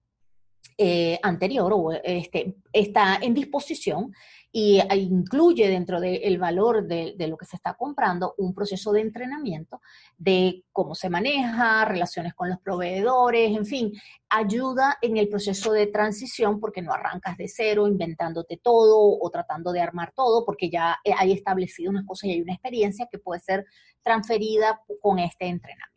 eh, 0.81 1.19
anterior 1.23 1.73
o 1.75 1.91
este, 1.91 2.55
está 2.71 3.19
en 3.21 3.33
disposición 3.33 4.13
y 4.49 4.79
incluye 4.95 5.67
dentro 5.67 5.99
del 5.99 6.37
valor 6.37 6.87
de, 6.87 7.13
lo 7.27 7.35
que 7.35 7.45
se 7.45 7.57
está 7.57 7.73
comprando 7.73 8.33
un 8.37 8.53
proceso 8.55 8.93
de 8.93 9.01
entrenamiento 9.01 9.81
de 10.17 10.63
cómo 10.71 10.95
se 10.95 11.09
maneja, 11.09 11.83
relaciones 11.83 12.33
con 12.33 12.47
los 12.47 12.59
proveedores, 12.59 13.57
en 13.57 13.65
fin, 13.65 13.91
ayuda 14.29 14.97
en 15.01 15.17
el 15.17 15.27
proceso 15.27 15.73
de 15.73 15.87
transición 15.87 16.61
porque 16.61 16.81
no 16.81 16.93
arrancas 16.93 17.35
de 17.35 17.49
cero 17.49 17.85
inventándote 17.85 18.55
todo 18.55 19.19
o 19.19 19.29
tratando 19.29 19.73
de 19.73 19.81
armar 19.81 20.13
todo 20.15 20.45
porque 20.45 20.69
ya 20.69 20.97
hay 21.17 21.33
establecido 21.33 21.91
unas 21.91 22.05
cosas 22.05 22.29
y 22.29 22.31
hay 22.31 22.41
una 22.41 22.53
experiencia 22.53 23.09
que 23.11 23.19
puede 23.19 23.41
ser 23.41 23.65
transferida 24.01 24.81
con 25.01 25.19
este 25.19 25.45
entrenamiento. 25.45 25.89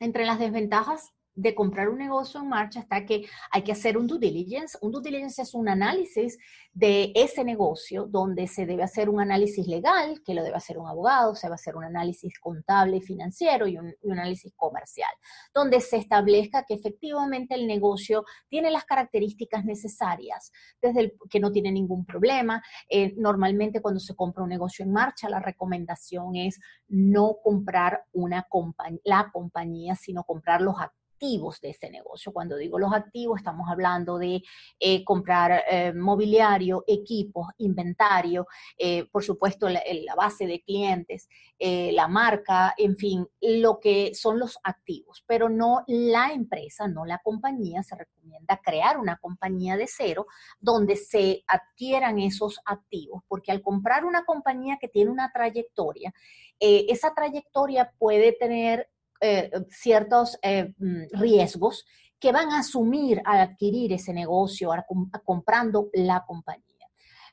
Entre 0.00 0.24
las 0.24 0.38
desventajas 0.38 1.12
de 1.38 1.54
comprar 1.54 1.88
un 1.88 1.98
negocio 1.98 2.40
en 2.40 2.48
marcha 2.48 2.80
está 2.80 3.06
que 3.06 3.24
hay 3.52 3.62
que 3.62 3.70
hacer 3.70 3.96
un 3.96 4.08
due 4.08 4.18
diligence. 4.18 4.76
Un 4.82 4.90
due 4.90 5.02
diligence 5.02 5.40
es 5.40 5.54
un 5.54 5.68
análisis 5.68 6.36
de 6.72 7.12
ese 7.14 7.44
negocio 7.44 8.06
donde 8.06 8.48
se 8.48 8.66
debe 8.66 8.82
hacer 8.82 9.08
un 9.08 9.20
análisis 9.20 9.68
legal, 9.68 10.20
que 10.24 10.34
lo 10.34 10.42
debe 10.42 10.56
hacer 10.56 10.78
un 10.78 10.88
abogado, 10.88 11.36
se 11.36 11.48
va 11.48 11.54
a 11.54 11.54
hacer 11.54 11.76
un 11.76 11.84
análisis 11.84 12.40
contable 12.40 12.96
y 12.96 13.00
financiero 13.02 13.68
y 13.68 13.78
un, 13.78 13.94
análisis 14.10 14.52
comercial, 14.56 15.10
donde 15.54 15.80
se 15.80 15.96
establezca 15.96 16.64
que 16.64 16.74
efectivamente 16.74 17.54
el 17.54 17.68
negocio 17.68 18.24
tiene 18.48 18.72
las 18.72 18.84
características 18.84 19.64
necesarias, 19.64 20.50
desde 20.82 21.00
el 21.00 21.12
que 21.30 21.38
no 21.38 21.52
tiene 21.52 21.70
ningún 21.70 22.04
problema. 22.04 22.60
Eh, 22.90 23.14
normalmente 23.16 23.80
cuando 23.80 24.00
se 24.00 24.16
compra 24.16 24.42
un 24.42 24.48
negocio 24.48 24.84
en 24.84 24.92
marcha, 24.92 25.28
la 25.28 25.38
recomendación 25.38 26.34
es 26.34 26.58
no 26.88 27.36
comprar 27.44 28.04
una 28.12 28.48
la 29.04 29.30
compañía, 29.32 29.94
sino 29.94 30.24
comprar 30.24 30.62
los 30.62 30.74
activos 30.80 30.97
activos 31.18 31.60
de 31.60 31.70
ese 31.70 31.90
negocio. 31.90 32.32
Cuando 32.32 32.56
digo 32.56 32.78
los 32.78 32.92
activos, 32.92 33.40
estamos 33.40 33.68
hablando 33.68 34.18
de 34.18 34.40
eh, 34.78 35.04
comprar 35.04 35.64
eh, 35.68 35.92
mobiliario, 35.92 36.84
equipos, 36.86 37.48
inventario, 37.58 38.46
eh, 38.78 39.04
por 39.10 39.24
supuesto 39.24 39.68
la, 39.68 39.82
base 40.16 40.46
de 40.46 40.62
clientes, 40.62 41.28
la 41.58 42.06
marca, 42.06 42.74
en 42.76 42.96
fin, 42.96 43.26
lo 43.40 43.80
que 43.80 44.14
son 44.14 44.38
los 44.38 44.58
activos, 44.62 45.24
pero 45.26 45.48
no 45.48 45.82
la 45.88 46.32
empresa, 46.32 46.86
no 46.86 47.04
la 47.04 47.18
compañía. 47.18 47.82
Se 47.82 47.96
recomienda 47.96 48.60
crear 48.62 48.96
una 48.96 49.16
compañía 49.16 49.76
de 49.76 49.86
cero 49.88 50.26
donde 50.60 50.94
se 50.96 51.42
adquieran 51.48 52.20
esos 52.20 52.60
activos, 52.64 53.22
porque 53.26 53.50
al 53.50 53.62
comprar 53.62 54.04
una 54.04 54.24
compañía 54.24 54.78
que 54.80 54.88
tiene 54.88 55.10
una 55.10 55.32
trayectoria, 55.32 56.12
esa 56.60 57.14
trayectoria 57.14 57.92
puede 57.98 58.32
tener 58.32 58.88
eh, 59.20 59.50
ciertos 59.70 60.38
eh, 60.42 60.74
mm, 60.78 61.18
riesgos 61.18 61.84
que 62.20 62.32
van 62.32 62.50
a 62.50 62.60
asumir 62.60 63.20
al 63.24 63.40
adquirir 63.40 63.92
ese 63.92 64.12
negocio, 64.12 64.70
comprando 65.24 65.88
la 65.92 66.24
compañía. 66.26 66.64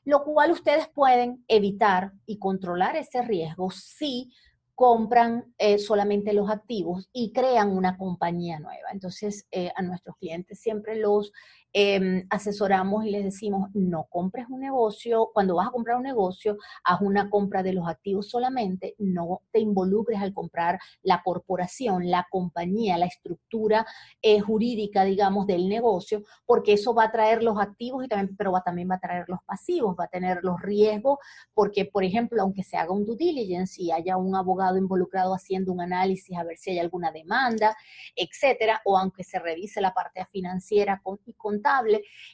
Lo 0.04 0.22
cual 0.22 0.52
ustedes 0.52 0.88
pueden 0.88 1.44
evitar 1.48 2.12
y 2.24 2.38
controlar 2.38 2.96
ese 2.96 3.22
riesgo 3.22 3.70
si 3.70 4.32
compran 4.76 5.52
eh, 5.58 5.78
solamente 5.78 6.32
los 6.32 6.50
activos 6.50 7.08
y 7.12 7.32
crean 7.32 7.76
una 7.76 7.96
compañía 7.96 8.60
nueva. 8.60 8.90
Entonces, 8.92 9.48
a 9.74 9.82
nuestros 9.82 10.16
clientes 10.18 10.60
siempre 10.60 10.96
los 10.96 11.32
Em, 11.78 12.26
asesoramos 12.30 13.04
y 13.04 13.10
les 13.10 13.22
decimos, 13.22 13.68
no 13.74 14.04
compres 14.08 14.46
un 14.48 14.60
negocio, 14.60 15.30
cuando 15.34 15.56
vas 15.56 15.68
a 15.68 15.70
comprar 15.70 15.98
un 15.98 16.04
negocio, 16.04 16.56
haz 16.82 17.02
una 17.02 17.28
compra 17.28 17.62
de 17.62 17.74
los 17.74 17.86
activos 17.86 18.30
solamente, 18.30 18.94
no 18.96 19.42
te 19.52 19.60
involucres 19.60 20.22
al 20.22 20.32
comprar 20.32 20.78
la 21.02 21.20
corporación, 21.22 22.10
la 22.10 22.26
compañía, 22.30 22.96
la 22.96 23.04
estructura 23.04 23.84
eh, 24.22 24.40
jurídica, 24.40 25.04
digamos, 25.04 25.46
del 25.46 25.68
negocio, 25.68 26.22
porque 26.46 26.72
eso 26.72 26.94
va 26.94 27.04
a 27.04 27.12
traer 27.12 27.42
los 27.42 27.60
activos 27.60 28.06
y 28.06 28.08
también, 28.08 28.34
pero 28.38 28.52
va, 28.52 28.62
también 28.62 28.88
va 28.90 28.94
a 28.94 29.00
traer 29.00 29.26
los 29.28 29.40
pasivos, 29.44 29.94
va 30.00 30.04
a 30.04 30.08
tener 30.08 30.38
los 30.44 30.58
riesgos, 30.62 31.18
porque, 31.52 31.84
por 31.84 32.04
ejemplo, 32.04 32.40
aunque 32.40 32.62
se 32.62 32.78
haga 32.78 32.92
un 32.92 33.04
due 33.04 33.18
diligence 33.18 33.82
y 33.82 33.92
haya 33.92 34.16
un 34.16 34.34
abogado 34.34 34.78
involucrado 34.78 35.34
haciendo 35.34 35.74
un 35.74 35.82
análisis 35.82 36.38
a 36.38 36.42
ver 36.42 36.56
si 36.56 36.70
hay 36.70 36.78
alguna 36.78 37.12
demanda, 37.12 37.76
etcétera, 38.14 38.80
o 38.86 38.96
aunque 38.96 39.24
se 39.24 39.38
revise 39.38 39.82
la 39.82 39.92
parte 39.92 40.24
financiera 40.32 41.02
y 41.26 41.34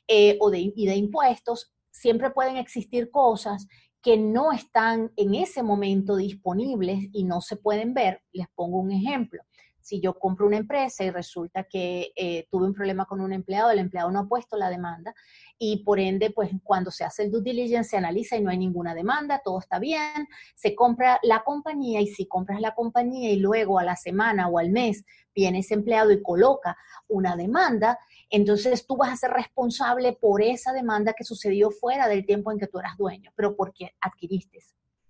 eh, 0.09 0.37
o 0.41 0.51
de, 0.51 0.73
y 0.75 0.87
de 0.87 0.97
impuestos, 0.97 1.73
siempre 1.91 2.31
pueden 2.31 2.57
existir 2.57 3.11
cosas 3.11 3.67
que 4.03 4.17
no 4.17 4.53
están 4.53 5.13
en 5.17 5.35
ese 5.35 5.63
momento 5.63 6.17
disponibles 6.17 7.09
y 7.13 7.25
no 7.25 7.41
se 7.41 7.57
pueden 7.57 7.95
ver. 7.95 8.23
Les 8.33 8.49
pongo 8.55 8.81
un 8.81 8.91
ejemplo. 8.91 9.43
Si 9.81 10.01
yo 10.01 10.19
compro 10.19 10.47
una 10.47 10.59
empresa 10.59 11.05
y 11.05 11.11
resulta 11.11 11.65
que 11.65 12.13
eh, 12.15 12.47
tuve 12.51 12.67
un 12.67 12.73
problema 12.73 13.05
con 13.05 13.21
un 13.21 13.33
empleado, 13.33 13.71
el 13.71 13.81
empleado 13.81 14.11
no 14.11 14.21
ha 14.21 14.29
puesto 14.29 14.57
la 14.57 14.71
demanda 14.71 15.13
y 15.59 15.83
por 15.85 15.99
ende, 15.99 16.31
pues 16.31 16.51
cuando 16.63 16.91
se 16.91 17.05
hace 17.05 17.25
el 17.25 17.31
due 17.31 17.43
diligence 17.43 17.91
se 17.91 17.97
analiza 17.97 18.37
y 18.37 18.43
no 18.43 18.51
hay 18.51 18.59
ninguna 18.59 18.95
demanda, 18.95 19.41
todo 19.45 19.59
está 19.59 19.79
bien, 19.79 20.29
se 20.55 20.75
compra 20.75 21.19
la 21.23 21.43
compañía 21.43 22.01
y 22.01 22.07
si 22.07 22.27
compras 22.27 22.61
la 22.61 22.75
compañía 22.75 23.31
y 23.31 23.37
luego 23.37 23.79
a 23.79 23.85
la 23.85 23.97
semana 23.97 24.49
o 24.49 24.59
al 24.59 24.71
mes 24.71 25.05
viene 25.35 25.61
ese 25.61 25.75
empleado 25.75 26.13
y 26.13 26.23
coloca 26.23 26.77
una 27.09 27.37
demanda, 27.37 27.99
entonces 28.33 28.87
tú 28.87 28.97
vas 28.97 29.13
a 29.13 29.17
ser 29.17 29.31
responsable 29.31 30.15
por 30.15 30.43
esa 30.43 30.73
demanda 30.73 31.13
que 31.13 31.23
sucedió 31.23 31.71
fuera 31.71 32.09
del 32.09 32.25
tiempo 32.25 32.51
en 32.51 32.59
que 32.59 32.67
tú 32.67 32.79
eras 32.79 32.97
dueño, 32.97 33.31
pero 33.37 33.55
porque 33.55 33.91
adquiriste 34.01 34.59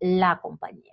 la 0.01 0.41
compañía. 0.43 0.93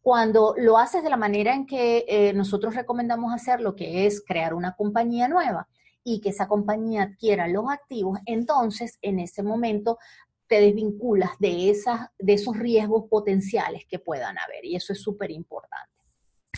Cuando 0.00 0.54
lo 0.56 0.78
haces 0.78 1.02
de 1.02 1.10
la 1.10 1.18
manera 1.18 1.54
en 1.54 1.66
que 1.66 2.06
eh, 2.08 2.32
nosotros 2.32 2.74
recomendamos 2.74 3.34
hacerlo, 3.34 3.76
que 3.76 4.06
es 4.06 4.24
crear 4.24 4.54
una 4.54 4.74
compañía 4.74 5.28
nueva 5.28 5.68
y 6.02 6.22
que 6.22 6.30
esa 6.30 6.48
compañía 6.48 7.02
adquiera 7.02 7.46
los 7.46 7.68
activos, 7.68 8.20
entonces 8.24 8.98
en 9.02 9.18
ese 9.18 9.42
momento 9.42 9.98
te 10.48 10.62
desvinculas 10.62 11.32
de, 11.40 11.68
esas, 11.68 12.08
de 12.18 12.34
esos 12.34 12.56
riesgos 12.56 13.04
potenciales 13.10 13.84
que 13.86 13.98
puedan 13.98 14.38
haber 14.38 14.64
y 14.64 14.76
eso 14.76 14.94
es 14.94 15.02
súper 15.02 15.30
importante. 15.30 15.95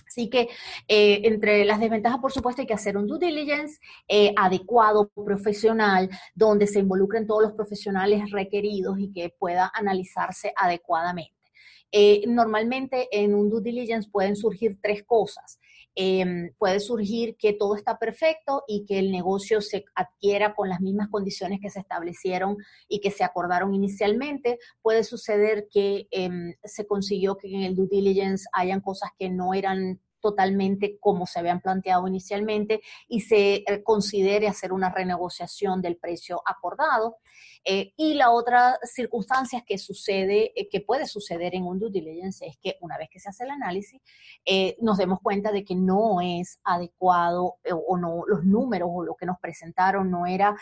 Así 0.08 0.30
que 0.30 0.48
eh, 0.88 1.20
entre 1.24 1.64
las 1.66 1.78
desventajas, 1.78 2.18
por 2.18 2.32
supuesto, 2.32 2.62
hay 2.62 2.66
que 2.66 2.74
hacer 2.74 2.96
un 2.96 3.06
due 3.06 3.18
diligence 3.18 3.78
eh, 4.08 4.32
adecuado, 4.36 5.08
profesional, 5.08 6.08
donde 6.34 6.66
se 6.66 6.80
involucren 6.80 7.26
todos 7.26 7.42
los 7.42 7.52
profesionales 7.52 8.30
requeridos 8.30 8.98
y 8.98 9.12
que 9.12 9.28
pueda 9.38 9.70
analizarse 9.74 10.52
adecuadamente. 10.56 11.36
Eh, 11.92 12.24
normalmente 12.26 13.08
en 13.12 13.34
un 13.34 13.48
due 13.48 13.62
diligence 13.62 14.10
pueden 14.10 14.34
surgir 14.34 14.78
tres 14.82 15.04
cosas. 15.04 15.58
Em, 16.00 16.52
puede 16.58 16.78
surgir 16.78 17.34
que 17.36 17.52
todo 17.52 17.74
está 17.74 17.98
perfecto 17.98 18.62
y 18.68 18.84
que 18.84 19.00
el 19.00 19.10
negocio 19.10 19.60
se 19.60 19.84
adquiera 19.96 20.54
con 20.54 20.68
las 20.68 20.80
mismas 20.80 21.08
condiciones 21.08 21.58
que 21.60 21.70
se 21.70 21.80
establecieron 21.80 22.56
y 22.86 23.00
que 23.00 23.10
se 23.10 23.24
acordaron 23.24 23.74
inicialmente. 23.74 24.60
Puede 24.80 25.02
suceder 25.02 25.66
que 25.68 26.06
em, 26.12 26.54
se 26.62 26.86
consiguió 26.86 27.36
que 27.36 27.48
en 27.48 27.62
el 27.62 27.74
due 27.74 27.88
diligence 27.90 28.44
hayan 28.52 28.80
cosas 28.80 29.10
que 29.18 29.28
no 29.28 29.54
eran 29.54 30.00
totalmente 30.20 30.98
como 31.00 31.26
se 31.26 31.38
habían 31.38 31.60
planteado 31.60 32.06
inicialmente 32.08 32.80
y 33.08 33.20
se 33.20 33.56
eh, 33.56 33.82
considere 33.82 34.48
hacer 34.48 34.72
una 34.72 34.90
renegociación 34.90 35.80
del 35.82 35.96
precio 35.96 36.42
acordado. 36.44 37.16
Eh, 37.64 37.92
y 37.96 38.14
la 38.14 38.30
otra 38.30 38.78
circunstancia 38.84 39.64
que 39.66 39.78
sucede, 39.78 40.52
eh, 40.54 40.68
que 40.68 40.80
puede 40.80 41.06
suceder 41.06 41.54
en 41.54 41.64
un 41.64 41.78
due 41.78 41.90
diligence 41.90 42.46
es 42.46 42.56
que 42.58 42.76
una 42.80 42.96
vez 42.96 43.08
que 43.10 43.20
se 43.20 43.28
hace 43.28 43.44
el 43.44 43.50
análisis, 43.50 44.00
nos 44.80 44.96
demos 44.96 45.20
cuenta 45.20 45.52
de 45.52 45.64
que 45.64 45.74
no 45.74 46.20
es 46.20 46.60
adecuado 46.64 47.56
o 47.86 47.96
no, 47.98 48.22
los 48.26 48.44
números 48.44 48.88
o 48.90 49.02
lo 49.02 49.14
que 49.14 49.26
nos 49.26 49.38
presentaron 49.38 50.10
no 50.10 50.26
era 50.26 50.56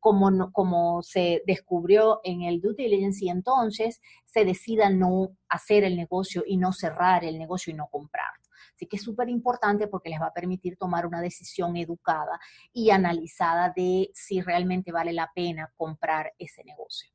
como, 0.00 0.50
como 0.52 1.02
se 1.02 1.42
descubrió 1.46 2.20
en 2.24 2.42
el 2.42 2.60
due 2.60 2.74
diligence 2.74 3.24
y 3.24 3.28
entonces 3.28 4.00
se 4.24 4.44
decida 4.44 4.88
no 4.88 5.36
hacer 5.48 5.84
el 5.84 5.96
negocio 5.96 6.42
y 6.46 6.56
no 6.56 6.72
cerrar 6.72 7.24
el 7.24 7.38
negocio 7.38 7.72
y 7.72 7.76
no 7.76 7.88
comprar. 7.88 8.41
Así 8.82 8.88
que 8.88 8.96
es 8.96 9.04
súper 9.04 9.28
importante 9.28 9.86
porque 9.86 10.10
les 10.10 10.20
va 10.20 10.26
a 10.26 10.32
permitir 10.32 10.76
tomar 10.76 11.06
una 11.06 11.20
decisión 11.20 11.76
educada 11.76 12.40
y 12.72 12.90
analizada 12.90 13.72
de 13.76 14.10
si 14.12 14.40
realmente 14.40 14.90
vale 14.90 15.12
la 15.12 15.30
pena 15.32 15.72
comprar 15.76 16.32
ese 16.36 16.64
negocio. 16.64 17.12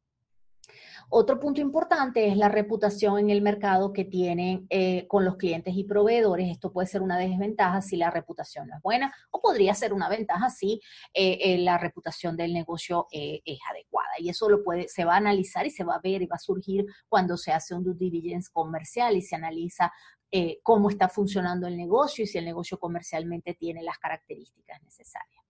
Otro 1.09 1.39
punto 1.39 1.61
importante 1.61 2.27
es 2.27 2.37
la 2.37 2.49
reputación 2.49 3.19
en 3.19 3.29
el 3.29 3.41
mercado 3.41 3.93
que 3.93 4.05
tienen 4.05 4.65
eh, 4.69 5.07
con 5.07 5.23
los 5.23 5.37
clientes 5.37 5.73
y 5.75 5.83
proveedores. 5.83 6.49
Esto 6.49 6.71
puede 6.71 6.87
ser 6.87 7.01
una 7.01 7.17
desventaja 7.17 7.81
si 7.81 7.97
la 7.97 8.11
reputación 8.11 8.67
no 8.67 8.75
es 8.75 8.81
buena 8.81 9.13
o 9.31 9.39
podría 9.39 9.73
ser 9.73 9.93
una 9.93 10.09
ventaja 10.09 10.49
si 10.49 10.81
eh, 11.13 11.37
eh, 11.41 11.57
la 11.59 11.77
reputación 11.77 12.35
del 12.35 12.53
negocio 12.53 13.07
es 13.11 13.59
adecuada. 13.69 14.09
Y 14.19 14.29
eso 14.29 14.49
lo 14.49 14.63
puede, 14.63 14.87
se 14.87 15.05
va 15.05 15.15
a 15.15 15.17
analizar 15.17 15.65
y 15.65 15.69
se 15.69 15.83
va 15.83 15.95
a 15.95 16.01
ver 16.01 16.21
y 16.21 16.27
va 16.27 16.35
a 16.35 16.39
surgir 16.39 16.85
cuando 17.07 17.37
se 17.37 17.51
hace 17.51 17.73
un 17.73 17.83
due 17.83 17.95
diligence 17.95 18.49
comercial 18.51 19.15
y 19.15 19.21
se 19.21 19.35
analiza 19.35 19.91
eh, 20.31 20.59
cómo 20.63 20.89
está 20.89 21.07
funcionando 21.09 21.67
el 21.67 21.77
negocio 21.77 22.23
y 22.23 22.27
si 22.27 22.37
el 22.37 22.45
negocio 22.45 22.77
comercialmente 22.79 23.53
tiene 23.53 23.81
las 23.83 23.97
características 23.97 24.81
necesarias. 24.83 25.43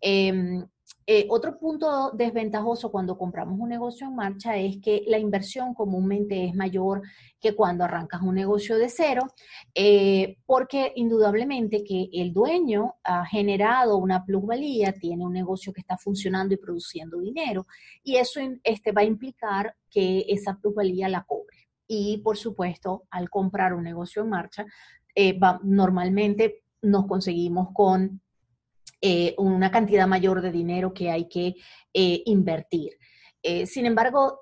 Em, 0.00 0.64
eh, 1.06 1.26
otro 1.28 1.58
punto 1.58 2.10
desventajoso 2.12 2.90
cuando 2.90 3.18
compramos 3.18 3.58
un 3.58 3.68
negocio 3.68 4.06
en 4.06 4.14
marcha 4.14 4.56
es 4.56 4.78
que 4.80 5.02
la 5.06 5.18
inversión 5.18 5.74
comúnmente 5.74 6.44
es 6.44 6.54
mayor 6.54 7.02
que 7.40 7.54
cuando 7.54 7.84
arrancas 7.84 8.22
un 8.22 8.34
negocio 8.34 8.78
de 8.78 8.88
cero, 8.88 9.22
eh, 9.74 10.36
porque 10.46 10.92
indudablemente 10.94 11.82
que 11.82 12.08
el 12.12 12.32
dueño 12.32 12.94
ha 13.02 13.24
generado 13.26 13.96
una 13.96 14.24
plusvalía, 14.24 14.92
tiene 14.92 15.24
un 15.24 15.32
negocio 15.32 15.72
que 15.72 15.80
está 15.80 15.96
funcionando 15.96 16.54
y 16.54 16.58
produciendo 16.58 17.18
dinero, 17.18 17.66
y 18.02 18.16
eso 18.16 18.40
este, 18.62 18.92
va 18.92 19.02
a 19.02 19.04
implicar 19.04 19.74
que 19.90 20.24
esa 20.28 20.56
plusvalía 20.60 21.08
la 21.08 21.24
cobre 21.24 21.59
y 21.92 22.18
por 22.18 22.36
supuesto 22.36 23.08
al 23.10 23.28
comprar 23.28 23.74
un 23.74 23.82
negocio 23.82 24.22
en 24.22 24.28
marcha, 24.28 24.64
eh, 25.12 25.36
normalmente 25.64 26.62
nos 26.82 27.08
conseguimos 27.08 27.70
con 27.74 28.22
eh, 29.00 29.34
una 29.38 29.72
cantidad 29.72 30.06
mayor 30.06 30.40
de 30.40 30.52
dinero 30.52 30.94
que 30.94 31.10
hay 31.10 31.28
que 31.28 31.56
eh, 31.92 32.22
invertir. 32.26 32.92
sin 33.66 33.86
embargo, 33.86 34.38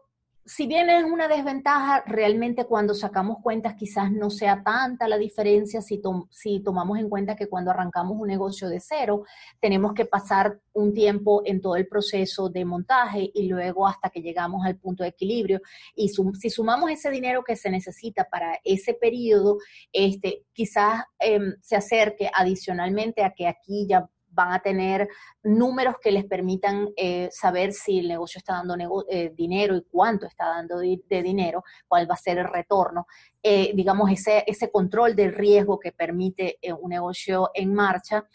si 0.48 0.66
bien 0.66 0.88
es 0.88 1.04
una 1.04 1.28
desventaja, 1.28 2.02
realmente 2.06 2.64
cuando 2.64 2.94
sacamos 2.94 3.36
cuentas 3.42 3.74
quizás 3.74 4.10
no 4.10 4.30
sea 4.30 4.62
tanta 4.64 5.06
la 5.06 5.18
diferencia 5.18 5.82
si, 5.82 6.00
si, 6.30 6.60
tomamos 6.60 6.98
en 6.98 7.10
cuenta 7.10 7.36
que 7.36 7.48
cuando 7.48 7.70
arrancamos 7.70 8.16
un 8.18 8.28
negocio 8.28 8.70
de 8.70 8.80
cero, 8.80 9.24
tenemos 9.60 9.92
que 9.92 10.06
pasar 10.06 10.58
un 10.72 10.94
tiempo 10.94 11.42
en 11.44 11.60
todo 11.60 11.76
el 11.76 11.86
proceso 11.86 12.48
de 12.48 12.64
montaje 12.64 13.30
y 13.34 13.46
luego 13.46 13.86
hasta 13.86 14.08
que 14.08 14.22
llegamos 14.22 14.64
al 14.64 14.76
punto 14.76 15.02
de 15.02 15.10
equilibrio. 15.10 15.60
Y 15.94 16.08
si 16.08 16.48
sumamos 16.48 16.90
ese 16.90 17.10
dinero 17.10 17.44
que 17.44 17.54
se 17.54 17.70
necesita 17.70 18.24
para 18.24 18.58
ese 18.64 18.94
periodo, 18.94 19.58
este, 19.92 20.46
quizás 20.54 21.04
em, 21.18 21.56
se 21.60 21.76
acerque 21.76 22.30
adicionalmente 22.32 23.22
a 23.22 23.34
que 23.34 23.46
aquí 23.46 23.86
ya 23.86 24.08
van 24.38 24.52
a 24.52 24.60
tener 24.60 25.08
números 25.42 25.96
que 26.00 26.12
les 26.12 26.24
permitan 26.24 26.90
eh, 26.96 27.28
saber 27.32 27.72
si 27.72 27.98
el 27.98 28.06
negocio 28.06 28.38
está 28.38 28.52
dando 28.52 29.04
eh, 29.08 29.32
dinero 29.34 29.76
y 29.76 29.82
cuánto 29.90 30.26
está 30.26 30.46
dando 30.46 30.78
de, 30.78 31.00
dinero, 31.08 31.64
cuál 31.88 32.08
va 32.08 32.14
a 32.14 32.18
ser 32.18 32.38
el 32.38 32.48
retorno. 32.48 33.08
Eh, 33.42 33.72
digamos, 33.74 34.08
ese, 34.12 34.44
ese 34.46 34.70
control 34.70 35.16
del 35.16 35.34
riesgo 35.34 35.80
que 35.80 35.90
permite 35.90 36.58
un 36.80 36.90
negocio 36.90 37.50
en 37.52 37.74
marcha, 37.74 38.28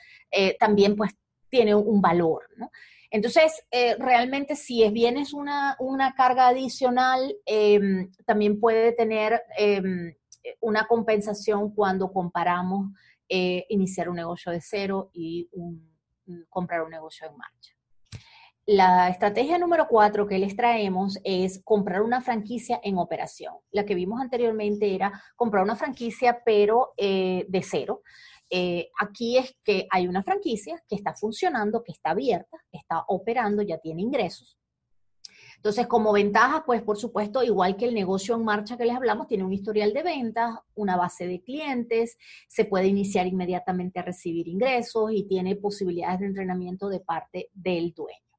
también 0.59 0.95
pues 0.95 1.11
tiene 1.49 1.75
un 1.75 2.01
valor, 2.01 2.43
Entonces, 3.11 3.63
realmente 3.99 4.55
si 4.55 4.83
es 4.83 4.91
bien 4.91 5.17
es 5.17 5.33
una, 5.33 5.75
una 5.79 6.13
carga 6.15 6.47
adicional, 6.47 7.35
em, 7.45 8.11
también 8.25 8.59
puede 8.59 8.91
tener 8.93 9.39
em, 9.57 10.15
una 10.61 10.87
compensación 10.87 11.73
cuando 11.75 12.11
comparamos 12.11 12.87
iniciar 13.29 14.09
un 14.09 14.15
negocio 14.17 14.51
de 14.51 14.61
cero 14.61 15.09
y 15.13 15.49
un 15.53 15.92
comprar 16.49 16.83
un 16.83 16.91
negocio 16.91 17.27
en 17.27 17.37
marcha. 17.37 17.73
La 18.65 19.09
estrategia 19.09 19.57
número 19.57 19.87
cuatro 19.89 20.25
que 20.25 20.39
les 20.39 20.55
traemos 20.55 21.19
es 21.25 21.61
comprar 21.65 22.01
una 22.01 22.21
franquicia 22.21 22.79
en 22.81 22.97
operación. 22.97 23.55
La 23.71 23.85
que 23.85 23.93
vimos 23.93 24.21
anteriormente 24.21 24.95
era 24.95 25.11
comprar 25.35 25.63
una 25.63 25.75
franquicia, 25.75 26.41
pero 26.45 26.93
eh, 26.95 27.45
de 27.49 27.61
cero. 27.61 28.03
Eh, 28.49 28.89
aquí 28.97 29.37
es 29.37 29.53
que 29.65 29.85
hay 29.89 30.07
una 30.07 30.23
franquicia 30.23 30.81
que 30.87 30.95
está 30.95 31.13
funcionando, 31.13 31.83
que 31.83 31.91
está 31.91 32.11
abierta, 32.11 32.57
está 32.71 33.03
operando, 33.07 33.63
ya 33.63 33.79
tiene 33.79 34.01
ingresos. 34.01 34.57
Entonces, 35.63 35.87
como 35.87 36.11
ventaja, 36.11 36.65
pues 36.65 36.81
por 36.81 36.97
supuesto, 36.97 37.41
igual 37.41 37.77
que 37.77 37.85
el 37.85 37.93
negocio 37.93 38.35
en 38.35 38.43
marcha 38.43 38.75
que 38.75 38.83
les 38.83 38.97
hablamos, 38.97 39.27
tiene 39.27 39.45
un 39.45 39.53
historial 39.53 39.93
de 39.93 40.03
ventas, 40.03 40.59
una 40.75 40.97
base 40.97 41.25
de 41.25 41.41
clientes, 41.41 42.17
se 42.49 42.65
puede 42.65 42.87
iniciar 42.87 43.27
inmediatamente 43.27 43.97
a 43.97 44.03
recibir 44.03 44.49
ingresos 44.49 45.13
y 45.13 45.23
tiene 45.23 45.55
posibilidades 45.55 46.19
de 46.19 46.25
entrenamiento 46.25 46.89
de 46.89 46.99
parte 46.99 47.49
del 47.53 47.93
dueño. 47.93 48.32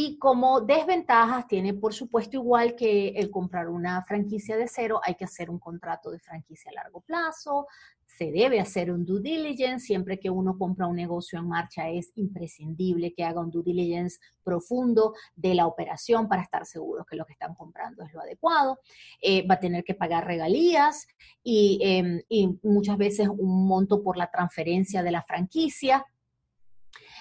Y 0.00 0.16
como 0.16 0.60
desventajas, 0.60 1.48
tiene 1.48 1.74
por 1.74 1.92
supuesto 1.92 2.36
igual 2.36 2.76
que 2.76 3.08
el 3.08 3.32
comprar 3.32 3.68
una 3.68 4.04
franquicia 4.04 4.56
de 4.56 4.68
cero, 4.68 5.00
hay 5.02 5.16
que 5.16 5.24
hacer 5.24 5.50
un 5.50 5.58
contrato 5.58 6.12
de 6.12 6.20
franquicia 6.20 6.70
a 6.70 6.84
largo 6.84 7.00
plazo, 7.00 7.66
se 8.06 8.30
debe 8.30 8.60
hacer 8.60 8.92
un 8.92 9.04
due 9.04 9.20
diligence, 9.20 9.84
siempre 9.84 10.20
que 10.20 10.30
uno 10.30 10.56
compra 10.56 10.86
un 10.86 10.94
negocio 10.94 11.40
en 11.40 11.48
marcha 11.48 11.88
es 11.90 12.12
imprescindible 12.14 13.12
que 13.12 13.24
haga 13.24 13.40
un 13.40 13.50
due 13.50 13.64
diligence 13.64 14.20
profundo 14.44 15.14
de 15.34 15.56
la 15.56 15.66
operación 15.66 16.28
para 16.28 16.42
estar 16.42 16.64
seguros 16.64 17.04
que 17.04 17.16
lo 17.16 17.26
que 17.26 17.32
están 17.32 17.56
comprando 17.56 18.04
es 18.04 18.12
lo 18.12 18.20
adecuado. 18.20 18.78
Eh, 19.20 19.44
va 19.48 19.56
a 19.56 19.60
tener 19.60 19.82
que 19.82 19.94
pagar 19.94 20.28
regalías 20.28 21.08
y, 21.42 21.80
em, 21.82 22.22
y 22.28 22.56
muchas 22.62 22.98
veces 22.98 23.28
un 23.28 23.66
monto 23.66 24.00
por 24.04 24.16
la 24.16 24.30
transferencia 24.30 25.02
de 25.02 25.10
la 25.10 25.24
franquicia. 25.24 26.06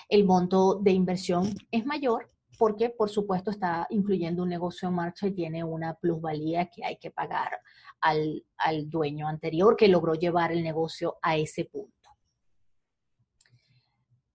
El 0.09 0.25
monto 0.25 0.75
de 0.75 0.91
inversión 0.91 1.55
es 1.71 1.83
mayor 1.83 2.36
porque 2.57 2.89
por 2.89 3.09
supuesto 3.09 3.51
está 3.51 3.87
incluyendo 3.89 4.43
un 4.43 4.49
negocio 4.49 4.87
en 4.89 4.95
marcha 4.95 5.27
y 5.27 5.33
tiene 5.33 5.63
una 5.63 5.93
plusvalía 5.95 6.69
que 6.69 6.83
hay 6.83 6.97
que 6.97 7.11
pagar 7.11 7.59
al, 8.01 8.43
dueño 8.89 9.27
anterior 9.27 9.75
que 9.75 9.87
logró 9.87 10.13
llevar 10.13 10.51
el 10.51 10.63
negocio 10.63 11.17
a 11.21 11.37
ese 11.37 11.65
punto. 11.65 11.93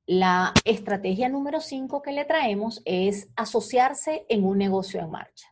La 0.06 0.52
estrategia 0.64 1.28
número 1.28 1.60
5 1.60 2.02
que 2.02 2.12
le 2.12 2.24
traemos 2.24 2.82
es 2.84 3.30
asociarse 3.36 4.26
en 4.28 4.44
un 4.44 4.58
negocio 4.58 5.00
en 5.00 5.10
marcha. 5.10 5.48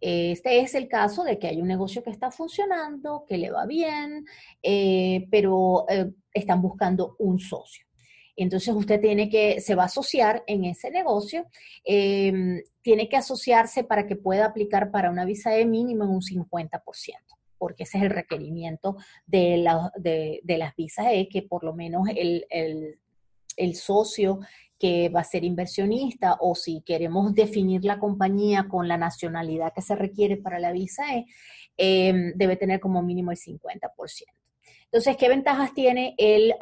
Este 0.00 0.60
es 0.60 0.74
el 0.74 0.88
caso 0.88 1.24
de 1.24 1.38
que 1.38 1.48
hay 1.48 1.60
un 1.60 1.68
negocio 1.68 2.02
que 2.02 2.10
está 2.10 2.30
funcionando, 2.30 3.24
que 3.28 3.36
le 3.36 3.50
va 3.50 3.66
bien, 3.66 4.24
eh, 4.62 5.26
pero 5.30 5.84
eh, 5.90 6.10
están 6.32 6.62
buscando 6.62 7.16
un 7.18 7.38
socio. 7.38 7.89
Entonces 8.42 8.74
usted 8.74 9.00
tiene 9.00 9.28
que, 9.28 9.60
se 9.60 9.74
va 9.74 9.82
a 9.82 9.86
asociar 9.86 10.42
en 10.46 10.64
ese 10.64 10.90
negocio, 10.90 11.46
em, 11.84 12.62
tiene 12.82 13.08
que 13.08 13.16
asociarse 13.16 13.84
para 13.84 14.06
que 14.06 14.16
pueda 14.16 14.46
aplicar 14.46 14.90
para 14.90 15.10
una 15.10 15.24
visa 15.24 15.50
de 15.50 15.66
mínimo 15.66 16.04
en 16.04 16.10
un 16.10 16.22
50% 16.22 17.36
porque 17.58 17.82
ese 17.82 17.98
es 17.98 18.04
el 18.04 18.10
requerimiento 18.10 18.96
de, 19.26 19.58
las 19.58 20.76
visas, 20.76 21.08
es 21.10 21.28
que 21.28 21.42
por 21.42 21.62
lo 21.62 21.74
menos 21.74 22.08
el, 22.16 23.74
socio 23.74 24.40
que 24.78 25.10
va 25.10 25.20
a 25.20 25.24
ser 25.24 25.44
inversionista 25.44 26.38
o 26.40 26.54
si 26.54 26.80
queremos 26.80 27.34
definir 27.34 27.84
la 27.84 27.98
compañía 27.98 28.66
con 28.66 28.88
la 28.88 28.96
nacionalidad 28.96 29.74
que 29.74 29.82
se 29.82 29.94
requiere 29.94 30.38
para 30.38 30.58
la 30.58 30.72
visa 30.72 31.04
E, 31.76 32.32
debe 32.34 32.56
tener 32.56 32.80
como 32.80 33.02
mínimo 33.02 33.30
el 33.30 33.36
50%. 33.36 33.60
Entonces, 34.84 35.16
¿qué 35.18 35.28
ventajas 35.28 35.74
tiene 35.74 36.14
el, 36.16 36.54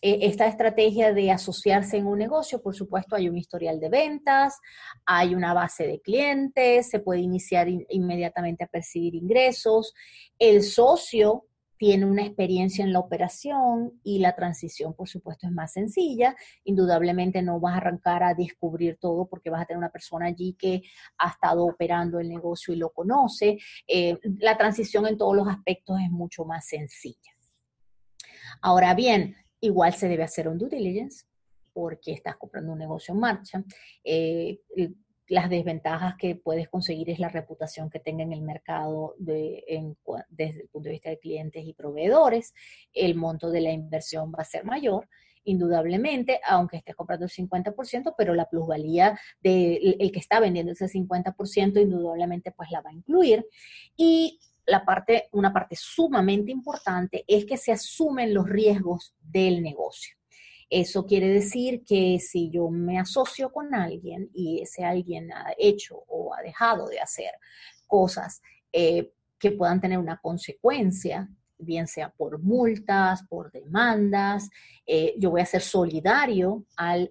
esta 0.00 0.46
estrategia 0.46 1.12
de 1.12 1.30
asociarse 1.30 1.96
en 1.96 2.06
un 2.06 2.18
negocio, 2.18 2.60
por 2.60 2.74
supuesto, 2.74 3.16
hay 3.16 3.28
un 3.28 3.36
historial 3.36 3.80
de 3.80 3.88
ventas, 3.88 4.58
hay 5.06 5.34
una 5.34 5.54
base 5.54 5.86
de 5.86 6.00
clientes, 6.00 6.90
se 6.90 7.00
puede 7.00 7.20
iniciar 7.20 7.68
inmediatamente 7.68 8.64
a 8.64 8.68
percibir 8.68 9.14
ingresos. 9.14 9.94
El 10.38 10.62
socio 10.62 11.46
tiene 11.76 12.06
una 12.06 12.24
experiencia 12.24 12.84
en 12.84 12.92
la 12.92 13.00
operación 13.00 14.00
y 14.02 14.18
la 14.18 14.34
transición, 14.34 14.94
por 14.94 15.08
supuesto, 15.08 15.46
es 15.46 15.52
más 15.52 15.72
sencilla. 15.72 16.34
Indudablemente 16.64 17.42
no 17.42 17.60
vas 17.60 17.74
a 17.74 17.78
arrancar 17.78 18.22
a 18.22 18.34
descubrir 18.34 18.96
todo 19.00 19.26
porque 19.26 19.50
vas 19.50 19.62
a 19.62 19.66
tener 19.66 19.78
una 19.78 19.90
persona 19.90 20.26
allí 20.26 20.54
que 20.58 20.82
ha 21.18 21.30
estado 21.30 21.64
operando 21.64 22.20
el 22.20 22.28
negocio 22.28 22.72
y 22.72 22.78
lo 22.78 22.90
conoce. 22.90 23.58
Eh, 23.86 24.18
la 24.38 24.56
transición 24.56 25.06
en 25.06 25.18
todos 25.18 25.36
los 25.36 25.48
aspectos 25.48 25.98
es 26.00 26.10
mucho 26.10 26.44
más 26.44 26.66
sencilla. 26.66 27.32
Ahora 28.62 28.94
bien, 28.94 29.36
Igual 29.64 29.94
se 29.94 30.08
debe 30.08 30.24
hacer 30.24 30.46
un 30.46 30.58
due 30.58 30.68
diligence 30.68 31.24
porque 31.72 32.12
estás 32.12 32.36
comprando 32.36 32.72
un 32.72 32.78
negocio 32.78 33.14
en 33.14 33.20
marcha. 33.20 33.64
Eh, 34.04 34.60
las 35.28 35.48
desventajas 35.48 36.16
que 36.18 36.34
puedes 36.34 36.68
conseguir 36.68 37.08
es 37.08 37.18
la 37.18 37.30
reputación 37.30 37.88
que 37.88 37.98
tenga 37.98 38.22
en 38.22 38.34
el 38.34 38.42
mercado 38.42 39.14
desde 39.16 39.64
el 39.68 40.68
punto 40.70 40.88
de 40.88 40.90
vista 40.90 41.08
de 41.08 41.18
clientes 41.18 41.64
y 41.64 41.72
proveedores. 41.72 42.52
El 42.92 43.14
monto 43.14 43.50
de 43.50 43.62
la 43.62 43.72
inversión 43.72 44.30
va 44.30 44.42
a 44.42 44.44
ser 44.44 44.66
mayor, 44.66 45.08
indudablemente, 45.44 46.40
aunque 46.46 46.76
estés 46.76 46.94
comprando 46.94 47.24
el 47.24 47.32
50%, 47.32 48.14
pero 48.18 48.34
la 48.34 48.50
plusvalía 48.50 49.18
del 49.40 49.96
el 49.98 50.12
que 50.12 50.20
está 50.20 50.40
vendiendo 50.40 50.72
ese 50.72 50.88
50%, 50.88 51.80
indudablemente, 51.80 52.52
pues 52.52 52.70
la 52.70 52.82
va 52.82 52.90
a 52.90 52.94
incluir. 52.94 53.46
Y 53.96 54.38
la 54.66 54.84
parte, 54.84 55.28
una 55.32 55.52
parte 55.52 55.76
sumamente 55.76 56.50
importante 56.50 57.24
es 57.26 57.44
que 57.44 57.56
se 57.56 57.72
asumen 57.72 58.32
los 58.32 58.48
riesgos 58.48 59.14
del 59.20 59.62
negocio. 59.62 60.16
Eso 60.70 61.06
quiere 61.06 61.28
decir 61.28 61.84
que 61.84 62.18
si 62.18 62.50
yo 62.50 62.68
me 62.70 62.98
asocio 62.98 63.52
con 63.52 63.74
alguien 63.74 64.30
y 64.32 64.62
ese 64.62 64.84
alguien 64.84 65.32
ha 65.32 65.54
hecho 65.58 66.02
o 66.08 66.34
ha 66.34 66.42
dejado 66.42 66.88
de 66.88 67.00
hacer 67.00 67.32
cosas 67.86 68.40
eh, 68.72 69.12
que 69.38 69.52
puedan 69.52 69.80
tener 69.80 69.98
una 69.98 70.18
consecuencia, 70.18 71.28
bien 71.58 71.86
sea 71.86 72.10
por 72.10 72.40
multas, 72.40 73.22
por 73.28 73.52
demandas, 73.52 74.48
eh, 74.86 75.14
yo 75.18 75.30
voy 75.30 75.42
a 75.42 75.46
ser 75.46 75.60
solidario 75.60 76.64
al 76.76 77.10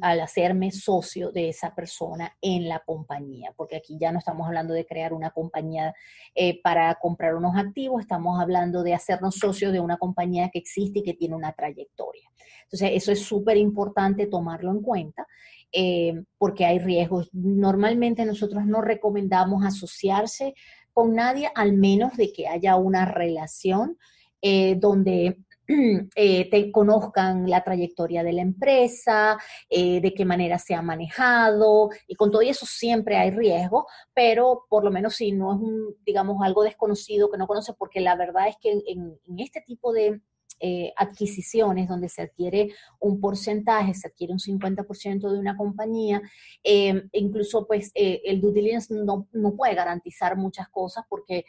al 0.00 0.20
hacerme 0.20 0.70
socio 0.70 1.30
de 1.32 1.48
esa 1.48 1.74
persona 1.74 2.36
en 2.40 2.68
la 2.68 2.80
compañía, 2.80 3.52
porque 3.56 3.76
aquí 3.76 3.96
ya 4.00 4.12
no 4.12 4.18
estamos 4.18 4.46
hablando 4.46 4.74
de 4.74 4.86
crear 4.86 5.12
una 5.12 5.30
compañía 5.30 5.94
eh, 6.34 6.60
para 6.62 6.94
comprar 6.96 7.34
unos 7.34 7.56
activos, 7.56 8.00
estamos 8.00 8.40
hablando 8.40 8.82
de 8.82 8.94
hacernos 8.94 9.36
socios 9.36 9.72
de 9.72 9.80
una 9.80 9.98
compañía 9.98 10.50
que 10.50 10.58
existe 10.58 11.00
y 11.00 11.02
que 11.02 11.14
tiene 11.14 11.34
una 11.34 11.52
trayectoria. 11.52 12.30
Entonces, 12.64 12.90
eso 12.94 13.12
es 13.12 13.20
súper 13.20 13.56
importante 13.56 14.26
tomarlo 14.26 14.70
en 14.70 14.82
cuenta. 14.82 15.26
Eh, 15.72 16.22
porque 16.38 16.64
hay 16.64 16.78
riesgos. 16.78 17.28
Normalmente 17.32 18.24
nosotros 18.24 18.64
no 18.64 18.80
recomendamos 18.80 19.64
asociarse 19.64 20.54
con 20.92 21.14
nadie, 21.14 21.50
al 21.54 21.74
menos 21.74 22.16
de 22.16 22.32
que 22.32 22.46
haya 22.46 22.76
una 22.76 23.04
relación 23.04 23.98
eh, 24.40 24.76
donde 24.76 25.38
eh, 26.14 26.50
te 26.50 26.70
conozcan 26.70 27.48
la 27.48 27.62
trayectoria 27.62 28.22
de 28.22 28.32
la 28.32 28.42
empresa, 28.42 29.38
eh, 29.68 30.00
de 30.00 30.14
qué 30.14 30.24
manera 30.24 30.58
se 30.58 30.74
ha 30.74 30.82
manejado, 30.82 31.90
y 32.06 32.14
con 32.14 32.30
todo 32.30 32.42
eso 32.42 32.66
siempre 32.66 33.16
hay 33.16 33.30
riesgo, 33.30 33.86
pero 34.14 34.64
por 34.68 34.84
lo 34.84 34.90
menos 34.90 35.16
si 35.16 35.32
no 35.32 35.54
es 35.54 35.60
un, 35.60 35.96
digamos, 36.04 36.38
algo 36.42 36.62
desconocido 36.62 37.30
que 37.30 37.38
no 37.38 37.46
conoce, 37.46 37.72
porque 37.74 38.00
la 38.00 38.16
verdad 38.16 38.48
es 38.48 38.56
que 38.60 38.72
en, 38.86 39.18
este 39.38 39.60
tipo 39.60 39.92
de, 39.92 40.20
eh, 40.58 40.92
adquisiciones 40.96 41.86
donde 41.86 42.08
se 42.08 42.22
adquiere 42.22 42.70
un 42.98 43.20
porcentaje, 43.20 43.92
se 43.92 44.08
adquiere 44.08 44.32
un 44.32 44.38
50% 44.38 45.30
de 45.30 45.38
una 45.38 45.54
compañía, 45.54 46.22
eh, 46.64 47.08
incluso 47.12 47.66
pues 47.66 47.90
eh, 47.94 48.22
el 48.24 48.40
due 48.40 48.52
diligence 48.52 48.94
no, 48.94 49.26
puede 49.54 49.74
garantizar 49.74 50.36
muchas 50.36 50.68
cosas 50.70 51.04
porque 51.08 51.44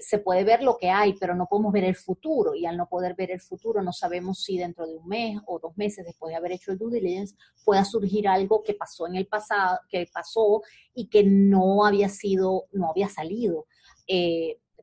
se 0.00 0.18
puede 0.18 0.44
ver 0.44 0.62
lo 0.62 0.78
que 0.78 0.90
hay, 0.90 1.14
pero 1.14 1.34
no 1.34 1.46
podemos 1.46 1.72
ver 1.72 1.84
el 1.84 1.96
futuro 1.96 2.54
y 2.54 2.66
al 2.66 2.76
no 2.76 2.88
poder 2.88 3.14
ver 3.14 3.30
el 3.30 3.40
futuro 3.40 3.82
no 3.82 3.92
sabemos 3.92 4.42
si 4.42 4.58
dentro 4.58 4.86
de 4.86 4.96
un 4.96 5.06
mes 5.06 5.38
o 5.46 5.58
dos 5.58 5.76
meses 5.76 6.04
después 6.04 6.30
de 6.30 6.36
haber 6.36 6.52
hecho 6.52 6.72
el 6.72 6.78
due 6.78 6.92
diligence 6.92 7.34
pueda 7.64 7.84
surgir 7.84 8.26
algo 8.26 8.62
que 8.62 8.74
pasó 8.74 9.06
en 9.06 9.16
el 9.16 9.26
pasado, 9.26 9.80
que 9.88 10.08
pasó 10.12 10.62
y 10.94 11.08
que 11.08 11.24
no 11.24 11.84
había 11.84 12.08
sido, 12.08 12.66
no 12.72 12.90
había 12.90 13.08
salido 13.08 13.66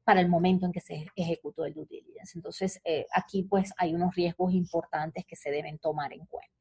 para 0.04 0.22
el 0.22 0.30
momento 0.30 0.66
en 0.66 0.72
que 0.72 0.82
se 0.82 1.06
ejecutó 1.16 1.66
el 1.66 1.74
due 1.74 1.86
diligence. 1.90 2.38
Entonces, 2.38 2.82
eh, 2.84 3.06
aquí 3.14 3.44
pues 3.44 3.72
hay 3.78 3.94
unos 3.94 4.16
riesgos 4.16 4.54
importantes 4.54 5.26
que 5.26 5.36
se 5.36 5.52
deben 5.52 5.80
tomar 5.80 6.14
en 6.14 6.26
cuenta. 6.26 6.52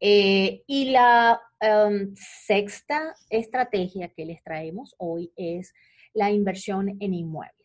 Eh, 0.00 0.62
y 0.66 0.90
la 0.90 1.40
em, 1.60 2.14
sexta 2.14 3.14
estrategia 3.30 4.08
que 4.08 4.26
les 4.26 4.42
traemos 4.42 4.94
hoy 4.98 5.32
es 5.36 5.72
la 6.12 6.30
inversión 6.30 6.96
en 7.00 7.14
inmuebles. 7.14 7.63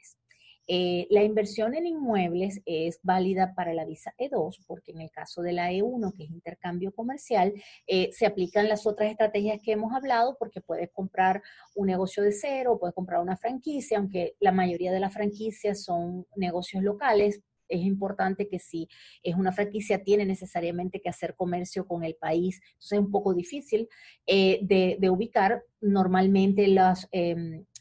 Eh, 0.71 1.07
la 1.09 1.23
inversión 1.23 1.73
en 1.73 1.87
inmuebles 1.87 2.61
es 2.63 2.99
válida 3.01 3.55
para 3.55 3.73
la 3.73 3.85
visa 3.85 4.13
E2 4.19 4.59
porque 4.67 4.91
en 4.91 5.01
el 5.01 5.09
caso 5.09 5.41
de 5.41 5.51
la 5.51 5.71
E1, 5.71 6.15
que 6.15 6.25
es 6.25 6.29
intercambio 6.29 6.91
comercial, 6.91 7.51
eh, 7.87 8.11
se 8.13 8.27
aplican 8.27 8.69
las 8.69 8.85
otras 8.85 9.09
estrategias 9.09 9.59
que 9.63 9.71
hemos 9.71 9.93
hablado 9.93 10.37
porque 10.37 10.61
puedes 10.61 10.91
comprar 10.91 11.41
un 11.73 11.87
negocio 11.87 12.21
de 12.21 12.31
cero, 12.31 12.77
puedes 12.79 12.93
comprar 12.93 13.19
una 13.19 13.35
franquicia, 13.35 13.97
aunque 13.97 14.35
la 14.39 14.51
mayoría 14.51 14.91
de 14.91 14.99
las 14.99 15.11
franquicias 15.11 15.83
son 15.83 16.27
negocios 16.35 16.83
locales, 16.83 17.41
es 17.67 17.81
importante 17.81 18.47
que 18.47 18.59
si 18.59 18.87
es 19.23 19.35
una 19.35 19.51
franquicia 19.51 20.03
tiene 20.03 20.25
necesariamente 20.25 21.01
que 21.01 21.09
hacer 21.09 21.33
comercio 21.35 21.87
con 21.87 22.03
el 22.03 22.13
país, 22.13 22.61
entonces 22.63 22.91
es 22.91 22.99
un 22.99 23.11
poco 23.11 23.33
difícil 23.33 23.89
eh, 24.27 24.59
de, 24.61 25.09
ubicar. 25.09 25.63
Normalmente 25.81 26.67
las, 26.67 27.07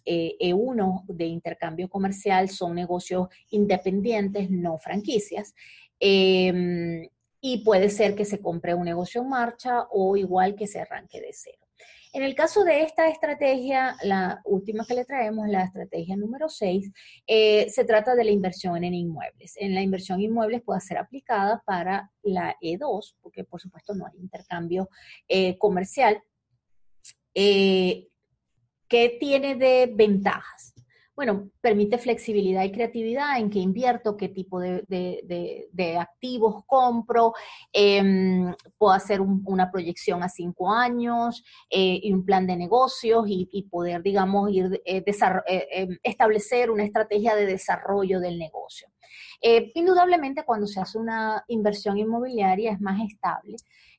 em, 0.08 0.36
e1 0.40 1.04
e 1.08 1.14
de 1.14 1.26
intercambio 1.26 1.88
comercial 1.88 2.48
son 2.48 2.74
negocios 2.74 3.28
independientes, 3.50 4.50
no 4.50 4.78
franquicias. 4.78 5.54
Em, 6.00 7.08
y 7.40 7.58
puede 7.64 7.88
ser 7.88 8.14
que 8.14 8.24
se 8.24 8.40
compre 8.40 8.74
un 8.74 8.84
negocio 8.84 9.22
en 9.22 9.28
marcha 9.28 9.86
o 9.90 10.16
igual 10.16 10.54
que 10.56 10.66
se 10.66 10.80
arranque 10.80 11.20
de 11.20 11.32
cero. 11.32 11.68
En 12.12 12.22
el 12.22 12.34
caso 12.34 12.64
de 12.64 12.82
esta 12.82 13.08
estrategia, 13.08 13.96
la 14.02 14.40
última 14.44 14.84
que 14.86 14.94
le 14.94 15.04
traemos, 15.04 15.46
la 15.46 15.64
estrategia 15.64 16.16
número 16.16 16.48
6, 16.48 16.90
eh, 17.26 17.68
se 17.68 17.84
trata 17.84 18.14
de 18.14 18.24
la 18.24 18.30
inversión 18.30 18.82
en 18.82 18.94
inmuebles. 18.94 19.54
En 19.56 19.74
la 19.74 19.82
inversión 19.82 20.18
en 20.18 20.26
inmuebles 20.26 20.62
puede 20.62 20.80
ser 20.80 20.98
aplicada 20.98 21.62
para 21.66 22.10
la 22.22 22.56
E2, 22.62 23.14
porque 23.20 23.44
por 23.44 23.60
supuesto 23.60 23.94
no 23.94 24.06
hay 24.06 24.18
intercambio 24.18 24.88
eh, 25.28 25.58
comercial. 25.58 26.22
Eh, 27.34 28.08
¿Qué 28.88 29.16
tiene 29.20 29.54
de 29.54 29.92
ventajas? 29.94 30.74
Bueno, 31.18 31.50
permite 31.60 31.98
flexibilidad 31.98 32.62
y 32.62 32.70
creatividad 32.70 33.38
en 33.40 33.50
qué 33.50 33.58
invierto, 33.58 34.16
qué 34.16 34.28
tipo 34.28 34.60
de, 34.60 35.98
activos 35.98 36.62
compro, 36.64 37.32
em, 37.72 38.54
puedo 38.78 38.92
hacer 38.92 39.20
una 39.20 39.68
proyección 39.68 40.22
a 40.22 40.28
cinco 40.28 40.70
años 40.70 41.42
eh, 41.70 41.98
y 42.00 42.12
un 42.12 42.24
plan 42.24 42.46
de 42.46 42.56
negocios 42.56 43.24
y, 43.26 43.66
poder, 43.68 44.00
digamos, 44.00 44.48
eh, 44.52 44.80
eh, 44.84 45.66
em, 45.72 45.98
establecer 46.04 46.70
una 46.70 46.84
estrategia 46.84 47.34
de 47.34 47.46
desarrollo 47.46 48.20
del 48.20 48.38
negocio. 48.38 48.88
indudablemente 49.74 50.44
cuando 50.44 50.66
se 50.68 50.80
hace 50.80 50.98
una 50.98 51.44
inversión 51.48 51.98
inmobiliaria 51.98 52.72
es 52.72 52.80
más 52.80 53.00
estable, 53.00 53.56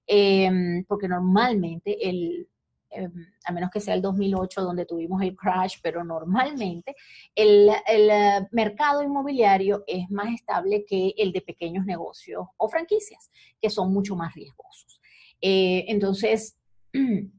em, 0.07 0.85
porque 0.85 1.07
normalmente 1.09 2.09
el, 2.09 2.47
Em, 2.91 3.11
a 3.45 3.51
menos 3.51 3.69
que 3.69 3.79
sea 3.79 3.93
el 3.93 4.01
2008 4.01 4.61
donde 4.63 4.85
tuvimos 4.85 5.21
el 5.21 5.35
crash, 5.35 5.77
pero 5.83 6.03
normalmente 6.03 6.95
el, 7.35 7.69
eh, 7.87 8.47
mercado 8.51 9.03
inmobiliario 9.03 9.83
es 9.85 10.09
más 10.09 10.33
estable 10.33 10.85
que 10.85 11.13
el 11.17 11.31
de 11.31 11.41
pequeños 11.41 11.85
negocios 11.85 12.47
o 12.57 12.67
franquicias, 12.67 13.29
que 13.61 13.69
son 13.69 13.93
mucho 13.93 14.15
más 14.15 14.33
riesgosos. 14.33 14.99
Eh, 15.39 15.85
entonces, 15.87 16.57
eh, 16.93 17.31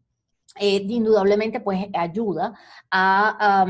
indudablemente, 0.61 1.61
pues 1.61 1.87
ayuda 1.95 2.55
a, 2.91 3.65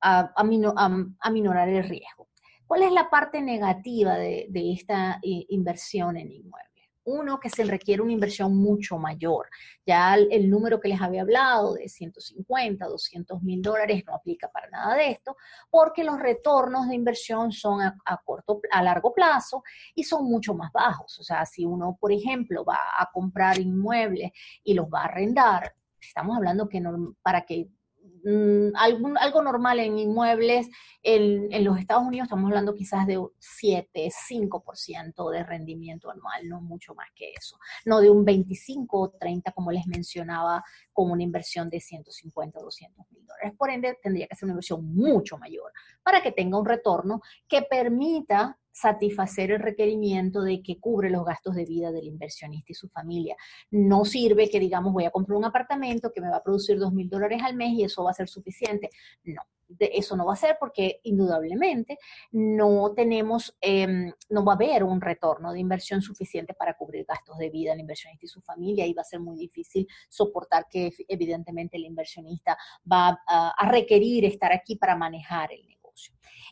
a, 0.00 1.30
minorar 1.30 1.68
el 1.68 1.84
riesgo. 1.84 2.28
¿Cuál 2.66 2.82
es 2.82 2.92
la 2.92 3.10
parte 3.10 3.42
negativa 3.42 4.16
de 4.16 4.72
esta 4.72 5.20
inversión 5.22 6.16
en 6.16 6.32
inmuebles? 6.32 6.75
Uno, 7.06 7.38
que 7.38 7.48
se 7.48 7.64
requiere 7.64 8.02
una 8.02 8.12
inversión 8.12 8.56
mucho 8.56 8.98
mayor. 8.98 9.48
Ya 9.86 10.14
el, 10.16 10.50
número 10.50 10.80
que 10.80 10.88
les 10.88 11.00
había 11.00 11.22
hablado 11.22 11.74
de 11.74 11.88
150, 11.88 12.84
200 12.84 13.42
mil 13.42 13.62
dólares 13.62 14.02
no 14.06 14.14
aplica 14.14 14.50
para 14.50 14.68
nada 14.70 14.96
de 14.96 15.12
esto, 15.12 15.36
porque 15.70 16.02
los 16.02 16.18
retornos 16.18 16.88
de 16.88 16.96
inversión 16.96 17.52
son 17.52 17.80
a, 17.80 17.96
corto, 18.24 18.60
a 18.72 18.82
largo 18.82 19.14
plazo 19.14 19.62
y 19.94 20.02
son 20.02 20.24
mucho 20.24 20.52
más 20.54 20.72
bajos. 20.72 21.18
O 21.20 21.22
sea, 21.22 21.46
si 21.46 21.64
uno, 21.64 21.96
por 22.00 22.12
ejemplo, 22.12 22.64
va 22.64 22.78
a 22.98 23.08
comprar 23.12 23.58
inmuebles 23.60 24.32
y 24.64 24.74
los 24.74 24.86
va 24.86 25.02
a 25.02 25.04
arrendar, 25.04 25.74
estamos 26.00 26.36
hablando 26.36 26.68
que 26.68 26.82
para 27.22 27.46
que 27.46 27.68
Mm, 28.28 28.74
algo 28.74 29.40
normal 29.40 29.78
en 29.78 30.00
inmuebles, 30.00 30.68
en, 31.00 31.62
los 31.62 31.78
Estados 31.78 32.02
Unidos 32.04 32.24
estamos 32.24 32.48
hablando 32.48 32.74
quizás 32.74 33.06
de 33.06 33.24
7, 33.38 34.10
5% 34.10 35.30
de 35.30 35.44
rendimiento 35.44 36.10
anual, 36.10 36.48
no 36.48 36.60
mucho 36.60 36.92
más 36.96 37.06
que 37.14 37.30
eso. 37.30 37.56
No 37.84 38.00
de 38.00 38.10
un 38.10 38.24
25 38.24 39.00
o 39.00 39.10
30 39.10 39.52
como 39.52 39.70
les 39.70 39.86
mencionaba, 39.86 40.64
como 40.92 41.12
una 41.12 41.22
inversión 41.22 41.70
de 41.70 41.78
150 41.78 42.58
o 42.58 42.64
200 42.64 43.06
mil 43.12 43.24
dólares. 43.24 43.52
Por 43.56 43.70
ende, 43.70 43.96
tendría 44.02 44.26
que 44.26 44.34
ser 44.34 44.46
una 44.46 44.54
inversión 44.54 44.84
mucho 44.92 45.38
mayor 45.38 45.70
para 46.02 46.20
que 46.20 46.32
tenga 46.32 46.58
un 46.58 46.66
retorno 46.66 47.20
que 47.46 47.62
permita 47.62 48.58
satisfacer 48.76 49.50
el 49.52 49.60
requerimiento 49.60 50.42
de 50.42 50.62
que 50.62 50.78
cubre 50.78 51.08
los 51.08 51.24
gastos 51.24 51.54
de 51.54 51.64
vida 51.64 51.90
del 51.92 52.04
inversionista 52.04 52.72
y 52.72 52.74
su 52.74 52.88
familia. 52.88 53.34
No 53.70 54.04
sirve 54.04 54.50
que 54.50 54.60
digamos 54.60 54.92
voy 54.92 55.06
a 55.06 55.10
comprar 55.10 55.38
un 55.38 55.46
apartamento 55.46 56.12
que 56.12 56.20
me 56.20 56.28
va 56.28 56.36
a 56.36 56.42
producir 56.42 56.78
dos 56.78 56.92
mil 56.92 57.08
dólares 57.08 57.40
al 57.42 57.56
mes 57.56 57.70
y 57.70 57.84
eso 57.84 58.04
va 58.04 58.10
a 58.10 58.14
ser 58.14 58.28
suficiente. 58.28 58.90
No, 59.24 59.40
de 59.66 59.90
eso 59.94 60.14
no 60.14 60.26
va 60.26 60.34
a 60.34 60.36
ser 60.36 60.58
porque 60.60 61.00
indudablemente 61.04 61.98
no 62.32 62.92
tenemos, 62.94 63.56
em, 63.62 64.12
no 64.28 64.44
va 64.44 64.52
a 64.52 64.56
haber 64.56 64.84
un 64.84 65.00
retorno 65.00 65.54
de 65.54 65.60
inversión 65.60 66.02
suficiente 66.02 66.52
para 66.52 66.74
cubrir 66.74 67.06
gastos 67.06 67.38
de 67.38 67.48
vida 67.48 67.70
del 67.70 67.80
inversionista 67.80 68.26
y 68.26 68.28
su 68.28 68.42
familia 68.42 68.86
y 68.86 68.92
va 68.92 69.00
a 69.00 69.04
ser 69.06 69.20
muy 69.20 69.38
difícil 69.38 69.86
soportar 70.10 70.66
que 70.70 70.92
evidentemente 71.08 71.78
el 71.78 71.86
inversionista 71.86 72.58
va 72.90 73.18
a, 73.26 73.54
a 73.56 73.70
requerir 73.70 74.26
estar 74.26 74.52
aquí 74.52 74.76
para 74.76 74.96
manejar 74.96 75.50
el 75.52 75.60
negocio. 75.60 75.75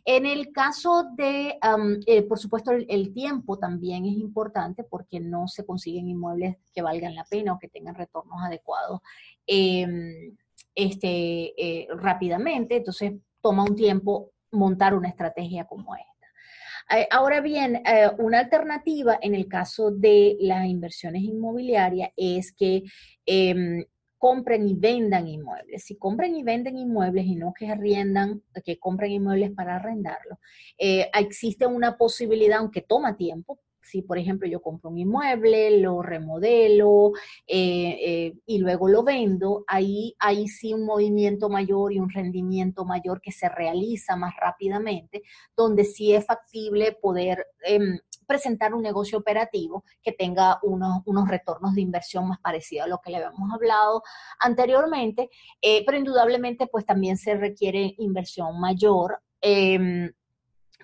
En 0.04 0.26
el 0.26 0.52
caso 0.52 1.07
de, 1.16 1.59
eh, 2.07 2.22
por 2.22 2.38
supuesto, 2.38 2.72
el, 2.72 3.14
tiempo 3.14 3.59
también 3.59 4.04
es 4.04 4.12
importante 4.12 4.85
porque 4.85 5.18
no 5.18 5.48
se 5.48 5.64
consiguen 5.64 6.09
inmuebles 6.09 6.57
que 6.74 6.83
valgan 6.83 7.14
la 7.14 7.24
pena 7.24 7.54
o 7.54 7.59
que 7.59 7.68
tengan 7.68 7.94
retornos 7.94 8.42
adecuados 8.42 9.00
em, 9.46 10.37
este, 10.74 11.54
eh, 11.57 11.88
rápidamente. 11.96 12.76
Entonces, 12.76 13.14
toma 13.40 13.64
un 13.64 13.76
tiempo 13.76 14.33
montar 14.50 14.94
una 14.94 15.09
estrategia 15.09 15.64
como 15.64 15.94
esta. 15.94 16.98
Eh, 16.98 17.09
ahora 17.11 17.40
bien, 17.40 17.83
una 18.18 18.40
alternativa 18.40 19.18
en 19.22 19.35
el 19.35 19.48
caso 19.48 19.90
de 19.90 20.37
las 20.40 20.66
inversiones 20.66 21.22
inmobiliarias 21.22 22.11
es 22.14 22.52
que 22.52 22.83
em, 23.24 23.85
compren 24.24 24.66
y 24.66 24.74
vendan 24.74 25.28
inmuebles. 25.28 25.84
Si 25.84 25.96
compren 25.96 26.34
y 26.34 26.42
venden 26.42 26.78
inmuebles 26.78 27.26
y 27.26 27.37
no 27.37 27.52
que 27.52 27.68
arriendan, 27.68 28.42
que 28.64 28.78
compren 28.78 29.12
inmuebles 29.12 29.50
para 29.50 29.76
arrendarlo, 29.76 30.38
eh, 30.78 31.10
existe 31.12 31.66
una 31.66 31.98
posibilidad, 31.98 32.60
aunque 32.60 32.80
toma 32.80 33.18
tiempo, 33.18 33.60
si 33.82 34.00
por 34.00 34.16
ejemplo 34.16 34.48
yo 34.48 34.62
compro 34.62 34.88
un 34.88 34.96
inmueble, 34.96 35.78
lo 35.78 36.00
remodelo 36.00 37.12
eh, 37.46 37.98
eh, 38.00 38.34
y 38.46 38.56
luego 38.60 38.88
lo 38.88 39.02
vendo, 39.02 39.62
ahí 39.66 40.16
hay 40.18 40.48
sí 40.48 40.72
un 40.72 40.87
movimiento 40.87 41.50
mayor 41.50 41.92
y 41.92 41.98
un 41.98 42.08
rendimiento 42.08 42.87
mayor 42.87 43.20
que 43.20 43.30
se 43.30 43.50
realiza 43.50 44.16
más 44.16 44.32
rápidamente, 44.40 45.22
donde 45.54 45.84
sí 45.84 46.14
es 46.14 46.24
factible 46.24 46.92
poder 46.92 47.46
em, 47.62 47.98
presentar 48.26 48.74
un 48.74 48.82
negocio 48.82 49.18
operativo 49.18 49.84
que 50.02 50.12
tenga 50.12 50.58
unos, 50.62 51.02
unos 51.06 51.28
retornos 51.28 51.74
de 51.74 51.80
inversión 51.80 52.28
más 52.28 52.38
parecidos 52.40 52.87
a 52.87 52.88
lo 52.88 53.00
que 53.00 53.10
le 53.10 53.18
habíamos 53.18 53.52
hablado 53.52 54.02
anteriormente, 54.40 55.30
eh, 55.60 55.84
pero 55.84 55.98
indudablemente 55.98 56.66
pues 56.66 56.84
también 56.84 57.16
se 57.16 57.34
requiere 57.34 57.94
inversión 57.98 58.60
mayor. 58.60 59.20
Em, 59.40 60.10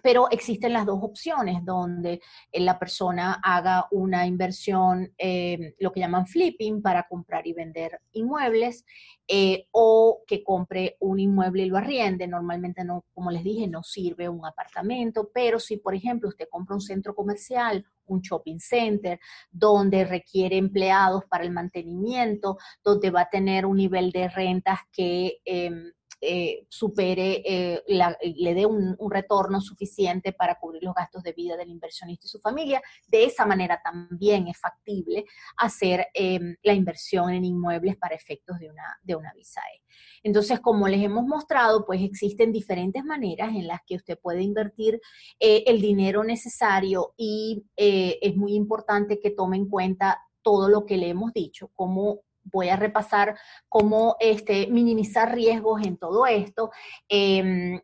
pero 0.03 0.29
existen 0.31 0.73
las 0.73 0.87
dos 0.87 1.01
opciones 1.03 1.65
donde 1.65 2.21
eh, 2.53 2.61
la 2.61 2.79
persona 2.79 3.41
haga 3.43 3.87
una 3.91 4.27
inversión, 4.27 5.13
eh, 5.19 5.75
lo 5.79 5.93
que 5.93 6.01
llaman 6.01 6.27
flipping, 6.27 6.83
para 6.83 7.07
comprar 7.09 7.47
y 7.47 7.53
vender 7.53 8.01
inmuebles, 8.13 8.85
eh, 9.29 9.67
o 9.71 10.23
que 10.27 10.43
compre 10.43 10.97
un 11.01 11.21
inmueble 11.21 11.63
y 11.63 11.67
lo 11.67 11.77
arriende. 11.77 12.27
Normalmente 12.27 12.85
no, 12.85 13.05
como 13.15 13.31
les 13.31 13.45
dije, 13.45 13.69
no 13.69 13.83
sirve 13.83 14.29
un 14.29 14.45
apartamento, 14.45 15.31
pero 15.33 15.61
si, 15.61 15.77
por 15.77 15.95
ejemplo, 15.95 16.29
usted 16.29 16.49
compra 16.51 16.75
un 16.75 16.81
centro 16.81 17.15
comercial, 17.15 17.85
un 18.07 18.21
shopping 18.21 18.59
center, 18.59 19.21
donde 19.51 20.05
requiere 20.05 20.57
empleados 20.57 21.25
para 21.27 21.45
el 21.45 21.53
mantenimiento, 21.53 22.59
donde 22.83 23.11
va 23.11 23.23
a 23.23 23.31
tener 23.31 23.67
un 23.67 23.77
nivel 23.77 24.11
de 24.11 24.29
rentas 24.29 24.81
que 24.93 25.39
em, 25.45 25.93
eh, 26.23 26.67
supere, 26.69 27.43
eh, 27.45 27.83
le 27.87 28.55
dé 28.55 28.67
un, 28.67 28.97
retorno 29.11 29.61
suficiente 29.61 30.33
para 30.33 30.57
cubrir 30.59 30.83
los 30.85 30.95
gastos 30.95 31.23
de 31.23 31.33
vida 31.33 31.57
del 31.57 31.71
inversionista 31.71 32.27
y 32.27 32.29
su 32.29 32.39
familia. 32.39 32.81
De 33.09 33.25
esa 33.25 33.47
manera 33.47 33.81
también 33.83 34.47
es 34.47 34.59
factible 34.59 35.25
hacer 35.57 36.07
em, 36.15 36.55
la 36.63 36.75
inversión 36.75 37.31
en 37.31 37.45
inmuebles 37.45 37.97
para 37.97 38.15
efectos 38.15 38.59
de 38.59 38.71
una, 38.71 39.01
de 39.03 39.17
una 39.17 39.33
visa 39.33 39.61
E. 39.75 39.83
Entonces, 40.23 40.61
como 40.61 40.87
les 40.87 41.03
hemos 41.03 41.25
mostrado, 41.25 41.85
pues 41.87 42.03
existen 42.03 42.53
diferentes 42.53 43.03
maneras 43.05 43.49
en 43.51 43.67
las 43.67 43.81
que 43.87 43.97
usted 43.97 44.19
puede 44.19 44.43
invertir 44.43 45.01
eh, 45.41 45.65
el 45.67 45.81
dinero 45.81 46.23
necesario 46.23 47.15
y 47.17 47.65
es 47.77 48.37
muy 48.37 48.55
importante 48.55 49.19
que 49.19 49.31
tome 49.31 49.57
en 49.57 49.69
cuenta 49.69 50.19
todo 50.43 50.69
lo 50.69 50.85
que 50.85 50.97
le 50.97 51.09
hemos 51.09 51.33
dicho, 51.33 51.71
como 51.75 52.21
voy 52.45 52.69
a 52.69 52.77
repasar 52.77 53.39
cómo 53.69 54.17
este, 54.21 54.67
minimizar 54.69 55.35
riesgos 55.35 55.87
en 55.87 55.97
todo 55.97 56.27
esto. 56.27 56.71
Em, 57.09 57.81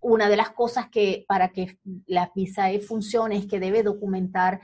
una 0.00 0.28
de 0.28 0.36
las 0.36 0.50
cosas 0.50 0.88
que 0.90 1.24
para 1.26 1.48
que 1.48 1.78
la 2.06 2.30
visa 2.34 2.70
E 2.70 2.80
funcione 2.80 3.36
es 3.36 3.46
que 3.46 3.58
debe 3.58 3.82
documentar 3.82 4.60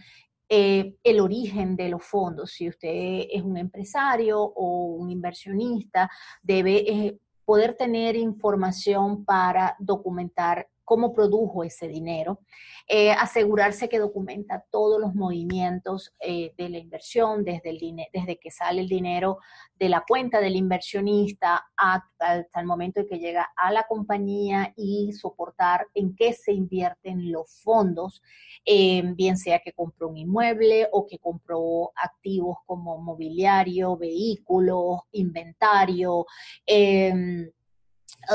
eh, 0.49 0.97
el 1.03 1.21
origen 1.21 1.77
de 1.77 1.89
los 1.89 2.05
fondos. 2.05 2.51
Si 2.51 2.69
usted 2.69 3.27
es 3.31 3.43
un 3.43 3.57
empresario 3.57 4.41
o 4.41 4.97
un 4.97 5.11
inversionista, 5.11 6.11
debe 6.43 6.79
eh, 6.79 7.19
poder 7.45 7.75
tener 7.75 8.17
información 8.17 9.25
para 9.25 9.77
documentar 9.79 10.69
cómo 10.91 11.13
produjo 11.13 11.63
ese 11.63 11.87
dinero, 11.87 12.41
eh, 12.89 13.13
asegurarse 13.13 13.89
que 13.89 14.01
documenta 14.01 14.65
todos 14.73 15.01
los 15.01 15.15
movimientos 15.15 16.13
eh, 16.19 16.53
de 16.59 16.69
la 16.69 16.79
inversión, 16.79 17.45
desde, 17.45 17.71
el 17.71 18.09
desde 18.13 18.41
que 18.41 18.51
sale 18.51 18.81
el 18.81 18.89
dinero 18.89 19.39
de 19.77 19.89
la 19.89 20.03
cuenta 20.05 20.41
del 20.41 20.57
inversionista 20.57 21.65
hasta, 21.77 22.45
el 22.57 22.67
momento 22.67 22.99
en 22.99 23.07
que 23.07 23.21
llega 23.21 23.53
a 23.55 23.71
la 23.71 23.85
compañía 23.85 24.75
y 24.77 25.13
soportar 25.13 25.87
en 25.95 26.17
qué 26.17 26.33
se 26.33 26.53
invierten 26.53 27.31
los 27.31 27.63
fondos, 27.63 28.21
eh, 28.65 29.01
bien 29.15 29.37
sea 29.37 29.61
que 29.61 29.73
compró 29.73 30.09
un 30.09 30.17
inmueble 30.17 30.89
o 30.91 31.07
que 31.07 31.21
compró 31.21 31.93
activos 31.95 32.57
como 32.67 32.99
mobiliario, 32.99 33.97
vehículos, 33.97 35.03
inventario. 35.13 36.27
Em, 36.67 37.49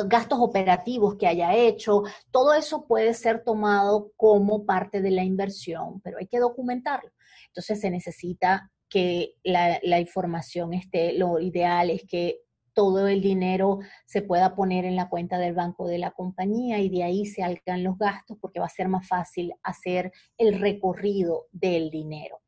gastos 0.08 0.40
operativos 0.40 1.16
que 1.16 1.28
haya 1.28 1.56
hecho, 1.56 2.04
todo 2.32 2.54
eso 2.54 2.86
puede 2.88 3.14
ser 3.14 3.44
tomado 3.44 4.12
como 4.16 4.66
parte 4.66 5.02
de 5.02 5.12
la 5.12 5.24
inversión, 5.24 6.02
pero 6.02 6.18
hay 6.20 6.28
que 6.28 6.40
documentarlo. 6.40 7.12
Entonces 7.48 7.80
se 7.80 7.90
necesita 7.90 8.72
que 8.90 9.36
la, 9.44 10.00
información 10.00 10.74
esté, 10.74 11.14
lo 11.14 11.40
ideal 11.40 11.90
es 11.90 12.04
que 12.08 12.42
todo 12.74 13.08
el 13.08 13.22
dinero 13.22 13.80
se 14.06 14.22
pueda 14.22 14.56
poner 14.56 14.86
en 14.86 14.96
la 14.96 15.10
cuenta 15.10 15.38
del 15.38 15.54
banco 15.54 15.88
de 15.88 15.98
la 15.98 16.12
compañía 16.12 16.80
y 16.80 16.90
de 16.90 17.04
ahí 17.04 17.26
se 17.26 17.42
hagan 17.42 17.84
los 17.84 17.98
gastos 17.98 18.38
porque 18.40 18.60
va 18.60 18.66
a 18.66 18.70
ser 18.70 18.90
más 18.90 19.08
fácil 19.08 19.54
hacer 19.64 20.12
el 20.38 20.60
recorrido 20.60 21.48
del 21.52 21.90
dinero. 21.90 22.42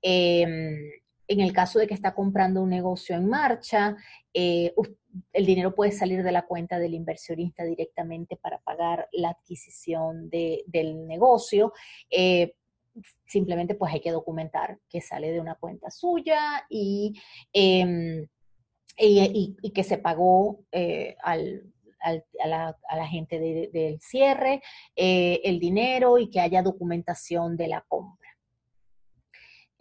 Em, 0.00 0.76
en 1.32 1.40
el 1.40 1.52
caso 1.52 1.78
de 1.78 1.86
que 1.86 1.94
está 1.94 2.14
comprando 2.14 2.62
un 2.62 2.70
negocio 2.70 3.16
en 3.16 3.28
marcha, 3.28 3.96
eh, 4.34 4.74
el 5.32 5.46
dinero 5.46 5.74
puede 5.74 5.92
salir 5.92 6.22
de 6.22 6.32
la 6.32 6.46
cuenta 6.46 6.78
del 6.78 6.94
inversionista 6.94 7.64
directamente 7.64 8.36
para 8.36 8.58
pagar 8.60 9.08
la 9.12 9.30
adquisición 9.30 10.30
del 10.30 11.06
negocio. 11.06 11.72
Eh, 12.10 12.54
simplemente 13.26 13.74
pues 13.74 13.92
hay 13.92 14.00
que 14.00 14.10
documentar 14.10 14.78
que 14.88 15.00
sale 15.00 15.32
de 15.32 15.40
una 15.40 15.54
cuenta 15.54 15.90
suya 15.90 16.66
y, 16.68 17.14
em, 17.52 18.26
que 18.96 19.84
se 19.84 19.98
pagó 19.98 20.64
eh, 20.70 21.16
a, 21.22 21.36
la, 22.44 23.06
gente 23.06 23.38
del 23.72 24.00
cierre 24.00 24.60
el 24.94 25.58
dinero 25.60 26.18
y 26.18 26.28
que 26.28 26.40
haya 26.40 26.62
documentación 26.62 27.56
de 27.56 27.68
la 27.68 27.84
compra. 27.88 28.21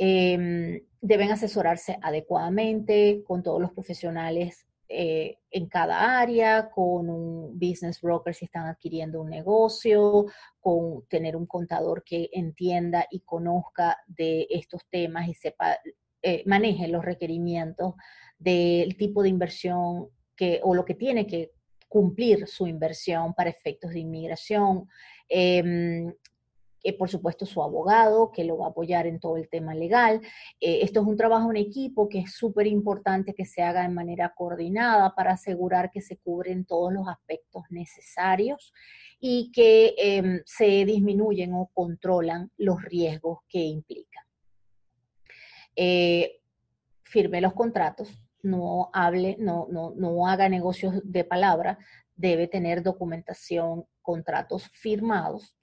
Em, 0.03 0.81
deben 0.99 1.31
asesorarse 1.31 1.99
adecuadamente 2.01 3.21
con 3.23 3.43
todos 3.43 3.61
los 3.61 3.71
profesionales 3.71 4.65
eh, 4.89 5.37
en 5.51 5.67
cada 5.67 6.19
área, 6.19 6.71
con 6.71 7.07
un 7.07 7.59
business 7.59 8.01
broker 8.01 8.33
si 8.33 8.45
están 8.45 8.65
adquiriendo 8.65 9.21
un 9.21 9.29
negocio, 9.29 10.25
con 10.59 11.05
tener 11.07 11.35
un 11.35 11.45
contador 11.45 12.03
que 12.03 12.31
entienda 12.33 13.05
y 13.11 13.19
conozca 13.19 13.99
de 14.07 14.47
estos 14.49 14.81
temas 14.89 15.27
y 15.27 15.35
sepa, 15.35 15.77
eh, 16.23 16.41
maneje 16.47 16.87
los 16.87 17.05
requerimientos 17.05 17.93
del 18.39 18.97
tipo 18.97 19.21
de 19.21 19.29
inversión 19.29 20.07
que, 20.35 20.61
o 20.63 20.73
lo 20.73 20.83
que 20.83 20.95
tiene 20.95 21.27
que 21.27 21.51
cumplir 21.87 22.47
su 22.47 22.65
inversión 22.65 23.35
para 23.35 23.51
efectos 23.51 23.91
de 23.91 23.99
inmigración. 23.99 24.89
Em, 25.29 26.11
eh, 26.83 26.97
por 26.97 27.09
supuesto 27.09 27.45
su 27.45 27.61
abogado, 27.61 28.31
que 28.31 28.43
lo 28.43 28.57
va 28.57 28.67
a 28.67 28.69
apoyar 28.69 29.05
en 29.05 29.19
todo 29.19 29.37
el 29.37 29.49
tema 29.49 29.75
legal. 29.75 30.19
Eh, 30.59 30.79
esto 30.81 31.01
es 31.01 31.05
un 31.05 31.15
trabajo 31.15 31.51
en 31.51 31.57
equipo 31.57 32.09
que 32.09 32.19
es 32.19 32.33
súper 32.33 32.65
importante 32.65 33.35
que 33.35 33.45
se 33.45 33.61
haga 33.61 33.83
de 33.83 33.89
manera 33.89 34.33
coordinada 34.35 35.13
para 35.13 35.33
asegurar 35.33 35.91
que 35.91 36.01
se 36.01 36.17
cubren 36.17 36.65
todos 36.65 36.91
los 36.91 37.07
aspectos 37.07 37.63
necesarios 37.69 38.73
y 39.19 39.51
que 39.51 39.93
em, 39.97 40.41
se 40.45 40.85
disminuyen 40.85 41.53
o 41.53 41.69
controlan 41.73 42.51
los 42.57 42.81
riesgos 42.81 43.39
que 43.47 43.59
implican. 43.59 44.23
Eh, 45.75 46.39
firme 47.03 47.41
los 47.41 47.53
contratos, 47.53 48.09
no 48.41 48.89
hable, 48.93 49.37
no, 49.39 49.67
no, 49.69 49.93
no 49.95 50.27
haga 50.27 50.49
negocios 50.49 50.95
de 51.03 51.23
palabra, 51.23 51.77
debe 52.15 52.47
tener 52.47 52.81
documentación, 52.81 53.85
contratos 54.01 54.67
firmados 54.73 55.55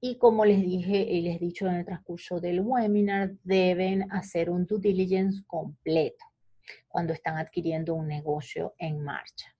y 0.00 0.18
como 0.18 0.44
les 0.44 0.60
dije 0.60 0.98
y 0.98 1.22
les 1.22 1.36
he 1.36 1.38
dicho 1.38 1.66
en 1.66 1.74
el 1.74 1.84
transcurso 1.84 2.40
del 2.40 2.60
webinar, 2.60 3.32
deben 3.42 4.10
hacer 4.12 4.50
un 4.50 4.66
due 4.66 4.80
diligence 4.80 5.42
completo 5.46 6.24
cuando 6.88 7.12
están 7.12 7.38
adquiriendo 7.38 7.94
un 7.94 8.08
negocio 8.08 8.74
en 8.78 9.00
marcha, 9.00 9.54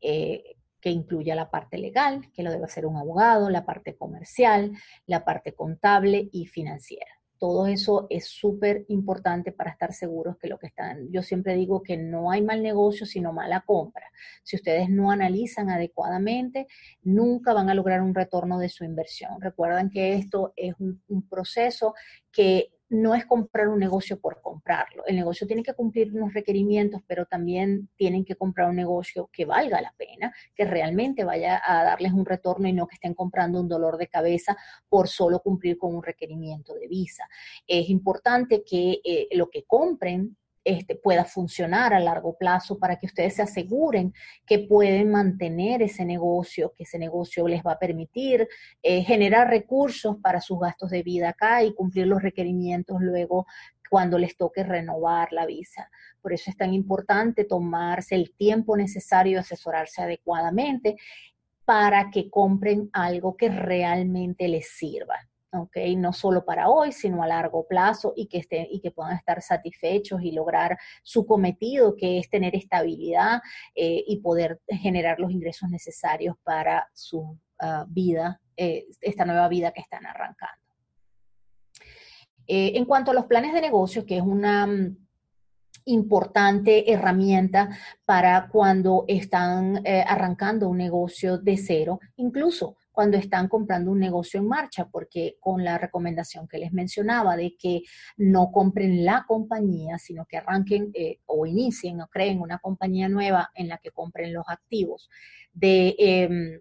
eh, 0.00 0.56
que 0.80 0.90
incluya 0.90 1.34
la 1.34 1.50
parte 1.50 1.78
legal, 1.78 2.30
que 2.32 2.42
lo 2.42 2.50
debe 2.50 2.64
hacer 2.64 2.86
un 2.86 2.96
abogado, 2.96 3.50
la 3.50 3.64
parte 3.64 3.96
comercial, 3.96 4.72
la 5.06 5.24
parte 5.24 5.54
contable 5.54 6.28
y 6.32 6.46
financiera 6.46 7.19
todo 7.40 7.66
eso 7.66 8.06
es 8.10 8.28
súper 8.28 8.84
importante 8.88 9.50
para 9.50 9.70
estar 9.70 9.94
seguros 9.94 10.36
que 10.36 10.46
lo 10.46 10.58
que 10.58 10.66
están, 10.66 11.10
yo 11.10 11.22
siempre 11.22 11.54
digo 11.54 11.82
que 11.82 11.96
no 11.96 12.30
hay 12.30 12.42
mal 12.42 12.62
negocio, 12.62 13.06
sino 13.06 13.32
mala 13.32 13.62
compra. 13.62 14.06
Si 14.42 14.56
ustedes 14.56 14.90
no 14.90 15.10
analizan 15.10 15.70
adecuadamente, 15.70 16.66
nunca 17.02 17.54
van 17.54 17.70
a 17.70 17.74
lograr 17.74 18.02
un 18.02 18.14
retorno 18.14 18.58
de 18.58 18.68
su 18.68 18.84
inversión. 18.84 19.40
Recuerden 19.40 19.88
que 19.88 20.14
esto 20.14 20.52
es 20.54 20.74
un, 20.78 21.02
un 21.08 21.26
proceso 21.26 21.94
que 22.30 22.74
no 22.90 23.14
es 23.14 23.24
comprar 23.24 23.68
un 23.68 23.78
negocio 23.78 24.20
por 24.20 24.42
comprarlo. 24.42 25.04
El 25.06 25.16
negocio 25.16 25.46
tiene 25.46 25.62
que 25.62 25.74
cumplir 25.74 26.12
unos 26.12 26.34
requerimientos, 26.34 27.02
pero 27.06 27.24
también 27.24 27.88
tienen 27.96 28.24
que 28.24 28.34
comprar 28.34 28.68
un 28.68 28.76
negocio 28.76 29.30
que 29.32 29.44
valga 29.44 29.80
la 29.80 29.94
pena, 29.96 30.34
que 30.54 30.64
realmente 30.64 31.24
vaya 31.24 31.62
a 31.64 31.84
darles 31.84 32.12
un 32.12 32.26
retorno 32.26 32.68
y 32.68 32.72
no 32.72 32.88
que 32.88 32.96
estén 32.96 33.14
comprando 33.14 33.60
un 33.60 33.68
dolor 33.68 33.96
de 33.96 34.08
cabeza 34.08 34.56
por 34.88 35.08
solo 35.08 35.40
cumplir 35.40 35.78
con 35.78 35.94
un 35.94 36.02
requerimiento 36.02 36.74
de 36.74 36.88
visa. 36.88 37.28
Es 37.66 37.88
importante 37.88 38.64
que 38.64 39.00
eh, 39.04 39.28
lo 39.32 39.48
que 39.48 39.62
compren 39.64 40.36
este, 40.62 40.94
pueda 40.94 41.24
funcionar 41.24 41.94
a 41.94 42.00
largo 42.00 42.36
plazo 42.36 42.78
para 42.78 42.96
que 42.96 43.06
ustedes 43.06 43.36
se 43.36 43.42
aseguren 43.42 44.12
que 44.44 44.58
pueden 44.58 45.10
mantener 45.10 45.80
ese 45.80 46.04
negocio, 46.04 46.74
que 46.76 46.82
ese 46.82 46.98
negocio 46.98 47.48
les 47.48 47.62
va 47.62 47.72
a 47.72 47.78
permitir 47.78 48.46
eh, 48.82 49.02
generar 49.02 49.48
recursos 49.48 50.16
para 50.22 50.40
sus 50.40 50.58
gastos 50.60 50.90
de 50.90 51.02
vida 51.02 51.30
acá 51.30 51.62
y 51.62 51.74
cumplir 51.74 52.06
los 52.06 52.22
requerimientos 52.22 52.98
luego 53.00 53.46
cuando 53.88 54.18
les 54.18 54.36
toque 54.36 54.62
renovar 54.62 55.32
la 55.32 55.46
visa. 55.46 55.90
Por 56.20 56.32
eso 56.32 56.50
es 56.50 56.56
tan 56.56 56.72
importante 56.72 57.44
tomarse 57.44 58.14
el 58.14 58.34
tiempo 58.36 58.76
necesario 58.76 59.32
y 59.32 59.36
asesorarse 59.36 60.02
adecuadamente 60.02 60.96
para 61.64 62.10
que 62.10 62.30
compren 62.30 62.90
algo 62.92 63.36
que 63.36 63.48
realmente 63.48 64.46
les 64.48 64.68
sirva. 64.70 65.29
No 65.52 66.12
solo 66.12 66.44
para 66.44 66.68
hoy, 66.68 66.92
sino 66.92 67.22
a 67.22 67.26
largo 67.26 67.66
plazo 67.66 68.12
y 68.14 68.26
que, 68.26 68.38
estén, 68.38 68.68
y 68.70 68.80
que 68.80 68.92
puedan 68.92 69.16
estar 69.16 69.42
satisfechos 69.42 70.22
y 70.22 70.30
lograr 70.30 70.78
su 71.02 71.26
cometido, 71.26 71.96
que 71.96 72.18
es 72.18 72.30
tener 72.30 72.54
estabilidad 72.54 73.40
eh, 73.74 74.04
y 74.06 74.20
poder 74.20 74.60
generar 74.68 75.18
los 75.18 75.32
ingresos 75.32 75.68
necesarios 75.68 76.36
para 76.44 76.88
su 76.94 77.36
ah, 77.58 77.84
vida 77.88 78.40
esta 78.56 79.24
nueva 79.24 79.48
vida 79.48 79.72
que 79.72 79.80
están 79.80 80.04
arrancando. 80.04 80.66
en 82.46 82.84
cuanto 82.84 83.10
a 83.10 83.14
los 83.14 83.24
planes 83.24 83.54
de 83.54 83.62
negocios, 83.62 84.04
que 84.04 84.18
es 84.18 84.22
una 84.22 84.66
mm, 84.66 84.98
importante 85.86 86.92
herramienta 86.92 87.70
para 88.04 88.48
cuando 88.48 89.06
están 89.08 89.82
arrancando 90.06 90.68
un 90.68 90.76
negocio 90.76 91.38
de 91.38 91.56
cero, 91.56 92.00
incluso 92.16 92.76
cuando 92.92 93.16
están 93.16 93.48
comprando 93.48 93.90
un 93.90 93.98
negocio 93.98 94.40
en 94.40 94.48
marcha, 94.48 94.88
porque 94.90 95.36
con 95.40 95.64
la 95.64 95.78
recomendación 95.78 96.48
que 96.48 96.58
les 96.58 96.72
mencionaba 96.72 97.36
de 97.36 97.56
que 97.56 97.82
no 98.16 98.50
compren 98.50 99.04
la 99.04 99.24
compañía, 99.26 99.98
sino 99.98 100.26
que 100.26 100.36
arranquen 100.36 100.90
eh, 100.94 101.18
o 101.26 101.46
inicien 101.46 102.00
o 102.00 102.08
creen 102.08 102.40
una 102.40 102.58
compañía 102.58 103.08
nueva 103.08 103.50
en 103.54 103.68
la 103.68 103.78
que 103.78 103.90
compren 103.90 104.32
los 104.32 104.44
activos 104.48 105.08
de... 105.52 105.94
Em, 105.98 106.60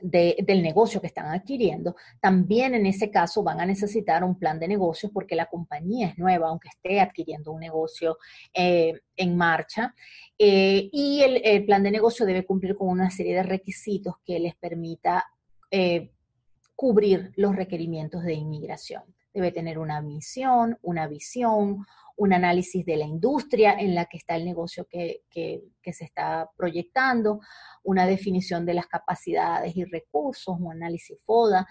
del 0.00 0.62
negocio 0.62 1.00
que 1.00 1.06
están 1.06 1.26
adquiriendo, 1.26 1.96
también 2.20 2.74
en 2.74 2.84
ese 2.84 3.10
caso 3.10 3.42
van 3.42 3.60
a 3.60 3.66
necesitar 3.66 4.22
un 4.24 4.38
plan 4.38 4.58
de 4.58 4.68
negocios 4.68 5.10
porque 5.12 5.36
la 5.36 5.46
compañía 5.46 6.08
es 6.08 6.18
nueva, 6.18 6.48
aunque 6.48 6.68
esté 6.68 7.00
adquiriendo 7.00 7.52
un 7.52 7.60
negocio 7.60 8.18
eh, 8.52 9.00
en 9.16 9.36
marcha. 9.36 9.94
Eh, 10.36 10.88
y 10.92 11.22
el, 11.22 11.40
el, 11.44 11.64
plan 11.64 11.82
de 11.82 11.90
negocio 11.90 12.26
debe 12.26 12.44
cumplir 12.44 12.76
con 12.76 12.88
una 12.88 13.10
serie 13.10 13.34
de 13.34 13.44
requisitos 13.44 14.16
que 14.24 14.38
les 14.40 14.54
permita 14.56 15.24
eh, 15.76 16.12
cubrir 16.76 17.32
los 17.34 17.56
requerimientos 17.56 18.22
de 18.22 18.34
inmigración. 18.34 19.02
Debe 19.32 19.50
tener 19.50 19.76
una 19.80 20.00
misión, 20.00 20.78
una 20.82 21.08
visión, 21.08 21.84
un 22.16 22.32
análisis 22.32 22.86
de 22.86 22.96
la 22.96 23.06
industria 23.06 23.74
en 23.80 23.92
la 23.92 24.04
que 24.04 24.18
está 24.18 24.36
el 24.36 24.44
negocio 24.44 24.86
que, 24.88 25.22
se 25.32 26.04
está 26.04 26.48
proyectando, 26.56 27.40
una 27.82 28.06
definición 28.06 28.64
de 28.64 28.74
las 28.74 28.86
capacidades 28.86 29.76
y 29.76 29.84
recursos, 29.84 30.56
un 30.60 30.70
análisis 30.70 31.18
FODA, 31.26 31.66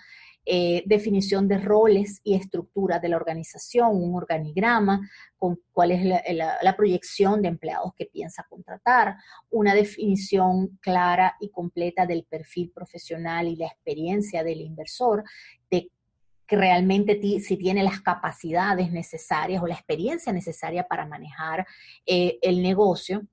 eh, 0.45 0.83
definición 0.85 1.47
de 1.47 1.57
roles 1.57 2.19
y 2.21 2.35
estructuras 2.35 3.01
de 3.01 3.07
la 3.07 3.15
organización, 3.15 3.95
un 3.95 4.13
organigrama 4.15 5.09
con 5.37 5.57
cuál 5.71 5.91
es 5.91 6.03
la, 6.03 6.75
proyección 6.75 7.41
de 7.41 7.47
empleados 7.47 7.93
que 7.95 8.07
piensa 8.07 8.45
contratar, 8.49 9.15
una 9.49 9.73
definición 9.73 10.79
clara 10.81 11.37
y 11.39 11.49
completa 11.49 12.05
del 12.05 12.25
perfil 12.25 12.71
profesional 12.71 13.47
y 13.47 13.55
la 13.55 13.67
experiencia 13.67 14.43
del 14.43 14.59
inversor, 14.59 15.23
de 15.71 15.89
que 16.45 16.57
realmente 16.57 17.21
si 17.39 17.55
tiene 17.55 17.81
las 17.81 18.01
capacidades 18.01 18.91
necesarias 18.91 19.63
o 19.63 19.67
la 19.67 19.75
experiencia 19.75 20.33
necesaria 20.33 20.83
para 20.83 21.05
manejar 21.05 21.65
eh, 22.05 22.37
el 22.41 22.61
negocio. 22.61 23.25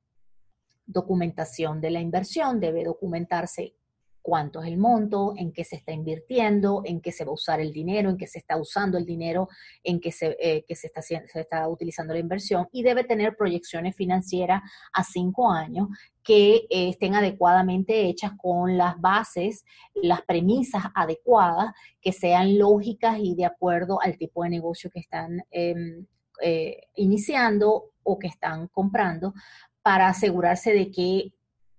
Documentación 0.86 1.80
de 1.80 1.90
la 1.90 2.00
inversión, 2.00 2.60
debe 2.60 2.84
documentarse 2.84 3.74
cuánto 4.22 4.62
es 4.62 4.68
el 4.68 4.76
monto, 4.76 5.34
en 5.36 5.52
qué 5.52 5.64
se 5.64 5.76
está 5.76 5.92
invirtiendo, 5.92 6.82
en 6.84 7.00
qué 7.00 7.12
se 7.12 7.24
va 7.24 7.30
a 7.30 7.34
usar 7.34 7.60
el 7.60 7.72
dinero, 7.72 8.10
en 8.10 8.16
qué 8.16 8.26
se 8.26 8.38
está 8.38 8.56
usando 8.56 8.98
el 8.98 9.06
dinero, 9.06 9.48
en 9.82 10.00
qué 10.00 10.12
se, 10.12 10.36
eh, 10.40 10.64
se, 10.74 10.90
está, 11.34 11.68
utilizando 11.68 12.12
la 12.12 12.20
inversión 12.20 12.68
y 12.72 12.82
debe 12.82 13.04
tener 13.04 13.36
proyecciones 13.36 13.96
financieras 13.96 14.62
a 14.92 15.04
cinco 15.04 15.50
años 15.50 15.88
que 16.22 16.66
eh, 16.70 16.90
estén 16.90 17.14
adecuadamente 17.14 18.08
hechas 18.08 18.32
con 18.36 18.76
las 18.76 19.00
bases, 19.00 19.64
las 19.94 20.22
premisas 20.22 20.84
adecuadas, 20.94 21.72
que 22.00 22.12
sean 22.12 22.58
lógicas 22.58 23.18
y 23.20 23.34
de 23.34 23.46
acuerdo 23.46 24.00
al 24.00 24.18
tipo 24.18 24.42
de 24.42 24.50
negocio 24.50 24.90
que 24.90 25.00
están 25.00 25.42
em, 25.50 26.06
eh, 26.42 26.88
iniciando 26.96 27.92
o 28.02 28.18
que 28.18 28.28
están 28.28 28.68
comprando 28.68 29.34
para 29.82 30.08
asegurarse 30.08 30.72
de 30.72 30.90
que 30.90 31.32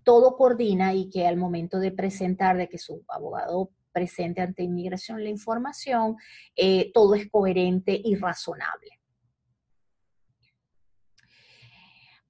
todo 0.04 0.36
coordina 0.36 0.94
y 0.94 1.10
que 1.10 1.28
al 1.28 1.38
momento 1.38 1.80
de 1.80 1.92
presentar, 1.92 2.58
de 2.58 2.70
que 2.70 2.78
su 2.78 3.04
abogado 3.08 3.72
presente 3.92 4.42
ante 4.42 4.64
inmigración 4.64 5.24
la 5.24 5.30
información, 5.30 6.16
eh, 6.56 6.92
todo 6.94 7.16
es 7.16 7.30
coherente 7.30 8.00
y 8.04 8.16
razonable. 8.16 9.02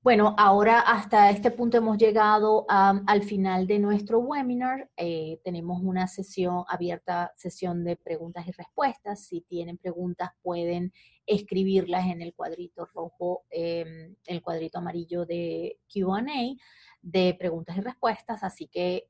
Bueno, 0.03 0.34
ahora 0.36 0.80
hasta 0.80 1.30
este 1.30 1.51
punto 1.51 1.78
hemos 1.78 1.95
llegado 1.99 2.65
al 2.67 3.22
final 3.22 3.67
de 3.67 3.78
nuestro 3.78 4.17
webinar. 4.17 4.89
Eh, 4.97 5.39
tenemos 5.43 5.80
una 5.84 6.07
sesión 6.07 6.63
abierta, 6.67 7.32
sesión 7.36 7.84
de 7.84 7.97
preguntas 7.97 8.47
y 8.47 8.51
respuestas. 8.51 9.28
Si 9.28 9.41
tienen 9.41 9.78
preguntas 9.78 10.32
pueden 10.41 10.91
escribirlas 11.28 12.07
en 12.07 12.24
el 12.24 12.34
cuadrito 12.34 12.88
rojo, 12.88 13.43
em, 13.51 14.15
el 14.26 14.41
cuadrito 14.41 14.80
amarillo 14.80 15.24
de 15.28 15.78
QA 15.88 16.24
de 17.01 17.35
preguntas 17.37 17.77
y 17.77 17.81
respuestas. 17.81 18.43
Así 18.43 18.67
que, 18.67 19.07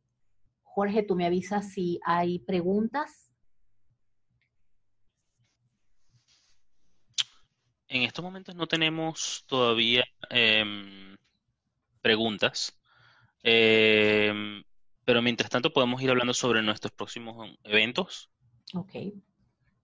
Jorge, 0.63 1.03
tú 1.03 1.15
me 1.15 1.25
avisas 1.25 1.71
si 1.71 1.99
hay 2.05 2.39
preguntas. 2.39 3.31
En 7.87 8.03
estos 8.03 8.23
momentos 8.23 8.55
no 8.55 8.67
tenemos 8.67 9.43
todavía 9.47 10.05
em, 10.29 11.17
preguntas, 12.01 12.79
em, 13.43 14.63
pero 15.03 15.21
mientras 15.21 15.49
tanto 15.49 15.73
podemos 15.73 16.01
ir 16.01 16.09
hablando 16.09 16.33
sobre 16.33 16.61
nuestros 16.61 16.93
próximos 16.93 17.49
eventos. 17.63 18.29
Ok. 18.73 18.93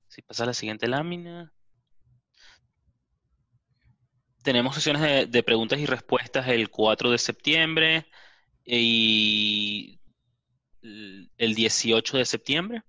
Si 0.07 0.21
pasa 0.21 0.45
la 0.45 0.53
siguiente 0.53 0.87
lámina. 0.87 1.53
Tenemos 4.47 4.75
sesiones 4.75 5.29
de, 5.29 5.43
preguntas 5.43 5.77
y 5.77 5.85
respuestas 5.85 6.47
el 6.47 6.69
4 6.69 7.11
de 7.11 7.17
septiembre 7.17 8.05
y 8.63 9.99
el 10.81 11.53
18 11.53 12.17
de 12.17 12.23
septiembre. 12.23 12.81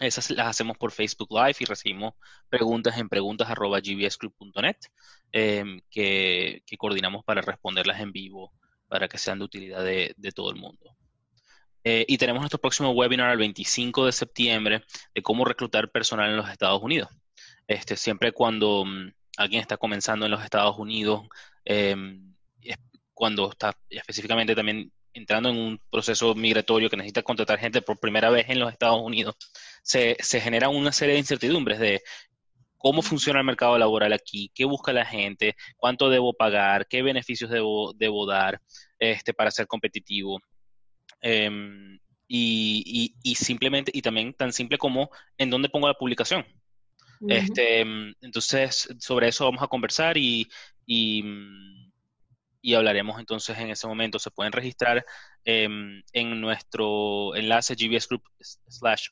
Esas 0.00 0.32
las 0.32 0.48
hacemos 0.48 0.76
por 0.76 0.90
Facebook 0.90 1.28
Live 1.30 1.54
y 1.60 1.64
recibimos 1.64 2.14
preguntas 2.48 2.98
en 2.98 3.08
preguntas.gbsgroup.net 3.08 4.76
em, 5.30 5.80
que, 5.88 6.64
que, 6.66 6.76
coordinamos 6.76 7.22
para 7.24 7.40
responderlas 7.40 8.00
en 8.00 8.10
vivo 8.10 8.52
para 8.88 9.06
que 9.06 9.16
sean 9.18 9.38
de 9.38 9.44
utilidad 9.44 9.84
de, 9.84 10.32
todo 10.34 10.50
el 10.50 10.56
mundo. 10.56 10.96
Eh, 11.84 12.04
y 12.08 12.18
tenemos 12.18 12.40
nuestro 12.40 12.60
próximo 12.60 12.90
webinar 12.90 13.30
el 13.30 13.38
25 13.38 14.06
de 14.06 14.12
septiembre 14.12 14.82
de 15.14 15.22
cómo 15.22 15.44
reclutar 15.44 15.92
personal 15.92 16.30
en 16.30 16.36
los 16.36 16.50
Estados 16.50 16.82
Unidos. 16.82 17.10
Este, 17.68 17.96
siempre 17.96 18.32
cuando 18.32 18.84
mm, 18.84 19.12
alguien 19.36 19.60
está 19.60 19.76
comenzando 19.76 20.26
en 20.26 20.32
los 20.32 20.44
Estados 20.44 20.78
Unidos, 20.78 21.22
em, 21.64 22.34
cuando 23.14 23.50
está 23.50 23.76
específicamente 23.88 24.54
también 24.54 24.92
entrando 25.12 25.48
en 25.48 25.56
un 25.56 25.80
proceso 25.90 26.34
migratorio 26.34 26.90
que 26.90 26.96
necesita 26.96 27.22
contratar 27.22 27.58
gente 27.60 27.80
por 27.82 27.98
primera 28.00 28.30
vez 28.30 28.46
en 28.48 28.58
los 28.58 28.72
Estados 28.72 29.00
Unidos, 29.00 29.36
se, 29.82 30.16
se 30.20 30.40
genera 30.40 30.68
una 30.68 30.92
serie 30.92 31.14
de 31.14 31.20
incertidumbres 31.20 31.78
de 31.78 32.02
cómo 32.84 33.00
funciona 33.00 33.38
el 33.38 33.46
mercado 33.46 33.78
laboral 33.78 34.12
aquí, 34.12 34.50
qué 34.54 34.64
busca 34.66 34.92
la 34.92 35.06
gente, 35.06 35.56
cuánto 35.76 36.10
debo 36.10 36.34
pagar, 36.34 36.86
qué 36.86 37.02
beneficios 37.02 37.50
debo, 37.50 37.94
debo 37.94 38.26
dar 38.26 38.60
este, 38.98 39.32
para 39.32 39.50
ser 39.50 39.66
competitivo. 39.66 40.40
Em, 41.22 41.98
y, 42.28 43.14
y, 43.22 43.34
simplemente, 43.36 43.90
y 43.94 44.02
también 44.02 44.34
tan 44.34 44.52
simple 44.52 44.76
como 44.76 45.10
en 45.38 45.48
dónde 45.48 45.68
pongo 45.68 45.88
la 45.88 45.94
publicación. 45.94 46.44
Este, 47.28 47.80
entonces, 48.20 48.88
sobre 48.98 49.28
eso 49.28 49.44
vamos 49.44 49.62
a 49.62 49.68
conversar 49.68 50.16
y, 50.16 50.48
y, 50.86 51.22
hablaremos 52.74 53.18
entonces 53.18 53.58
en 53.58 53.70
ese 53.70 53.86
momento. 53.86 54.18
Se 54.18 54.30
pueden 54.30 54.52
registrar 54.52 55.04
em, 55.44 56.02
en 56.12 56.40
nuestro 56.40 57.34
enlace 57.36 57.74
gbsgroup 57.74 58.22
slash 58.40 59.08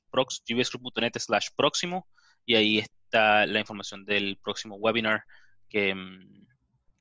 gbsgroup.net 0.46 1.12
slash 1.18 1.48
próximo 1.56 2.06
y 2.44 2.54
ahí 2.54 2.78
está 2.78 3.46
la 3.46 3.60
información 3.60 4.04
del 4.04 4.38
próximo 4.42 4.76
webinar 4.76 5.24
que, 5.68 5.90
em, 5.90 6.46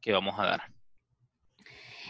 que 0.02 0.12
vamos 0.12 0.40
a 0.40 0.46
dar. 0.46 0.81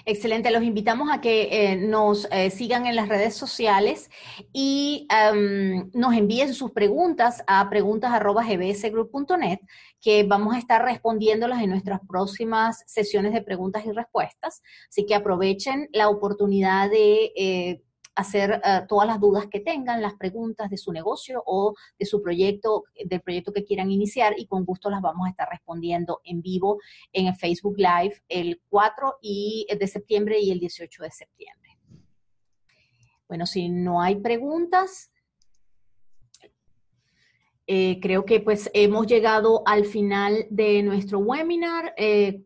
Excelente, 0.06 0.50
los 0.52 0.64
invitamos 0.64 1.10
a 1.12 1.22
que 1.22 1.50
eh, 1.52 1.76
nos 1.76 2.28
eh, 2.32 2.50
sigan 2.50 2.88
en 2.88 2.96
las 2.96 3.08
redes 3.08 3.36
sociales 3.36 4.10
y 4.52 5.08
em, 5.10 5.92
nos 5.94 6.16
envíen 6.16 6.56
sus 6.56 6.72
preguntas 6.72 7.44
a 7.48 7.70
preguntas.gbsgroup.net, 7.70 9.60
que 10.00 10.24
vamos 10.24 10.56
a 10.56 10.58
estar 10.58 10.84
respondiéndolas 10.84 11.62
en 11.62 11.70
nuestras 11.70 12.00
próximas 12.08 12.84
sesiones 12.88 13.34
de 13.34 13.44
preguntas 13.44 13.86
y 13.86 13.92
respuestas. 13.92 14.64
Así 14.90 15.06
que 15.06 15.14
aprovechen 15.14 15.88
la 15.94 16.10
oportunidad 16.10 16.90
de 16.90 17.32
eh, 17.36 17.84
hacer 18.16 18.62
eh, 18.64 18.82
todas 18.88 19.08
las 19.08 19.20
dudas 19.20 19.48
que 19.48 19.60
tengan, 19.60 20.02
las 20.02 20.16
preguntas 20.16 20.70
de 20.70 20.78
su 20.78 20.92
negocio 20.92 21.42
o 21.46 21.74
de 21.98 22.06
su 22.06 22.22
proyecto, 22.22 22.84
del 23.06 23.22
proyecto 23.22 23.54
que 23.54 23.64
quieran 23.64 23.92
iniciar 23.92 24.34
y 24.38 24.48
con 24.48 24.66
gusto 24.66 24.90
las 24.90 25.02
vamos 25.02 25.28
a 25.28 25.30
estar 25.30 25.48
respondiendo 25.50 26.22
en 26.24 26.42
vivo 26.42 26.80
en 27.14 27.28
el 27.28 27.36
Facebook 27.36 27.76
Live 27.78 28.22
el 28.28 28.62
4 28.70 29.18
y, 29.22 29.68
de 29.78 29.88
septiembre 29.88 30.40
y 30.40 30.52
el 30.52 30.60
18 30.60 31.04
de 31.04 31.12
septiembre. 31.12 31.78
Bueno, 33.28 33.46
si 33.46 33.70
no 33.70 34.02
hay 34.02 34.18
preguntas, 34.18 35.12
eh, 37.66 38.00
creo 38.02 38.26
que 38.26 38.42
pues 38.42 38.70
hemos 38.74 39.08
llegado 39.08 39.64
al 39.66 39.86
final 39.86 40.46
de 40.50 40.84
nuestro 40.84 41.20
webinar. 41.20 41.94
Eh, 41.96 42.44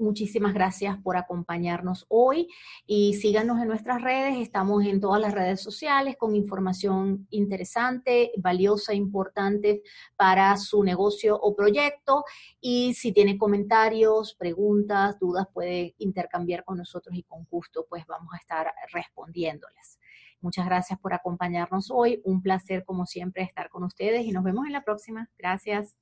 Muchísimas 0.00 0.54
gracias 0.54 0.96
por 0.96 1.18
acompañarnos 1.18 2.06
hoy 2.08 2.48
y 2.86 3.12
síganos 3.14 3.60
en 3.60 3.68
nuestras 3.68 4.00
redes. 4.00 4.38
Estamos 4.38 4.82
en 4.86 4.98
todas 4.98 5.20
las 5.20 5.34
redes 5.34 5.60
sociales 5.60 6.16
con 6.16 6.34
información 6.34 7.26
interesante, 7.28 8.32
valiosa, 8.38 8.94
importante 8.94 9.82
para 10.16 10.56
su 10.56 10.82
negocio 10.82 11.38
o 11.38 11.54
proyecto. 11.54 12.24
Y 12.62 12.94
si 12.94 13.12
tiene 13.12 13.36
comentarios, 13.36 14.34
preguntas, 14.34 15.18
dudas, 15.20 15.46
puede 15.52 15.94
intercambiar 15.98 16.64
con 16.64 16.78
nosotros 16.78 17.14
y 17.14 17.22
con 17.24 17.44
gusto 17.50 17.84
pues 17.86 18.06
vamos 18.06 18.32
a 18.32 18.38
estar 18.38 18.72
respondiéndoles. 18.92 19.98
Muchas 20.40 20.64
gracias 20.64 20.98
por 20.98 21.12
acompañarnos 21.12 21.90
hoy. 21.90 22.22
Un 22.24 22.40
placer 22.40 22.86
como 22.86 23.04
siempre 23.04 23.42
estar 23.42 23.68
con 23.68 23.84
ustedes 23.84 24.24
y 24.24 24.32
nos 24.32 24.44
vemos 24.44 24.64
en 24.64 24.72
la 24.72 24.82
próxima. 24.82 25.28
Gracias. 25.36 25.94